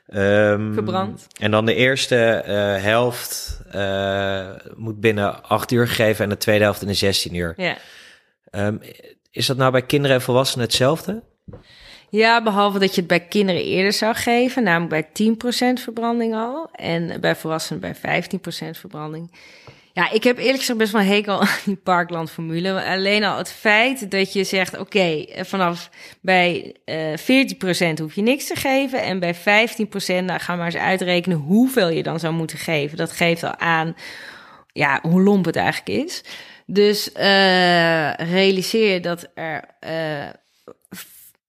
Ehm, 0.06 0.72
Verbrand. 0.72 1.26
En 1.40 1.50
dan 1.50 1.66
de 1.66 1.74
eerste 1.74 2.16
eh, 2.24 2.82
helft 2.82 3.60
eh, 3.70 4.50
moet 4.76 5.00
binnen 5.00 5.42
8 5.44 5.70
uur 5.70 5.88
gegeven 5.88 6.24
en 6.24 6.30
de 6.30 6.36
tweede 6.36 6.64
helft 6.64 6.80
in 6.82 6.88
de 6.88 6.94
16 6.94 7.34
uur. 7.34 7.52
Ja. 7.56 7.76
Ehm, 8.50 8.76
is 9.30 9.46
dat 9.46 9.56
nou 9.56 9.72
bij 9.72 9.82
kinderen 9.86 10.16
en 10.16 10.22
volwassenen 10.22 10.66
hetzelfde? 10.66 11.22
Ja, 12.10 12.42
behalve 12.42 12.78
dat 12.78 12.94
je 12.94 13.00
het 13.00 13.08
bij 13.08 13.20
kinderen 13.20 13.64
eerder 13.64 13.92
zou 13.92 14.14
geven, 14.14 14.62
namelijk 14.62 15.12
bij 15.12 15.34
10% 15.78 15.82
verbranding 15.82 16.34
al. 16.34 16.68
En 16.72 17.20
bij 17.20 17.36
volwassenen 17.36 17.80
bij 17.80 18.22
15% 18.24 18.78
verbranding. 18.78 19.30
Ja, 19.96 20.10
ik 20.10 20.24
heb 20.24 20.38
eerlijk 20.38 20.58
gezegd 20.58 20.78
best 20.78 20.92
wel 20.92 21.00
een 21.00 21.06
hekel 21.06 21.40
aan 21.40 21.48
die 21.64 21.76
Parkland-formule. 21.76 22.84
Alleen 22.84 23.24
al 23.24 23.38
het 23.38 23.52
feit 23.52 24.10
dat 24.10 24.32
je 24.32 24.44
zegt, 24.44 24.78
oké, 24.78 24.98
eh, 24.98 25.44
vanaf 25.44 25.90
bij 26.20 26.74
eh 26.84 27.16
14% 27.16 27.98
hoef 27.98 28.14
je 28.14 28.22
niks 28.22 28.46
te 28.46 28.54
geven. 28.54 29.02
En 29.02 29.18
bij 29.18 29.34
15%, 29.34 30.26
nou 30.26 30.40
we 30.46 30.52
maar 30.52 30.64
eens 30.64 30.76
uitrekenen 30.76 31.38
hoeveel 31.38 31.88
je 31.88 32.02
dan 32.02 32.20
zou 32.20 32.34
moeten 32.34 32.58
geven. 32.58 32.96
Dat 32.96 33.12
geeft 33.12 33.42
al 33.42 33.56
aan 33.56 33.96
ja, 34.72 34.98
hoe 35.02 35.22
lomp 35.22 35.44
het 35.44 35.56
eigenlijk 35.56 36.04
is. 36.04 36.22
Dus 36.66 37.12
eh, 37.12 38.12
realiseer 38.14 38.92
je 38.92 39.00
dat 39.00 39.30
er 39.34 39.64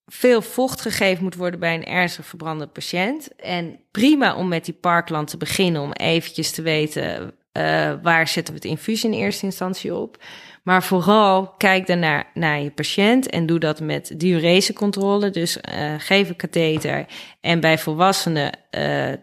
veel 0.09 0.41
vocht 0.41 0.81
gegeven 0.81 1.23
moet 1.23 1.35
worden 1.35 1.59
bij 1.59 1.73
een 1.73 1.85
ernstig 1.85 2.25
verbrande 2.25 2.67
patiënt. 2.67 3.35
En 3.35 3.79
prima 3.91 4.35
om 4.35 4.47
met 4.47 4.65
die 4.65 4.73
Parkland 4.73 5.27
te 5.27 5.37
beginnen 5.37 5.81
om 5.81 5.91
eventjes 5.91 6.51
te 6.51 6.61
weten 6.61 7.33
eh, 7.51 7.93
waar 8.01 8.27
zetten 8.27 8.53
we 8.53 8.59
het 8.59 8.69
infuus 8.69 9.03
in 9.03 9.13
eerste 9.13 9.45
instantie 9.45 9.95
op. 9.95 10.23
Maar 10.63 10.83
vooral 10.83 11.47
kijk 11.57 11.87
daarnaar 11.87 12.31
naar 12.33 12.61
je 12.61 12.71
patiënt 12.71 13.29
en 13.29 13.45
doe 13.45 13.59
dat 13.59 13.79
met 13.79 14.13
diuresecontrole. 14.17 15.29
Dus 15.29 15.61
eh, 15.61 15.93
geef 15.97 16.29
een 16.29 16.35
katheter. 16.35 17.05
En 17.41 17.59
bij 17.59 17.77
volwassenen 17.77 18.51
eh, 18.69 19.13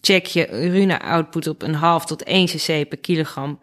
check 0.00 0.26
je 0.26 0.50
urine-output 0.50 1.46
op 1.46 1.62
een 1.62 1.74
half 1.74 2.06
tot 2.06 2.22
1 2.22 2.46
cc 2.46 2.88
per 2.88 2.98
kilogram 2.98 3.60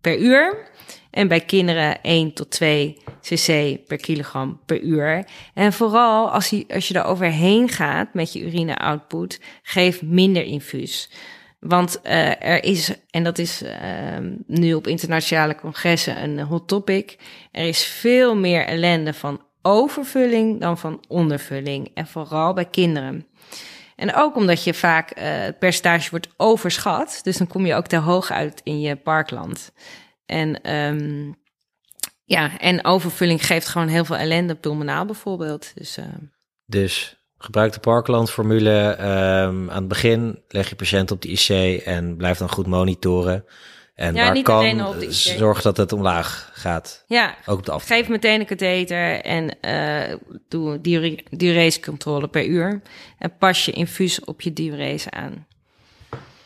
per 0.00 0.18
uur. 0.18 0.70
En 1.10 1.28
bij 1.28 1.40
kinderen 1.40 2.02
1 2.02 2.32
tot 2.32 2.50
2 2.50 2.96
cc 3.20 3.78
per 3.86 3.96
kilogram 3.96 4.60
per 4.66 4.80
uur. 4.80 5.24
En 5.54 5.72
vooral 5.72 6.30
als, 6.30 6.50
je 6.50 6.64
als 6.68 6.88
je 6.88 6.94
er 6.94 7.04
overheen 7.04 7.68
gaat 7.68 8.14
met 8.14 8.32
je 8.32 8.40
urine-output, 8.40 9.40
geef 9.62 10.02
minder 10.02 10.42
infuus. 10.42 11.10
Want 11.60 12.00
eh, 12.02 12.44
er 12.44 12.64
is, 12.64 12.94
en 13.10 13.24
dat 13.24 13.38
is 13.38 13.62
ehm, 13.62 14.32
nu 14.46 14.74
op 14.74 14.86
internationale 14.86 15.54
congressen 15.54 16.22
een 16.22 16.40
hot 16.40 16.68
topic, 16.68 17.16
er 17.52 17.66
is 17.66 17.84
veel 17.84 18.36
meer 18.36 18.66
ellende 18.66 19.14
van 19.14 19.40
overvulling 19.62 20.60
dan 20.60 20.78
van 20.78 21.04
ondervulling. 21.08 21.90
En 21.94 22.06
vooral 22.06 22.52
bij 22.52 22.64
kinderen. 22.64 23.26
En 23.96 24.14
ook 24.14 24.36
omdat 24.36 24.64
je 24.64 24.74
vaak 24.74 25.10
eh, 25.10 25.24
het 25.26 25.58
percentage 25.58 26.10
wordt 26.10 26.28
overschat. 26.36 27.20
Dus 27.22 27.36
dan 27.36 27.46
kom 27.46 27.66
je 27.66 27.74
ook 27.74 27.86
te 27.86 27.96
hoog 27.96 28.30
uit 28.30 28.60
in 28.64 28.80
je 28.80 28.96
parkland. 28.96 29.72
En 30.26 30.62
ehm, 30.62 31.32
ja, 32.30 32.58
en 32.58 32.84
overvulling 32.84 33.46
geeft 33.46 33.68
gewoon 33.68 33.88
heel 33.88 34.04
veel 34.04 34.16
ellende, 34.16 34.54
pulmonaal 34.54 35.04
bijvoorbeeld. 35.04 35.72
Dus 35.74 35.96
eh, 35.96 36.04
Dus 36.66 37.16
gebruik 37.38 37.72
de 37.72 37.80
Parkland-formule. 37.80 38.80
ehm, 38.80 39.70
aan 39.70 39.78
het 39.78 39.88
begin 39.88 40.42
leg 40.48 40.68
je 40.68 40.74
patiënt 40.74 41.10
op 41.10 41.22
de 41.22 41.28
IC 41.28 41.80
en 41.84 42.16
blijf 42.16 42.38
dan 42.38 42.50
goed 42.50 42.66
monitoren. 42.66 43.44
En 43.94 44.14
Ja, 44.14 44.22
waar 44.24 44.32
niet 44.32 44.44
kan, 44.44 44.94
zorg 45.10 45.62
dat 45.62 45.76
het 45.76 45.92
omlaag 45.92 46.50
gaat. 46.52 47.04
ja, 47.06 47.34
Ook 47.46 47.58
op 47.58 47.64
de 47.64 47.80
geef 47.80 48.08
meteen 48.08 48.40
een 48.40 48.46
katheter 48.46 49.20
en 49.20 49.60
eh 49.60 50.14
doe 50.48 50.80
diure- 50.80 51.24
diuresecontrole 51.30 52.28
per 52.28 52.46
uur. 52.46 52.80
En 53.18 53.36
pas 53.38 53.64
je 53.64 53.72
infuus 53.72 54.24
op 54.24 54.40
je 54.40 54.52
diurese 54.52 55.10
aan. 55.10 55.46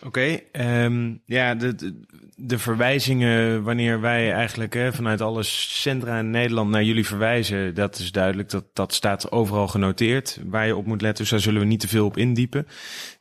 Oké, 0.07 0.41
ehm, 0.53 1.15
ja, 1.27 1.55
de, 1.55 1.75
de, 1.75 2.01
de 2.37 2.59
verwijzingen 2.59 3.63
wanneer 3.63 4.01
wij 4.01 4.33
eigenlijk 4.33 4.75
hè, 4.75 4.93
vanuit 4.93 5.21
alle 5.21 5.43
centra 5.43 6.19
in 6.19 6.31
Nederland 6.31 6.71
naar 6.71 6.83
jullie 6.83 7.07
verwijzen, 7.07 7.75
dat 7.75 7.99
is 7.99 8.13
duidelijk, 8.13 8.51
dat, 8.51 8.65
dat 8.73 8.95
staat 8.95 9.31
overal 9.33 9.69
genoteerd 9.69 10.41
waar 10.47 10.67
je 10.67 10.77
op 10.77 10.87
moet 10.87 11.01
letten, 11.03 11.23
dus 11.23 11.31
daar 11.33 11.41
zullen 11.41 11.61
we 11.61 11.67
niet 11.67 11.81
te 11.81 11.89
veel 11.89 12.07
op 12.07 12.17
indiepen. 12.17 12.67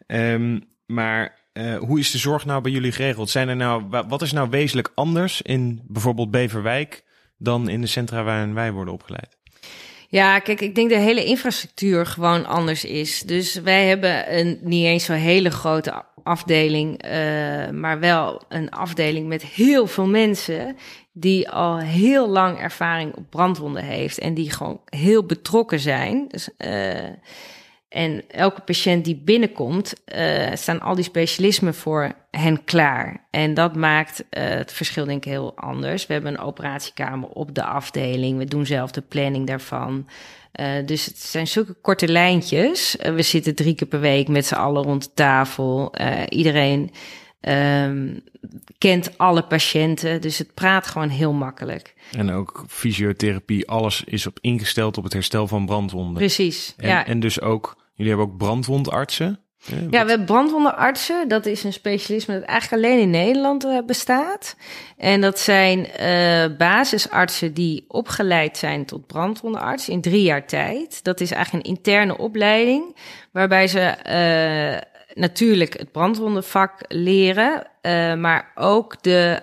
Ehm, 0.08 0.60
maar 0.86 1.42
eh, 1.54 1.76
hoe 1.78 2.00
is 2.00 2.12
de 2.12 2.18
zorg 2.18 2.46
nou 2.46 2.62
bij 2.62 2.72
jullie 2.72 2.92
geregeld? 2.92 3.30
Zijn 3.30 3.50
er 3.50 3.56
nou, 3.56 3.84
wa- 3.90 4.08
wat 4.08 4.22
is 4.22 4.32
nou 4.32 4.50
wezenlijk 4.50 4.92
anders 4.96 5.42
in 5.42 5.82
bijvoorbeeld 5.88 6.32
Beverwijk 6.32 7.04
dan 7.38 7.70
in 7.70 7.82
de 7.82 7.88
centra 7.88 8.24
waarin 8.24 8.54
wij 8.54 8.72
worden 8.72 8.94
opgeleid? 8.94 9.38
Ja, 10.14 10.40
kijk, 10.40 10.62
ik 10.62 10.76
denk 10.76 10.90
de 10.90 10.98
hele 10.98 11.26
infrastructuur 11.26 12.06
gewoon 12.06 12.46
anders 12.46 12.86
is. 12.86 13.22
Dus 13.22 13.54
wij 13.54 13.88
hebben 13.88 14.38
een 14.38 14.60
niet 14.62 14.86
eens 14.86 15.06
zo 15.06 15.14
hele 15.14 15.50
grote 15.50 16.04
afdeling, 16.24 17.02
maar 17.72 18.00
wel 18.00 18.42
een 18.50 18.70
afdeling 18.70 19.28
met 19.28 19.44
heel 19.44 19.88
veel 19.88 20.08
mensen 20.08 20.78
die 21.12 21.50
al 21.50 21.78
heel 21.78 22.30
lang 22.30 22.60
ervaring 22.60 23.16
op 23.16 23.30
brandwonden 23.30 23.84
heeft 23.84 24.20
en 24.20 24.34
die 24.34 24.52
gewoon 24.52 24.82
heel 24.86 25.26
betrokken 25.26 25.80
zijn. 25.80 26.28
Dus, 26.28 26.50
en 27.94 28.24
elke 28.28 28.62
patiënt 28.62 29.06
die 29.06 29.16
binnenkomt, 29.16 29.94
uh, 30.16 30.52
staan 30.54 30.82
al 30.82 30.96
die 30.96 31.04
specialismen 31.04 31.74
voor 31.74 32.12
hen 32.32 32.64
klaar. 32.64 33.26
En 33.30 33.54
dat 33.54 33.76
maakt 33.76 34.20
uh, 34.20 34.44
het 34.44 34.72
verschil 34.72 35.06
denk 35.06 35.26
ik 35.26 35.32
heel 35.32 35.54
anders. 35.56 36.08
We 36.08 36.14
hebben 36.14 36.34
een 36.34 36.40
operatiekamer 36.40 37.30
op 37.30 37.56
de 37.56 37.64
afdeling. 37.64 38.38
We 38.38 38.46
doen 38.46 38.66
zelf 38.66 38.92
de 38.92 39.02
planning 39.02 39.48
daarvan. 39.48 40.08
Uh, 40.60 40.68
dus 40.86 41.06
het 41.06 41.20
zijn 41.20 41.48
zulke 41.48 41.74
korte 41.74 42.08
lijntjes. 42.08 42.96
we 43.02 43.22
zitten 43.22 43.56
drie 43.56 43.76
keer 43.76 43.88
per 43.88 44.00
week 44.00 44.28
met 44.28 44.46
z'n 44.46 44.56
allen 44.56 44.84
rond 44.84 45.04
de 45.04 45.14
tafel. 45.14 45.94
iedereen 46.30 46.92
um, 47.42 48.24
kent 48.78 49.18
alle 49.18 49.44
patiënten. 49.44 50.22
Dus 50.22 50.38
het 50.38 50.54
praat 50.54 50.88
gewoon 50.88 51.10
heel 51.10 51.34
makkelijk. 51.34 51.94
En 52.12 52.32
ook 52.32 52.66
fysiotherapie, 52.68 53.68
alles 53.68 54.04
is 54.04 54.28
op 54.28 54.38
ingesteld 54.42 54.98
op 54.98 55.04
het 55.04 55.14
herstel 55.14 55.48
van 55.48 55.66
brandwonden. 55.66 56.14
Precies. 56.14 56.74
En, 56.78 56.88
ja. 56.88 57.06
en 57.06 57.20
dus 57.20 57.42
ook 57.42 57.82
Jullie 58.04 58.18
hebben 58.18 58.34
ook 58.34 58.48
brandwondartsen. 58.48 59.40
Ja, 59.66 59.90
we 59.90 59.98
hebben 59.98 60.26
brandwondartsen. 60.26 61.28
Dat 61.28 61.46
is 61.46 61.64
een 61.64 61.74
specialisme 61.74 62.40
dat 62.40 62.44
eigenlijk 62.44 62.84
alleen 62.84 63.00
in 63.00 63.10
Nederland 63.10 63.66
uh, 63.66 63.78
bestaat. 63.86 64.56
En 64.98 65.22
dat 65.22 65.40
zijn 65.40 65.80
uh, 66.02 66.58
basisartsen 66.58 67.54
die 67.54 67.86
opgeleid 67.88 68.58
zijn 68.58 68.86
tot 68.86 69.08
brandwondarts 69.08 69.90
in 69.90 70.02
drie 70.02 70.24
jaar 70.24 70.48
tijd. 70.48 71.04
Dat 71.04 71.22
is 71.22 71.32
eigenlijk 71.32 71.66
een 71.66 71.76
interne 71.76 72.18
opleiding 72.18 72.96
waarbij 73.32 73.68
ze 73.68 73.96
uh, 74.08 75.04
natuurlijk 75.14 75.78
het 75.78 75.92
brandwondenvak 75.92 76.86
leren, 76.88 77.68
maar 78.20 78.52
ook 78.56 79.04
de 79.04 79.42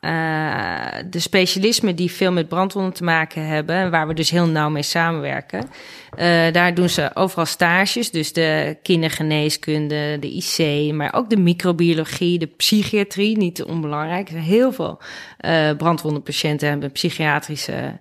uh, 0.00 0.86
de 1.10 1.18
specialismen 1.18 1.96
die 1.96 2.10
veel 2.10 2.32
met 2.32 2.48
brandwonden 2.48 2.92
te 2.92 3.04
maken 3.04 3.46
hebben, 3.46 3.76
en 3.76 3.90
waar 3.90 4.06
we 4.06 4.14
dus 4.14 4.30
heel 4.30 4.46
nauw 4.46 4.70
mee 4.70 4.82
samenwerken, 4.82 5.60
uh, 5.60 6.52
daar 6.52 6.74
doen 6.74 6.88
ze 6.88 7.10
overal 7.14 7.46
stages. 7.46 8.10
Dus 8.10 8.32
de 8.32 8.76
kindergeneeskunde, 8.82 10.16
de 10.20 10.30
IC, 10.30 10.92
maar 10.92 11.14
ook 11.14 11.30
de 11.30 11.36
microbiologie, 11.36 12.38
de 12.38 12.46
psychiatrie, 12.46 13.36
niet 13.36 13.64
onbelangrijk. 13.64 14.28
Heel 14.28 14.72
veel 14.72 15.00
uh, 15.40 15.70
brandwondenpatiënten 15.76 16.68
hebben 16.68 16.92
psychiatrische 16.92 17.98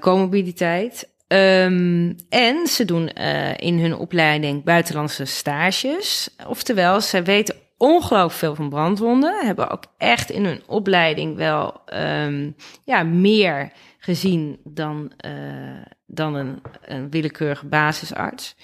comorbiditeit. 0.00 1.08
Um, 1.28 2.16
en 2.28 2.66
ze 2.66 2.84
doen 2.84 3.08
in 3.56 3.78
hun 3.78 3.96
opleiding 3.96 4.64
buitenlandse 4.64 5.24
stages. 5.24 6.28
Oftewel, 6.46 7.00
ze 7.00 7.22
weten 7.22 7.54
ongelooflijk 7.80 8.32
veel 8.32 8.54
van 8.54 8.68
brandwonden. 8.68 9.46
Hebben 9.46 9.70
ook 9.70 9.84
echt 9.98 10.30
in 10.30 10.44
hun 10.44 10.62
opleiding 10.66 11.36
wel 11.36 11.80
um, 11.94 12.56
ja, 12.84 13.02
meer 13.02 13.72
gezien 13.98 14.60
dan, 14.64 15.12
uh, 15.26 15.84
dan 16.06 16.34
een, 16.34 16.62
een 16.84 17.10
willekeurige 17.10 17.66
basisarts. 17.66 18.56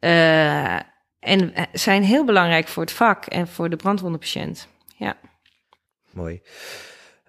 Uh, 0.00 0.74
en 1.18 1.52
zijn 1.72 2.02
heel 2.02 2.24
belangrijk 2.24 2.68
voor 2.68 2.82
het 2.82 2.92
vak 2.92 3.24
en 3.24 3.48
voor 3.48 3.70
de 3.70 3.76
brandwondenpatiënt. 3.76 4.68
Ja. 4.96 5.16
Mooi. 6.10 6.42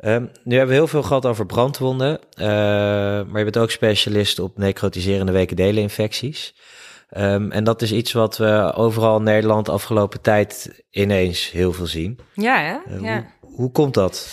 Um, 0.04 0.32
nu 0.44 0.56
hebben 0.56 0.74
we 0.76 0.82
heel 0.82 0.88
veel 0.88 1.04
gehad 1.04 1.26
over 1.26 1.46
brandwonden, 1.46 2.20
uh, 2.38 2.46
maar 2.46 3.38
je 3.38 3.44
bent 3.44 3.58
ook 3.58 3.72
specialist 3.72 4.40
op 4.40 4.58
necrotiserende 4.58 5.32
wekendeleninfecties. 5.32 6.56
Um, 7.18 7.51
en 7.51 7.64
dat 7.64 7.82
is 7.82 7.91
iets 7.91 8.12
wat 8.12 8.38
we 8.38 8.74
overal 8.76 9.18
in 9.18 9.24
Nederland 9.24 9.70
afgelopen 9.70 10.22
tijd 10.22 10.84
ineens 10.89 11.51
heel 11.51 11.74
veel 11.74 11.86
zien. 11.86 12.20
Ja, 12.34 12.58
hè? 12.58 12.95
Uh, 12.95 13.01
ja. 13.01 13.26
Hoe, 13.39 13.56
hoe, 13.56 13.72
komt 13.72 13.93
dat? 13.93 14.30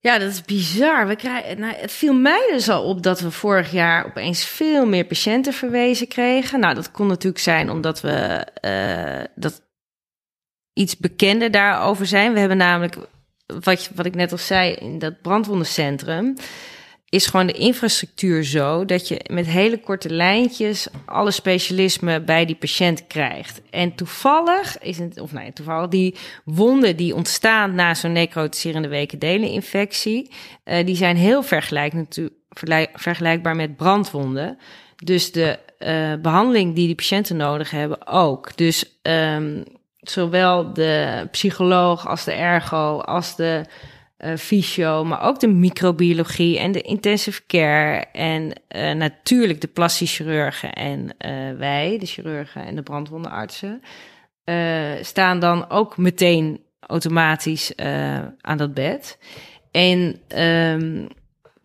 Ja, 0.00 0.18
dat 0.18 0.30
is 0.30 0.42
bizar. 0.42 1.06
We 1.06 1.16
krijgen, 1.16 1.60
nou, 1.60 1.74
het 1.74 1.92
viel 1.92 2.14
mij 2.14 2.48
dus 2.52 2.68
al 2.68 2.84
op 2.84 3.02
dat 3.02 3.20
we 3.20 3.30
vorig 3.30 3.72
jaar 3.72 4.06
opeens 4.06 4.44
veel 4.44 4.86
meer 4.86 5.04
patiënten 5.04 5.52
verwezen 5.52 6.08
kregen. 6.08 6.60
Nou, 6.60 6.74
dat 6.74 6.90
kon 6.90 7.06
natuurlijk 7.06 7.42
zijn 7.42 7.70
omdat 7.70 8.00
we 8.00 8.46
uh, 8.64 9.24
dat 9.34 9.62
iets 10.72 10.96
bekender 10.96 11.50
daarover 11.50 12.06
zijn. 12.06 12.32
We 12.32 12.38
hebben 12.38 12.56
namelijk, 12.56 12.96
wat, 13.46 13.90
wat 13.94 14.06
ik 14.06 14.14
net 14.14 14.32
al 14.32 14.38
zei, 14.38 14.72
in 14.72 14.98
dat 14.98 15.20
brandwondencentrum 15.20 16.36
is 17.08 17.26
gewoon 17.26 17.46
de 17.46 17.52
infrastructuur 17.52 18.44
zo 18.44 18.84
dat 18.84 19.08
je 19.08 19.20
met 19.30 19.46
hele 19.46 19.80
korte 19.80 20.10
lijntjes 20.10 20.88
alle 21.04 21.30
specialismen 21.30 22.24
bij 22.24 22.44
die 22.44 22.56
patiënt 22.56 23.06
krijgt. 23.06 23.62
En 23.70 23.94
toevallig 23.94 24.78
is 24.78 24.98
het, 24.98 25.20
of 25.20 25.32
nee, 25.32 25.52
toevallig 25.52 25.88
die 25.88 26.14
wonden 26.44 26.96
die 26.96 27.14
ontstaan 27.14 27.74
na 27.74 27.94
zo'n 27.94 28.12
necrotiserende 28.12 28.88
wekendeleninfectie, 28.88 30.30
uh, 30.64 30.86
die 30.86 30.96
zijn 30.96 31.16
heel 31.16 31.42
vergelijkbaar 32.92 33.56
met 33.56 33.76
brandwonden. 33.76 34.58
Dus 34.96 35.32
de 35.32 35.58
uh, 35.78 36.14
behandeling 36.22 36.74
die 36.74 36.86
die 36.86 36.94
patiënten 36.94 37.36
nodig 37.36 37.70
hebben 37.70 38.06
ook. 38.06 38.56
Dus 38.56 38.98
um, 39.02 39.64
zowel 40.00 40.72
de 40.72 41.26
psycholoog 41.30 42.08
als 42.08 42.24
de 42.24 42.32
ergo 42.32 42.98
als 42.98 43.36
de 43.36 43.64
uh, 44.18 44.36
fysio, 44.36 45.04
maar 45.04 45.22
ook 45.22 45.40
de 45.40 45.48
microbiologie 45.48 46.58
en 46.58 46.72
de 46.72 46.80
intensive 46.80 47.42
care. 47.46 48.04
En 48.12 48.52
uh, 48.76 48.92
natuurlijk 48.92 49.60
de 49.60 49.68
plastische 49.68 50.22
chirurgen 50.22 50.72
en 50.72 51.00
uh, 51.00 51.58
wij, 51.58 51.98
de 51.98 52.06
chirurgen 52.06 52.64
en 52.64 52.76
de 52.76 52.82
brandwondenartsen, 52.82 53.80
staan 55.00 55.38
dan 55.38 55.70
ook 55.70 55.96
meteen 55.96 56.60
automatisch 56.80 57.76
aan 58.40 58.56
dat 58.56 58.74
bed. 58.74 59.18
En 59.70 60.20
um, 60.38 61.08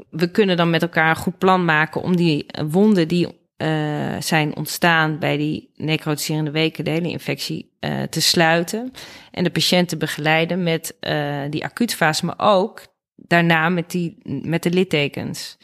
we 0.10 0.32
kunnen 0.32 0.58
dan 0.58 0.70
met 0.70 0.82
elkaar 0.82 1.10
een 1.10 1.16
goed 1.16 1.38
plan 1.38 1.66
maken 1.66 2.02
om 2.02 2.16
die 2.16 2.45
wonden 2.68 3.08
die 3.08 3.28
uh, 3.62 4.22
zijn 4.22 4.55
ontstaan 4.55 5.20
bij 5.20 5.38
die 5.38 5.72
necrotiserende 5.76 6.51
wekendelinfectie 6.51 7.72
uh, 7.80 8.01
te 8.01 8.22
sluiten. 8.22 8.91
En 9.32 9.43
de 9.43 9.51
patiënt 9.51 9.89
te 9.89 9.97
begeleiden 9.97 10.64
met 10.64 10.97
uh, 11.01 11.41
die 11.49 11.64
acute 11.64 11.95
fase, 11.95 12.26
maar 12.26 12.39
ook 12.39 12.86
daarna 13.16 13.70
met, 13.70 13.91
die, 13.91 14.18
met 14.24 14.64
de 14.64 14.70
littekens. 14.70 15.57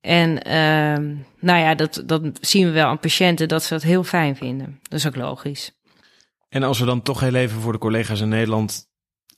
En 0.00 0.30
uh, 0.30 1.16
nou 1.40 1.60
ja, 1.60 1.74
dat, 1.74 2.02
dat 2.06 2.22
zien 2.40 2.66
we 2.66 2.72
wel 2.72 2.86
aan 2.86 2.98
patiënten 2.98 3.48
dat 3.48 3.62
ze 3.62 3.72
dat 3.72 3.82
heel 3.82 4.04
fijn 4.04 4.36
vinden. 4.36 4.78
Dat 4.82 4.98
is 4.98 5.06
ook 5.06 5.16
logisch. 5.16 5.80
En 6.48 6.62
als 6.62 6.78
we 6.78 6.84
dan 6.84 7.02
toch 7.02 7.20
heel 7.20 7.34
even 7.34 7.60
voor 7.60 7.72
de 7.72 7.78
collega's 7.78 8.20
in 8.20 8.28
Nederland 8.28 8.88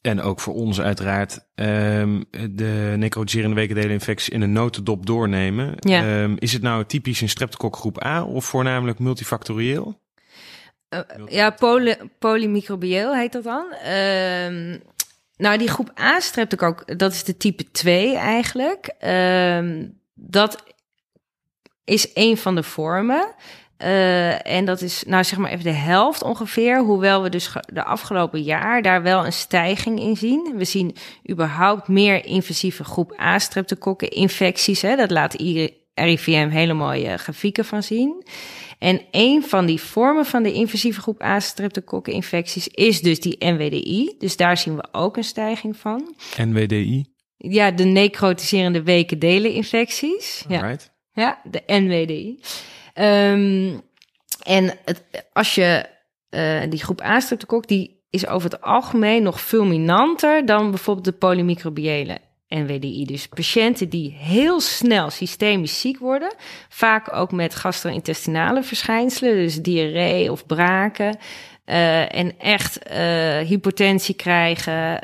en 0.08 0.20
ook 0.20 0.40
voor 0.40 0.54
ons 0.54 0.80
uiteraard 0.80 1.46
um, 1.54 2.24
de 2.50 2.94
necrotiserende 2.96 3.56
wekendelinfectie 3.56 4.32
in 4.32 4.40
een 4.40 4.52
notendop 4.52 5.06
doornemen. 5.06 5.74
Ja. 5.78 6.22
Um, 6.22 6.36
is 6.38 6.52
het 6.52 6.62
nou 6.62 6.84
typisch 6.84 7.20
een 7.20 7.28
streptokokgroep 7.28 8.04
A 8.04 8.24
of 8.24 8.44
voornamelijk 8.44 8.98
multifactorieel? 8.98 10.00
Uh, 10.90 11.00
ja, 11.26 11.50
poly, 11.50 11.98
polymicrobieel 12.18 13.14
heet 13.14 13.32
dat 13.32 13.44
dan. 13.44 13.66
Um, 13.92 14.82
nou, 15.36 15.58
die 15.58 15.68
groep 15.68 15.90
A 16.00 16.20
streptokok, 16.20 16.98
dat 16.98 17.12
is 17.12 17.24
de 17.24 17.36
type 17.36 17.70
2 17.70 18.16
eigenlijk. 18.16 18.94
dat 20.14 20.62
is 21.84 22.10
een 22.14 22.36
van 22.36 22.54
de 22.54 22.62
vormen. 22.62 23.34
Uh, 23.82 24.46
en 24.46 24.64
dat 24.64 24.80
is, 24.80 25.02
nou 25.06 25.24
zeg 25.24 25.38
maar 25.38 25.50
even 25.50 25.64
de 25.64 25.70
helft 25.70 26.22
ongeveer. 26.22 26.78
Hoewel 26.78 27.22
we 27.22 27.28
dus 27.28 27.52
de 27.72 27.84
afgelopen 27.84 28.42
jaar 28.42 28.82
daar 28.82 29.02
wel 29.02 29.26
een 29.26 29.32
stijging 29.32 30.00
in 30.00 30.16
zien. 30.16 30.54
We 30.56 30.64
zien 30.64 30.96
überhaupt 31.30 31.88
meer 31.88 32.24
invasieve 32.24 32.84
groep 32.84 33.20
A 33.20 33.38
streptokokken 33.38 34.10
infecties. 34.10 34.82
Hè. 34.82 34.96
Dat 34.96 35.10
laat 35.10 35.34
RIVM 35.94 36.48
hele 36.48 36.72
mooie 36.72 37.16
grafieken 37.16 37.64
van 37.64 37.82
zien. 37.82 38.24
En 38.78 39.00
een 39.10 39.42
van 39.42 39.66
die 39.66 39.80
vormen 39.80 40.26
van 40.26 40.42
de 40.42 40.52
invasieve 40.52 41.00
groep 41.00 41.22
A 41.22 41.40
streptokokken 41.40 42.12
infecties 42.12 42.68
is 42.68 43.00
dus 43.00 43.20
die 43.20 43.36
NWDI. 43.38 44.14
Dus 44.18 44.36
daar 44.36 44.56
zien 44.56 44.76
we 44.76 44.88
ook 44.92 45.16
een 45.16 45.24
stijging 45.24 45.76
van. 45.76 46.14
NWDI? 46.36 47.04
Ja, 47.36 47.70
de 47.70 47.84
necrotiserende 47.84 48.82
wekendelen 48.82 49.52
infecties. 49.52 50.44
Right. 50.48 50.92
Ja. 51.12 51.22
ja, 51.22 51.50
de 51.50 51.62
NWDI. 51.66 52.38
Um, 53.00 53.80
en 54.42 54.78
het, 54.84 55.02
als 55.32 55.54
je 55.54 55.84
uh, 56.30 56.60
die 56.68 56.82
groep 56.82 57.00
A-streptokok, 57.00 57.66
die 57.66 58.06
is 58.10 58.26
over 58.26 58.50
het 58.50 58.60
algemeen 58.60 59.22
nog 59.22 59.40
fulminanter 59.40 60.46
dan 60.46 60.70
bijvoorbeeld 60.70 61.04
de 61.04 61.12
polymicrobiële 61.12 62.18
NWDI. 62.48 63.04
Dus 63.04 63.28
patiënten 63.28 63.88
die 63.88 64.12
heel 64.12 64.60
snel 64.60 65.10
systemisch 65.10 65.80
ziek 65.80 65.98
worden, 65.98 66.34
vaak 66.68 67.12
ook 67.12 67.32
met 67.32 67.54
gastro-intestinale 67.54 68.62
verschijnselen, 68.62 69.34
dus 69.34 69.62
diarree 69.62 70.32
of 70.32 70.46
braken, 70.46 71.18
uh, 71.66 72.14
en 72.14 72.38
echt 72.38 72.90
uh, 72.90 73.38
hypotensie 73.38 74.14
krijgen, 74.14 75.02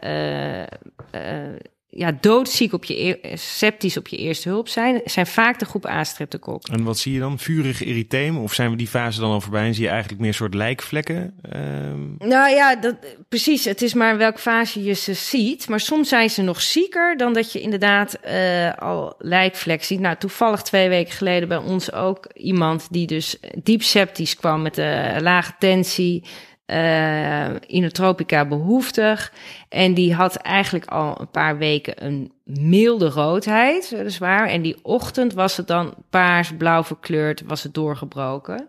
ja, 1.96 2.12
doodziek 2.20 2.72
op 2.72 2.84
je, 2.84 3.18
e- 3.22 3.36
septisch 3.36 3.96
op 3.96 4.08
je 4.08 4.16
eerste 4.16 4.48
hulp 4.48 4.68
zijn, 4.68 5.00
zijn 5.04 5.26
vaak 5.26 5.58
de 5.58 5.64
groep 5.64 5.86
A-streptokokken. 5.86 6.74
En 6.74 6.84
wat 6.84 6.98
zie 6.98 7.12
je 7.12 7.18
dan? 7.18 7.38
Vurig 7.38 7.84
erytheem? 7.84 8.38
Of 8.38 8.54
zijn 8.54 8.70
we 8.70 8.76
die 8.76 8.86
fase 8.86 9.20
dan 9.20 9.30
al 9.30 9.40
voorbij 9.40 9.66
en 9.66 9.74
zie 9.74 9.84
je 9.84 9.90
eigenlijk 9.90 10.20
meer 10.20 10.34
soort 10.34 10.54
lijkvlekken? 10.54 11.34
Ehm, 11.50 12.28
Nou 12.28 12.50
ja, 12.50 12.76
dat, 12.76 12.96
precies. 13.28 13.64
Het 13.64 13.82
is 13.82 13.94
maar 13.94 14.12
in 14.12 14.18
welke 14.18 14.38
fase 14.38 14.84
je 14.84 14.92
ze 14.92 15.14
ziet. 15.14 15.68
Maar 15.68 15.80
soms 15.80 16.08
zijn 16.08 16.30
ze 16.30 16.42
nog 16.42 16.60
zieker 16.60 17.16
dan 17.16 17.32
dat 17.32 17.52
je 17.52 17.60
inderdaad 17.60 18.14
eh, 18.14 18.74
al 18.74 19.14
lijkvlek 19.18 19.84
ziet. 19.84 20.00
Nou, 20.00 20.16
toevallig 20.16 20.62
twee 20.62 20.88
weken 20.88 21.12
geleden 21.12 21.48
bij 21.48 21.56
ons 21.56 21.92
ook 21.92 22.26
iemand 22.34 22.86
die 22.90 23.06
dus 23.06 23.36
diep 23.62 23.82
septisch 23.82 24.36
kwam 24.36 24.62
met 24.62 24.76
een 24.78 25.22
lage 25.22 25.52
tensie. 25.58 26.22
Eh 26.66 27.48
inotropica 27.66 28.44
behoeftig. 28.44 29.32
En 29.68 29.94
die 29.94 30.14
had 30.14 30.34
eigenlijk 30.36 30.86
al 30.86 31.20
een 31.20 31.30
paar 31.30 31.58
weken 31.58 32.04
een 32.04 32.32
milde 32.44 33.08
roodheid, 33.08 33.90
weliswaar. 33.90 34.48
En 34.48 34.62
die 34.62 34.76
ochtend 34.82 35.32
was 35.32 35.56
het 35.56 35.66
dan 35.66 35.94
paars, 36.10 36.52
blauw 36.58 36.84
verkleurd, 36.84 37.42
was 37.46 37.62
het 37.62 37.74
doorgebroken. 37.74 38.68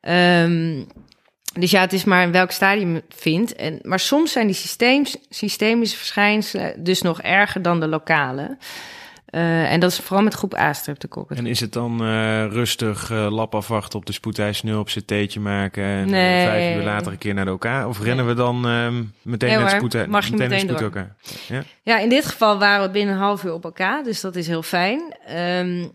Ehm, 0.00 0.82
dus 1.58 1.70
ja, 1.70 1.80
het 1.80 1.92
is 1.92 2.04
maar 2.04 2.22
in 2.22 2.32
welk 2.32 2.50
stadium 2.50 2.94
het 2.94 3.14
vindt. 3.16 3.54
En, 3.54 3.78
maar 3.82 4.00
soms 4.00 4.32
zijn 4.32 4.46
die 4.46 4.56
systeems, 4.56 5.16
systemische 5.28 5.96
verschijnselen 5.96 6.84
dus 6.84 7.02
nog 7.02 7.22
erger 7.22 7.62
dan 7.62 7.80
de 7.80 7.88
lokale. 7.88 8.56
Eh, 9.26 9.72
en 9.72 9.80
dat 9.80 9.90
is 9.90 9.98
vooral 9.98 10.24
met 10.24 10.34
groep 10.34 10.54
A-streptokokken. 10.54 11.36
en 11.36 11.46
is 11.46 11.60
het 11.60 11.72
dan 11.72 12.00
eh, 12.00 12.46
rustig 12.46 13.10
eh, 13.10 13.26
lap 13.30 13.54
afwachten 13.54 13.98
op 13.98 14.06
de 14.06 14.12
spoedeis 14.12 14.62
0 14.62 14.80
op 14.80 14.86
ct'tje 14.86 15.40
maken 15.40 15.84
en 15.84 16.10
Nee. 16.10 16.46
vijf 16.46 16.76
uur 16.76 16.84
later 16.84 17.12
een 17.12 17.18
keer 17.18 17.34
naar 17.34 17.44
de 17.44 17.52
OK? 17.52 17.64
Of 17.86 18.00
rennen 18.00 18.26
we 18.26 18.34
dan 18.34 18.66
ehm, 18.68 19.04
meteen 19.22 19.60
met 19.60 19.70
hoor, 19.70 19.90
spoed 19.90 20.06
mag 20.06 20.24
je 20.26 20.32
meteen 20.32 20.48
meteen 20.48 20.48
met 20.48 20.58
spoed 20.60 20.92
door. 20.92 21.02
elkaar? 21.02 21.16
Ja? 21.48 21.62
Ja, 21.82 21.98
in 21.98 22.08
dit 22.08 22.26
geval 22.26 22.58
waren 22.58 22.86
we 22.86 22.92
binnen 22.92 23.14
een 23.14 23.20
half 23.20 23.44
uur 23.44 23.52
op 23.52 23.64
elkaar, 23.64 24.02
dus 24.02 24.20
dat 24.20 24.36
is 24.36 24.46
heel 24.46 24.62
fijn. 24.62 25.14
Ehm, 25.26 25.86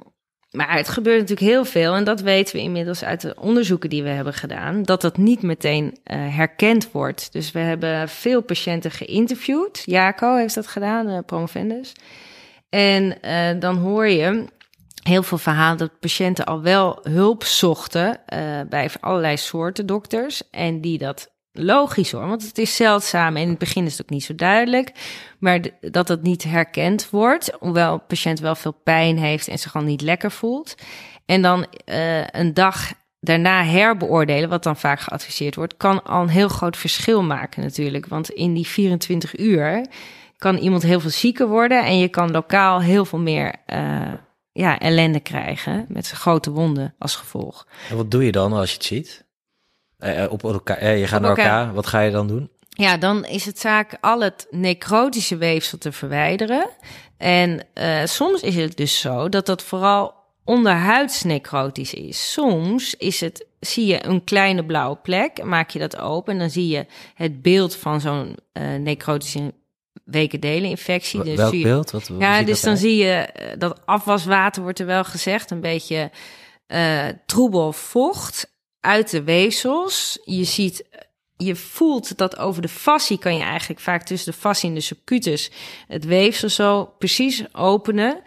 maar 0.52 0.78
het 0.78 0.90
gebeurt 0.90 1.20
natuurlijk 1.20 1.48
heel 1.52 1.66
veel 1.66 1.96
en 1.96 2.04
dat 2.04 2.22
weten 2.22 2.56
we 2.56 2.62
inmiddels 2.62 3.04
uit 3.04 3.22
de 3.22 3.36
onderzoeken 3.40 3.90
die 3.90 4.04
we 4.04 4.10
hebben 4.10 4.34
gedaan, 4.34 4.84
dat 4.84 5.02
dat 5.02 5.18
niet 5.18 5.42
meteen 5.42 5.98
herkend 6.14 6.92
wordt. 6.92 7.32
Dus 7.32 7.52
we 7.52 7.60
hebben 7.60 8.10
veel 8.10 8.42
patiënten 8.42 8.92
geïnterviewd. 8.92 9.84
Jaco 9.86 10.36
heeft 10.36 10.56
dat 10.56 10.68
gedaan, 10.68 11.26
promovendus. 11.26 11.94
En 12.72 13.22
eh, 13.22 13.60
dan 13.60 13.78
hoor 13.78 14.08
je 14.08 14.46
heel 15.04 15.24
veel 15.24 15.38
verhalen 15.38 15.78
dat 15.78 16.00
patiënten 16.00 16.46
al 16.46 16.62
wel 16.62 17.00
hulp 17.02 17.44
zochten 17.44 18.26
eh, 18.26 18.40
bij 18.70 18.90
allerlei 19.00 19.38
soorten 19.38 19.86
dokters. 19.86 20.50
En 20.50 20.82
die 20.82 20.98
dat 20.98 21.32
logisch 21.52 22.12
hoor, 22.12 22.28
want 22.28 22.44
het 22.44 22.58
is 22.58 22.76
zeldzaam 22.76 23.36
en 23.36 23.42
in 23.42 23.50
het 23.50 23.58
begin 23.58 23.86
is 23.86 23.92
het 23.92 24.02
ook 24.02 24.10
niet 24.10 24.24
zo 24.24 24.36
duidelijk. 24.36 24.92
Maar 25.40 25.60
dat 25.82 26.08
het 26.08 26.22
niet 26.22 26.44
herkend 26.44 27.10
wordt, 27.10 27.52
hoewel 27.60 27.98
de 27.98 28.04
patiënt 28.08 28.40
wel 28.40 28.56
veel 28.56 28.82
pijn 28.84 29.18
heeft 29.18 29.48
en 29.48 29.60
zich 29.60 29.76
al 29.76 29.82
niet 29.82 30.02
lekker 30.02 30.32
voelt. 30.32 30.76
En 31.26 31.42
dan 31.42 31.66
eh, 31.86 32.28
een 32.28 32.54
dag 32.54 32.94
daarna 33.20 33.64
herbeoordelen, 33.64 34.50
wat 34.50 34.64
dan 34.64 34.78
vaak 34.78 35.00
geadviseerd 35.00 35.56
wordt, 35.56 35.78
kan 35.78 36.04
al 36.04 36.22
een 36.22 36.30
heel 36.30 36.50
groot 36.50 36.78
verschil 36.78 37.24
maken 37.24 37.62
natuurlijk. 37.62 38.06
Want 38.06 38.30
in 38.30 38.54
die 38.54 38.68
24 38.68 39.40
uur 39.40 39.86
kan 40.42 40.58
iemand 40.58 40.84
heel 40.84 41.00
veel 41.00 41.10
zieker 41.10 41.48
worden 41.48 41.86
en 41.86 41.98
je 41.98 42.08
kan 42.08 42.32
lokaal 42.32 42.82
heel 42.82 43.06
veel 43.06 43.20
meer 43.20 43.56
eh, 43.66 44.14
ja, 44.52 44.80
ellende 44.80 45.20
krijgen 45.20 45.86
met 45.88 46.10
grote 46.10 46.52
wonden 46.52 46.96
als 46.98 47.16
gevolg. 47.16 47.68
En 47.90 47.96
wat 47.96 48.12
doe 48.12 48.26
je 48.26 48.32
dan 48.32 48.54
als 48.54 48.70
je 48.70 48.76
het 48.76 48.86
ziet? 48.86 49.26
Eh, 49.98 50.24
eh, 50.24 50.32
op 50.32 50.44
elkaar, 50.44 50.78
eh, 50.78 51.00
je 51.00 51.08
gaat 51.08 51.20
Op 51.20 51.26
naar 51.26 51.38
elkaar. 51.38 51.60
elkaar. 51.60 51.74
Wat 51.74 51.88
ga 51.88 52.00
je 52.00 52.12
dan 52.12 52.28
doen? 52.28 52.50
Ja, 52.70 52.98
dan 52.98 53.26
is 53.26 53.46
het 53.46 53.60
zaak 53.60 53.98
al 54.02 54.22
het 54.22 54.48
necrotische 54.50 55.38
weefsel 55.38 55.78
te 55.78 55.92
verwijderen. 55.92 56.70
En 57.18 57.66
eh, 57.74 58.06
soms 58.06 58.42
is 58.42 58.56
het 58.56 58.78
dus 58.78 59.00
zo 59.00 59.30
dat 59.30 59.46
dat 59.46 59.64
vooral 59.64 60.14
onderhuids 60.46 61.24
necrotisch 61.24 61.94
is. 61.94 62.32
Soms 62.32 62.96
is 62.96 63.22
het, 63.22 63.46
zie 63.60 63.86
je 63.86 64.06
een 64.06 64.24
kleine 64.24 64.66
blauwe 64.66 64.96
plek, 64.96 65.44
maak 65.44 65.70
je 65.70 65.80
dat 65.80 65.98
open 65.98 66.34
en 66.34 66.40
dan 66.40 66.50
zie 66.50 66.68
je 66.68 66.86
het 67.14 67.42
beeld 67.42 67.76
van 67.76 68.02
zo'n 68.02 68.38
necrotische 68.80 69.54
wekendeleninfectie. 70.04 71.20
Wa- 71.20 71.26
Dus 71.26 71.36
Welk 71.36 71.50
zie 71.50 71.60
je- 71.60 71.66
beeld? 71.66 71.92
Wat, 71.92 72.10
ja, 72.20 72.44
dus 72.44 72.62
dan 72.62 72.72
uit? 72.72 72.80
zie 72.80 72.96
je 72.96 73.12
eh, 73.12 73.58
dat 73.58 73.82
afwaswater, 73.86 74.62
wordt 74.62 74.80
er 74.80 74.86
wel 74.86 75.04
gezegd, 75.04 75.52
een 75.52 75.62
beetje 75.62 76.12
eh 76.68 77.08
troebel 77.26 77.74
vocht 77.74 78.54
uit 78.80 79.10
de 79.12 79.24
weefsels. 79.24 80.20
Je 80.24 80.44
ziet, 80.44 80.84
je 81.38 81.56
voelt 81.56 82.18
dat 82.18 82.38
over 82.38 82.62
de 82.62 82.68
fascie 82.68 83.18
kan 83.20 83.36
je 83.38 83.44
eigenlijk 83.44 83.80
vaak 83.80 84.04
tussen 84.04 84.32
de 84.32 84.38
fascie 84.38 84.70
en 84.70 84.76
de 84.76 84.82
subcutus 84.82 85.52
het 85.88 86.06
weefsel 86.06 86.50
zo 86.50 86.86
precies 86.98 87.44
openen. 87.54 88.22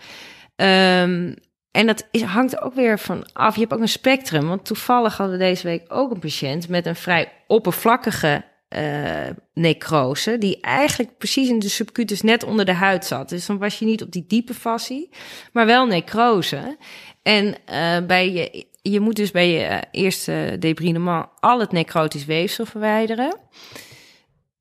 Ehm, 0.56 1.34
en 1.70 1.86
dat 1.86 2.08
is, 2.10 2.22
hangt 2.22 2.60
ook 2.60 2.74
weer 2.74 2.98
van 2.98 3.26
af. 3.32 3.54
Je 3.54 3.60
hebt 3.60 3.72
ook 3.72 3.80
een 3.80 3.88
spectrum. 3.88 4.48
Want 4.48 4.64
toevallig 4.64 5.16
hadden 5.16 5.38
we 5.38 5.44
deze 5.44 5.62
week 5.66 5.84
ook 5.88 6.10
een 6.10 6.18
patiënt 6.20 6.68
met 6.68 6.86
een 6.86 6.96
vrij 6.96 7.32
oppervlakkige 7.46 8.44
eh, 8.74 9.34
necrose. 9.52 10.38
Die 10.38 10.60
eigenlijk 10.60 11.18
precies 11.18 11.48
in 11.48 11.58
de 11.58 11.68
subcutus 11.68 12.20
net 12.20 12.44
onder 12.44 12.64
de 12.64 12.72
huid 12.72 13.04
zat. 13.04 13.28
Dus 13.28 13.46
dan 13.46 13.58
was 13.58 13.78
je 13.78 13.84
niet 13.84 14.02
op 14.02 14.12
die 14.12 14.24
diepe 14.28 14.54
fascie, 14.54 15.10
maar 15.52 15.66
wel 15.66 15.86
necrose. 15.86 16.76
En 17.22 17.54
eh, 17.64 18.06
bij 18.06 18.32
je, 18.32 18.66
je 18.82 19.00
moet 19.00 19.16
dus 19.16 19.30
bij 19.30 19.50
je 19.50 19.64
eh, 19.64 19.78
eerste 19.90 20.56
debrinement 20.58 21.26
al 21.40 21.60
het 21.60 21.72
necrotisch 21.72 22.24
weefsel 22.24 22.66
verwijderen. 22.66 23.36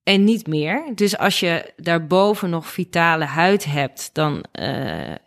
En 0.03 0.23
niet 0.23 0.47
meer. 0.47 0.83
Dus 0.95 1.17
als 1.17 1.39
je 1.39 1.73
daarboven 1.77 2.49
nog 2.49 2.67
vitale 2.67 3.25
huid 3.25 3.65
hebt, 3.65 4.09
dan 4.13 4.43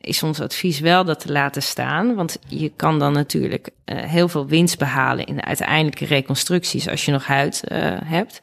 is 0.00 0.22
ons 0.22 0.40
advies 0.40 0.80
wel 0.80 1.04
dat 1.04 1.20
te 1.20 1.32
laten 1.32 1.62
staan. 1.62 2.14
Want 2.14 2.38
je 2.48 2.72
kan 2.76 2.98
dan 2.98 3.12
natuurlijk 3.12 3.70
heel 3.84 4.28
veel 4.28 4.46
winst 4.46 4.78
behalen 4.78 5.26
in 5.26 5.36
de 5.36 5.44
uiteindelijke 5.44 6.04
reconstructies 6.04 6.88
als 6.88 7.04
je 7.04 7.12
nog 7.12 7.26
huid 7.26 7.62
hebt. 8.04 8.40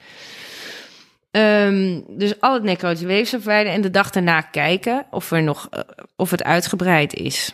Ehm, 1.33 2.01
dus 2.07 2.41
al 2.41 2.53
het 2.53 2.63
necrotische 2.63 3.05
weefsel 3.05 3.39
verwijderen 3.39 3.75
en 3.75 3.81
de 3.81 3.89
dag 3.89 4.09
daarna 4.09 4.41
kijken 4.41 5.05
of, 5.11 5.31
er 5.31 5.43
nog, 5.43 5.67
eh, 5.69 5.79
of 6.15 6.31
het 6.31 6.43
uitgebreid 6.43 7.13
is. 7.13 7.53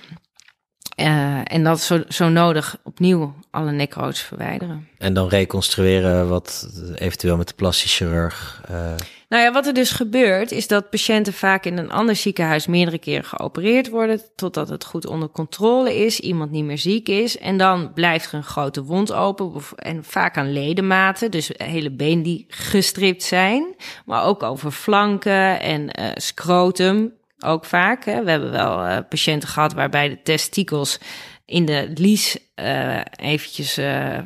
Eh, 0.99 1.41
en 1.43 1.63
dat 1.63 1.81
zo, 1.81 2.03
zo 2.07 2.29
nodig 2.29 2.77
opnieuw 2.83 3.33
alle 3.51 3.71
necrotes 3.71 4.21
verwijderen. 4.21 4.87
En 4.97 5.13
dan 5.13 5.27
reconstrueren 5.27 6.29
wat 6.29 6.69
eventueel 6.95 7.37
met 7.37 7.47
de 7.47 7.53
plastisch 7.53 7.95
chirurg. 7.95 8.61
eh, 8.69 8.93
Nou 9.29 9.43
ja, 9.43 9.51
wat 9.51 9.67
er 9.67 9.73
dus 9.73 9.91
gebeurt, 9.91 10.51
is 10.51 10.67
dat 10.67 10.89
patiënten 10.89 11.33
vaak 11.33 11.65
in 11.65 11.77
een 11.77 11.91
ander 11.91 12.15
ziekenhuis 12.15 12.67
meerdere 12.67 12.97
keren 12.97 13.23
geopereerd 13.25 13.89
worden, 13.89 14.21
totdat 14.35 14.69
het 14.69 14.85
goed 14.85 15.05
onder 15.07 15.29
controle 15.29 15.95
is, 16.05 16.19
iemand 16.19 16.51
niet 16.51 16.63
meer 16.65 16.77
ziek 16.77 17.07
is. 17.09 17.37
En 17.37 17.57
dan 17.57 17.93
blijft 17.93 18.27
er 18.31 18.33
een 18.33 18.43
grote 18.43 18.83
wond 18.83 19.13
open, 19.13 19.51
en 19.75 20.03
vaak 20.03 20.37
aan 20.37 20.51
ledematen, 20.53 21.31
dus 21.31 21.51
hele 21.57 21.91
been 21.91 22.23
die 22.23 22.45
gestript 22.47 23.23
zijn, 23.23 23.75
maar 24.05 24.23
ook 24.23 24.43
over 24.43 24.71
flanken 24.71 25.59
en 25.61 25.91
eh, 25.91 26.05
scrotum, 26.15 27.13
ook 27.39 27.65
vaak. 27.65 28.05
Hè. 28.05 28.23
We 28.23 28.29
hebben 28.29 28.51
wel 28.51 28.83
eh, 28.83 28.97
patiënten 29.09 29.49
gehad 29.49 29.73
waarbij 29.73 30.09
de 30.09 30.21
testikels 30.21 30.99
in 31.45 31.65
de 31.65 31.91
lies 31.95 32.37
eh, 32.55 33.01
eventjes 33.15 33.77
eh, 33.77 34.17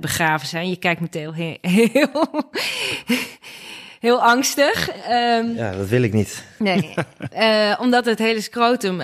begraven 0.00 0.48
zijn. 0.48 0.68
Je 0.68 0.76
kijkt 0.76 1.00
meteen 1.00 1.32
heel, 1.32 1.58
heel, 1.92 2.50
heel 4.00 4.22
angstig. 4.22 4.90
Ehm, 4.90 5.54
ja, 5.54 5.72
dat 5.72 5.88
wil 5.88 6.02
ik 6.02 6.12
niet. 6.12 6.44
Nee, 6.58 6.94
omdat 7.84 8.04
het 8.04 8.18
hele 8.18 8.40
scrotum 8.40 9.00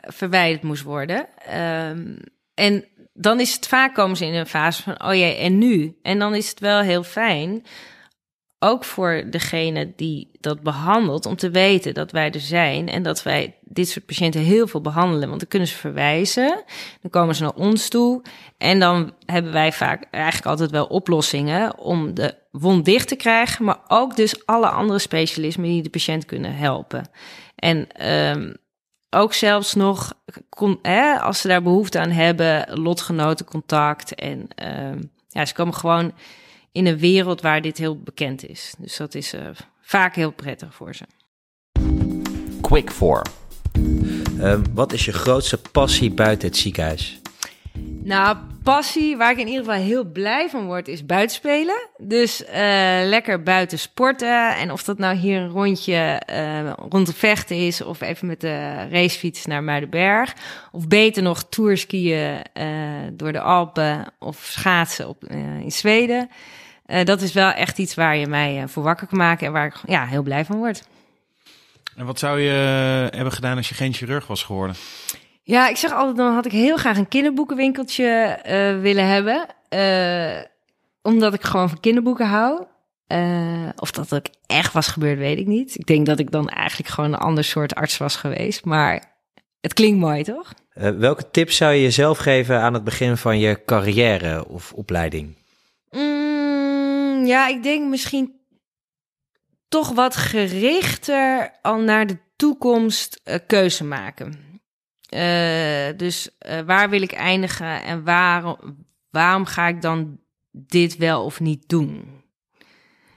verwijderd 0.00 0.62
moest 0.62 0.82
worden. 0.82 1.26
Ehm, 1.46 2.16
en 2.54 2.84
dan 3.14 3.40
is 3.40 3.54
het 3.54 3.66
vaak 3.66 3.94
komen 3.94 4.16
ze 4.16 4.26
in 4.26 4.34
een 4.34 4.46
fase 4.46 4.82
van, 4.82 5.04
oh 5.04 5.14
jee, 5.14 5.36
en 5.36 5.58
nu? 5.58 5.98
En 6.02 6.18
dan 6.18 6.34
is 6.34 6.48
het 6.48 6.60
wel 6.60 6.80
heel 6.80 7.02
fijn, 7.02 7.64
ook 8.64 8.84
voor 8.84 9.24
degene 9.30 9.92
die 9.96 10.30
dat 10.40 10.60
behandelt, 10.60 11.26
om 11.26 11.36
te 11.36 11.50
weten 11.50 11.94
dat 11.94 12.10
wij 12.10 12.30
er 12.30 12.40
zijn 12.40 12.88
en 12.88 13.02
dat 13.02 13.22
wij 13.22 13.54
dit 13.60 13.88
soort 13.88 14.06
patiënten 14.06 14.40
heel 14.40 14.66
veel 14.66 14.80
behandelen. 14.80 15.28
Want 15.28 15.40
dan 15.40 15.48
kunnen 15.48 15.68
ze 15.68 15.76
verwijzen, 15.76 16.62
dan 17.00 17.10
komen 17.10 17.34
ze 17.34 17.42
naar 17.42 17.54
ons 17.54 17.88
toe 17.88 18.22
en 18.58 18.78
dan 18.78 19.12
hebben 19.26 19.52
wij 19.52 19.72
vaak 19.72 20.06
eigenlijk 20.10 20.46
altijd 20.46 20.70
wel 20.70 20.86
oplossingen 20.86 21.78
om 21.78 22.14
de 22.14 22.34
wond 22.50 22.84
dicht 22.84 23.08
te 23.08 23.16
krijgen, 23.16 23.64
maar 23.64 23.78
ook 23.88 24.16
dus 24.16 24.46
alle 24.46 24.68
andere 24.68 24.98
specialismen 24.98 25.68
die 25.68 25.82
de 25.82 25.90
patiënt 25.90 26.24
kunnen 26.24 26.56
helpen. 26.56 27.08
En 27.54 27.88
ehm, 27.92 28.52
ook 29.10 29.32
zelfs 29.34 29.74
nog, 29.74 30.12
hè, 30.82 31.20
als 31.20 31.40
ze 31.40 31.48
daar 31.48 31.62
behoefte 31.62 31.98
aan 31.98 32.10
hebben, 32.10 32.80
lotgenotencontact. 32.80 34.14
En 34.14 34.48
ehm, 34.54 35.02
ja, 35.28 35.44
ze 35.44 35.54
komen 35.54 35.74
gewoon 35.74 36.12
in 36.74 36.86
een 36.86 36.98
wereld 36.98 37.40
waar 37.40 37.62
dit 37.62 37.78
heel 37.78 37.98
bekend 37.98 38.48
is. 38.48 38.74
Dus 38.78 38.96
dat 38.96 39.14
is 39.14 39.32
eh, 39.32 39.46
vaak 39.80 40.14
heel 40.14 40.32
prettig 40.32 40.74
voor 40.74 40.94
ze. 40.94 41.04
Quick 42.60 42.90
for. 42.90 43.22
Ehm, 44.40 44.62
wat 44.74 44.92
is 44.92 45.04
je 45.04 45.12
grootste 45.12 45.60
passie 45.72 46.10
buiten 46.10 46.48
het 46.48 46.56
ziekenhuis? 46.56 47.20
Nou, 48.02 48.36
passie, 48.62 49.16
waar 49.16 49.30
ik 49.30 49.38
in 49.38 49.46
ieder 49.46 49.64
geval 49.64 49.80
heel 49.80 50.04
blij 50.04 50.48
van 50.48 50.66
word, 50.66 50.88
is 50.88 51.06
buitenspelen. 51.06 51.88
Dus 51.96 52.42
uh, 52.42 52.48
lekker 53.04 53.42
buiten 53.42 53.78
sporten. 53.78 54.56
En 54.56 54.72
of 54.72 54.82
dat 54.82 54.98
nou 54.98 55.16
hier 55.16 55.40
een 55.40 55.48
rondje 55.48 56.22
uh, 56.30 56.72
rond 56.88 57.06
de 57.06 57.12
vechten 57.12 57.56
is, 57.56 57.80
of 57.80 58.00
even 58.00 58.26
met 58.26 58.40
de 58.40 58.88
racefiets 58.88 59.46
naar 59.46 59.62
Muidenberg. 59.62 60.34
Of 60.72 60.88
beter 60.88 61.22
nog 61.22 61.44
tourskiën 61.48 62.40
uh, 62.54 62.66
door 63.12 63.32
de 63.32 63.40
Alpen 63.40 64.04
of 64.18 64.36
schaatsen 64.36 65.08
op, 65.08 65.24
in 65.62 65.72
Zweden. 65.72 66.30
Dat 67.04 67.20
is 67.20 67.32
wel 67.32 67.50
echt 67.50 67.78
iets 67.78 67.94
waar 67.94 68.16
je 68.16 68.26
mij 68.26 68.64
voor 68.68 68.82
wakker 68.82 69.06
kan 69.06 69.18
maken 69.18 69.46
en 69.46 69.52
waar 69.52 69.66
ik 69.66 69.76
ja, 69.86 70.06
heel 70.06 70.22
blij 70.22 70.44
van 70.44 70.56
word. 70.56 70.82
En 71.96 72.06
wat 72.06 72.18
zou 72.18 72.40
je 72.40 72.50
hebben 73.10 73.32
gedaan 73.32 73.56
als 73.56 73.68
je 73.68 73.74
geen 73.74 73.92
chirurg 73.92 74.26
was 74.26 74.42
geworden? 74.42 74.76
Ja, 75.42 75.68
ik 75.68 75.76
zeg 75.76 75.92
altijd, 75.92 76.16
dan 76.16 76.34
had 76.34 76.46
ik 76.46 76.52
heel 76.52 76.76
graag 76.76 76.96
een 76.96 77.08
kinderboekenwinkeltje 77.08 78.38
uh, 78.46 78.80
willen 78.80 79.06
hebben. 79.06 79.46
Uh, 79.70 80.42
omdat 81.02 81.34
ik 81.34 81.42
gewoon 81.42 81.68
van 81.68 81.80
kinderboeken 81.80 82.26
hou. 82.26 82.64
Uh, 83.08 83.68
of 83.76 83.90
dat 83.90 84.14
ook 84.14 84.26
echt 84.46 84.72
was 84.72 84.86
gebeurd, 84.86 85.18
weet 85.18 85.38
ik 85.38 85.46
niet. 85.46 85.78
Ik 85.78 85.86
denk 85.86 86.06
dat 86.06 86.18
ik 86.18 86.30
dan 86.30 86.48
eigenlijk 86.48 86.88
gewoon 86.88 87.12
een 87.12 87.18
ander 87.18 87.44
soort 87.44 87.74
arts 87.74 87.96
was 87.96 88.16
geweest. 88.16 88.64
Maar 88.64 89.04
het 89.60 89.72
klinkt 89.72 89.98
mooi, 89.98 90.22
toch? 90.22 90.52
welke 90.74 91.30
tips 91.30 91.56
zou 91.56 91.72
je 91.72 91.82
jezelf 91.82 92.18
geven 92.18 92.60
aan 92.60 92.74
het 92.74 92.84
begin 92.84 93.16
van 93.16 93.38
je 93.38 93.64
carrière 93.64 94.48
of 94.48 94.72
opleiding? 94.72 95.34
Mm, 95.90 96.33
ja, 97.26 97.48
ik 97.48 97.62
denk 97.62 97.88
misschien 97.88 98.40
toch 99.68 99.90
wat 99.90 100.16
gerichter 100.16 101.58
al 101.62 101.78
naar 101.78 102.06
de 102.06 102.18
toekomst 102.36 103.22
keuze 103.46 103.84
maken. 103.84 104.54
Uh, 105.14 105.96
dus 105.96 106.30
uh, 106.48 106.60
waar 106.60 106.90
wil 106.90 107.02
ik 107.02 107.12
eindigen 107.12 107.82
en 107.82 108.04
waarom, 108.04 108.56
waarom 109.10 109.44
ga 109.44 109.68
ik 109.68 109.82
dan 109.82 110.18
dit 110.50 110.96
wel 110.96 111.24
of 111.24 111.40
niet 111.40 111.68
doen? 111.68 112.22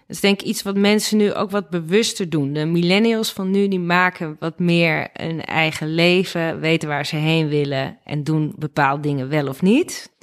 Dat 0.07 0.15
is 0.15 0.21
denk 0.21 0.41
ik 0.41 0.47
iets 0.47 0.61
wat 0.61 0.77
mensen 0.77 1.17
nu 1.17 1.33
ook 1.33 1.51
wat 1.51 1.69
bewuster 1.69 2.29
doen. 2.29 2.53
De 2.53 2.65
millennials 2.65 3.31
van 3.31 3.51
nu 3.51 3.67
die 3.67 3.79
maken 3.79 4.35
wat 4.39 4.59
meer 4.59 5.09
een 5.13 5.43
eigen 5.43 5.93
leven, 5.93 6.59
weten 6.59 6.87
waar 6.87 7.05
ze 7.05 7.15
heen 7.15 7.47
willen 7.47 7.99
en 8.03 8.23
doen 8.23 8.53
bepaalde 8.57 9.01
dingen 9.01 9.29
wel 9.29 9.47
of 9.47 9.61
niet. 9.61 10.15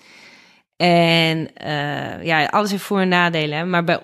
En 0.76 1.48
uh, 1.64 2.24
ja, 2.24 2.44
alles 2.44 2.70
heeft 2.70 2.82
voor- 2.82 3.00
en 3.00 3.08
nadelen. 3.08 3.70
Maar 3.70 3.84
bij 3.84 4.00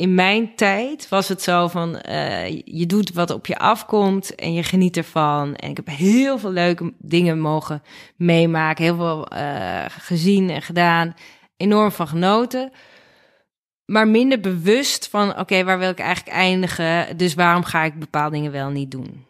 in 0.00 0.14
mijn 0.14 0.54
tijd 0.54 1.08
was 1.08 1.28
het 1.28 1.42
zo 1.42 1.68
van 1.68 2.02
uh, 2.08 2.48
je 2.64 2.86
doet 2.86 3.12
wat 3.12 3.30
op 3.30 3.46
je 3.46 3.58
afkomt 3.58 4.34
en 4.34 4.52
je 4.52 4.62
geniet 4.62 4.96
ervan. 4.96 5.54
En 5.56 5.70
ik 5.70 5.76
heb 5.76 5.86
heel 5.86 6.38
veel 6.38 6.50
leuke 6.50 6.92
dingen 6.98 7.40
mogen 7.40 7.82
meemaken, 8.16 8.84
heel 8.84 8.96
veel 8.96 9.32
uh, 9.32 9.84
gezien 9.88 10.50
en 10.50 10.62
gedaan, 10.62 11.14
enorm 11.56 11.92
van 11.92 12.08
genoten. 12.08 12.72
Maar 13.84 14.08
minder 14.08 14.40
bewust 14.40 15.08
van 15.08 15.38
oké, 15.38 15.64
waar 15.64 15.78
wil 15.78 15.90
ik 15.90 15.98
eigenlijk 15.98 16.36
eindigen? 16.36 17.16
Dus 17.16 17.34
waarom 17.34 17.64
ga 17.64 17.84
ik 17.84 17.98
bepaalde 17.98 18.36
dingen 18.36 18.52
wel 18.52 18.68
niet 18.68 18.90
doen? 18.90 19.26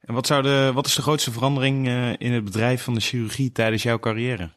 En 0.00 0.14
wat, 0.14 0.26
zou 0.26 0.42
de, 0.42 0.70
wat 0.74 0.86
is 0.86 0.94
de 0.94 1.02
grootste 1.02 1.32
verandering 1.32 1.88
in 2.18 2.32
het 2.32 2.44
bedrijf 2.44 2.82
van 2.82 2.94
de 2.94 3.00
chirurgie 3.00 3.52
tijdens 3.52 3.82
jouw 3.82 3.98
carrière? 3.98 4.50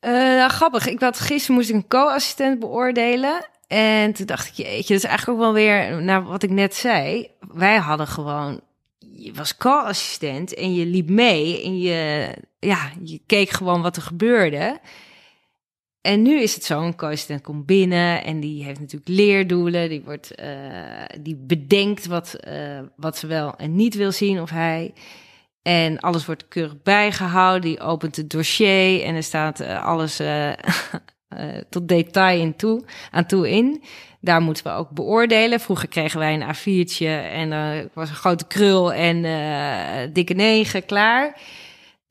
Uh, 0.00 0.48
grappig. 0.48 0.86
Ik 0.86 1.00
had, 1.00 1.20
gisteren 1.20 1.56
moest 1.56 1.68
ik 1.68 1.74
een 1.74 1.88
co-assistent 1.88 2.58
beoordelen. 2.58 3.48
En 3.66 4.12
toen 4.12 4.26
dacht 4.26 4.48
ik, 4.48 4.54
jeetje, 4.54 4.94
dat 4.94 5.02
is 5.02 5.08
eigenlijk 5.08 5.38
ook 5.38 5.44
wel 5.44 5.52
weer 5.52 6.02
naar 6.02 6.24
wat 6.24 6.42
ik 6.42 6.50
net 6.50 6.74
zei. 6.74 7.30
Wij 7.52 7.76
hadden 7.76 8.06
gewoon, 8.06 8.60
je 8.98 9.32
was 9.32 9.56
co-assistent 9.56 10.54
en 10.54 10.74
je 10.74 10.86
liep 10.86 11.10
mee 11.10 11.62
en 11.62 11.78
je, 11.78 12.30
ja, 12.58 12.90
je 13.02 13.20
keek 13.26 13.50
gewoon 13.50 13.82
wat 13.82 13.96
er 13.96 14.02
gebeurde. 14.02 14.80
En 16.00 16.22
nu 16.22 16.40
is 16.40 16.54
het 16.54 16.64
zo, 16.64 16.80
een 16.80 16.96
co-assistent 16.96 17.42
komt 17.42 17.66
binnen 17.66 18.24
en 18.24 18.40
die 18.40 18.64
heeft 18.64 18.80
natuurlijk 18.80 19.10
leerdoelen. 19.10 19.88
Die, 19.88 20.02
wordt, 20.04 20.40
uh, 20.40 21.04
die 21.20 21.36
bedenkt 21.36 22.06
wat, 22.06 22.36
uh, 22.48 22.80
wat 22.96 23.18
ze 23.18 23.26
wel 23.26 23.56
en 23.56 23.76
niet 23.76 23.94
wil 23.94 24.12
zien 24.12 24.40
of 24.40 24.50
hij... 24.50 24.92
En 25.62 25.98
alles 25.98 26.26
wordt 26.26 26.48
keurig 26.48 26.82
bijgehouden. 26.82 27.60
Die 27.60 27.80
opent 27.80 28.16
het 28.16 28.30
dossier 28.30 29.02
en 29.02 29.14
er 29.14 29.22
staat 29.22 29.60
uh, 29.60 29.84
alles 29.84 30.20
uh, 30.20 30.48
uh, 30.48 30.54
tot 31.70 31.88
detail 31.88 32.40
in 32.40 32.56
toe, 32.56 32.84
aan 33.10 33.26
toe 33.26 33.50
in. 33.50 33.82
Daar 34.20 34.40
moeten 34.40 34.64
we 34.64 34.70
ook 34.70 34.90
beoordelen. 34.90 35.60
Vroeger 35.60 35.88
kregen 35.88 36.18
wij 36.18 36.34
een 36.34 36.54
A4'tje 36.54 37.32
en 37.32 37.52
er 37.52 37.88
was 37.92 38.08
een 38.08 38.14
grote 38.14 38.46
krul 38.46 38.92
en 38.92 39.22
dikke 40.12 40.34
negen 40.34 40.86
klaar. 40.86 41.40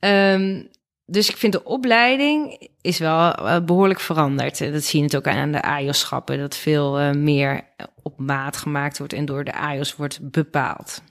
Um, 0.00 0.68
dus 1.06 1.28
ik 1.30 1.36
vind 1.36 1.52
de 1.52 1.64
opleiding 1.64 2.68
is 2.80 2.98
wel 2.98 3.34
behoorlijk 3.64 4.00
veranderd. 4.00 4.72
Dat 4.72 4.84
zie 4.84 4.98
je 4.98 5.04
het 5.04 5.16
ook 5.16 5.26
aan 5.26 5.52
de 5.52 5.62
AIOS-schappen. 5.62 6.38
Dat 6.38 6.56
veel 6.56 7.14
meer 7.14 7.60
op 8.02 8.18
maat 8.18 8.56
gemaakt 8.56 8.98
wordt 8.98 9.12
en 9.12 9.24
door 9.24 9.44
de 9.44 9.52
AIOS 9.52 9.96
wordt 9.96 10.30
bepaald. 10.30 11.02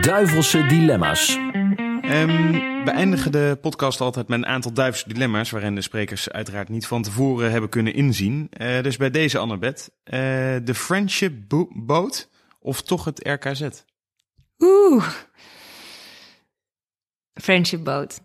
Duivelse 0.00 0.66
dilemma's. 0.66 1.36
Um, 1.36 2.52
we 2.84 2.90
eindigen 2.90 3.32
de 3.32 3.58
podcast 3.60 4.00
altijd 4.00 4.28
met 4.28 4.38
een 4.38 4.46
aantal 4.46 4.72
duivelse 4.72 5.08
dilemma's, 5.08 5.50
waarin 5.50 5.74
de 5.74 5.82
sprekers 5.82 6.30
uiteraard 6.30 6.68
niet 6.68 6.86
van 6.86 7.02
tevoren 7.02 7.50
hebben 7.50 7.70
kunnen 7.70 7.94
inzien. 7.94 8.50
Uh, 8.60 8.82
dus 8.82 8.96
bij 8.96 9.10
deze 9.10 9.38
Annabeth, 9.38 9.90
uh, 10.04 10.12
de 10.64 10.74
Friendship 10.74 11.32
Boat 11.74 12.30
of 12.58 12.82
toch 12.82 13.04
het 13.04 13.28
RKZ? 13.28 13.68
Oeh, 14.58 15.08
Friendship 17.34 17.84
Boat. 17.84 18.20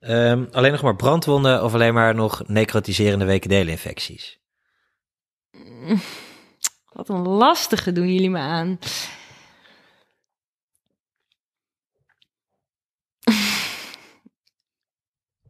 Um, 0.00 0.48
alleen 0.50 0.72
nog 0.72 0.82
maar 0.82 0.96
brandwonden 0.96 1.64
of 1.64 1.74
alleen 1.74 1.94
maar 1.94 2.14
nog 2.14 2.42
necrotiserende 2.46 3.24
wekendelinfecties? 3.24 4.40
Mm, 5.50 6.00
wat 6.92 7.08
een 7.08 7.28
lastige 7.28 7.92
doen 7.92 8.12
jullie 8.12 8.30
me 8.30 8.38
aan. 8.38 8.78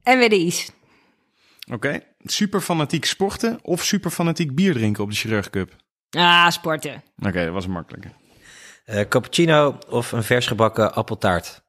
En 0.07 0.19
weer 0.19 0.29
de 0.29 0.39
is. 0.39 0.71
Oké. 1.65 1.75
Okay. 1.75 2.07
Super 2.25 2.61
fanatiek 2.61 3.05
sporten 3.05 3.59
of 3.63 3.85
super 3.85 4.11
fanatiek 4.11 4.55
bier 4.55 4.73
drinken 4.73 5.03
op 5.03 5.11
de 5.11 5.17
Chirurg 5.17 5.51
Cup? 5.51 5.77
Ah, 6.11 6.51
sporten. 6.51 7.03
Oké, 7.19 7.29
okay, 7.29 7.45
dat 7.45 7.55
was 7.55 7.65
een 7.65 7.71
makkelijke. 7.71 8.09
Uh, 8.87 9.01
cappuccino 9.01 9.79
of 9.89 10.13
een 10.13 10.23
vers 10.23 10.47
gebakken 10.47 10.95
appeltaart? 10.95 11.63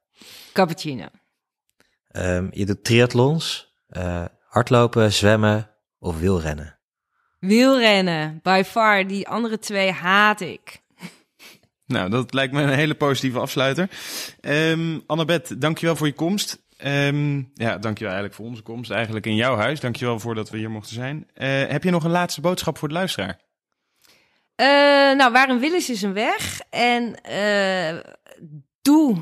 Cappuccino. 0.52 1.06
Um, 2.12 2.48
je 2.52 2.66
doet 2.66 2.84
triathlons, 2.84 3.74
uh, 3.90 4.24
hardlopen, 4.48 5.12
zwemmen 5.12 5.70
of 5.98 6.18
wielrennen? 6.18 6.78
Wielrennen, 7.38 8.40
by 8.42 8.62
far. 8.66 9.06
Die 9.06 9.28
andere 9.28 9.58
twee 9.58 9.90
haat 9.90 10.40
ik. 10.40 10.82
Nou, 11.86 12.10
dat 12.10 12.34
lijkt 12.34 12.52
me 12.52 12.62
een 12.62 12.68
hele 12.68 12.94
positieve 12.94 13.38
afsluiter. 13.38 13.90
Um, 14.40 15.02
Annabeth, 15.06 15.60
dankjewel 15.60 15.96
voor 15.96 16.06
je 16.06 16.12
komst. 16.12 16.66
Um, 16.84 17.50
ja, 17.54 17.78
dankjewel 17.78 18.12
eigenlijk 18.12 18.34
voor 18.34 18.46
onze 18.46 18.62
komst. 18.62 18.90
Eigenlijk 18.90 19.26
in 19.26 19.34
jouw 19.34 19.56
huis. 19.56 19.80
Dankjewel 19.80 20.18
voor 20.18 20.34
dat 20.34 20.50
we 20.50 20.58
hier 20.58 20.70
mochten 20.70 20.94
zijn. 20.94 21.16
Uh, 21.34 21.66
heb 21.66 21.84
je 21.84 21.90
nog 21.90 22.04
een 22.04 22.10
laatste 22.10 22.40
boodschap 22.40 22.78
voor 22.78 22.88
de 22.88 22.94
luisteraar? 22.94 23.38
Uh, 24.60 24.66
nou, 25.16 25.32
waar 25.32 25.48
een 25.48 25.58
wil 25.58 25.74
is, 25.74 25.90
is 25.90 26.02
een 26.02 26.12
weg. 26.12 26.60
En 26.70 27.14
uh, 27.30 28.00
doe 28.82 29.16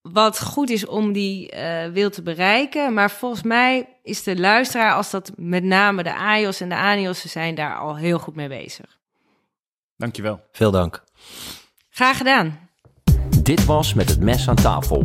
wat 0.00 0.42
goed 0.42 0.70
is 0.70 0.86
om 0.86 1.12
die 1.12 1.54
wil 1.92 2.10
te 2.10 2.22
bereiken. 2.22 2.94
Maar 2.94 3.10
volgens 3.10 3.42
mij 3.42 3.88
is 4.02 4.22
de 4.22 4.38
luisteraar, 4.38 4.94
als 4.94 5.10
dat 5.10 5.32
met 5.36 5.64
name 5.64 6.02
de 6.02 6.14
AIOS 6.14 6.60
en 6.60 6.68
de 6.68 6.76
ANIOS 6.76 7.24
zijn, 7.24 7.54
daar 7.54 7.78
al 7.78 7.96
heel 7.96 8.18
goed 8.18 8.34
mee 8.34 8.48
bezig. 8.48 8.98
Dankjewel. 9.96 10.40
Veel 10.52 10.70
dank. 10.70 11.04
Graag 11.90 12.16
gedaan. 12.16 12.68
Dit 13.42 13.64
was 13.64 13.94
Met 13.94 14.08
het 14.08 14.20
Mes 14.20 14.48
aan 14.48 14.56
tafel. 14.56 15.04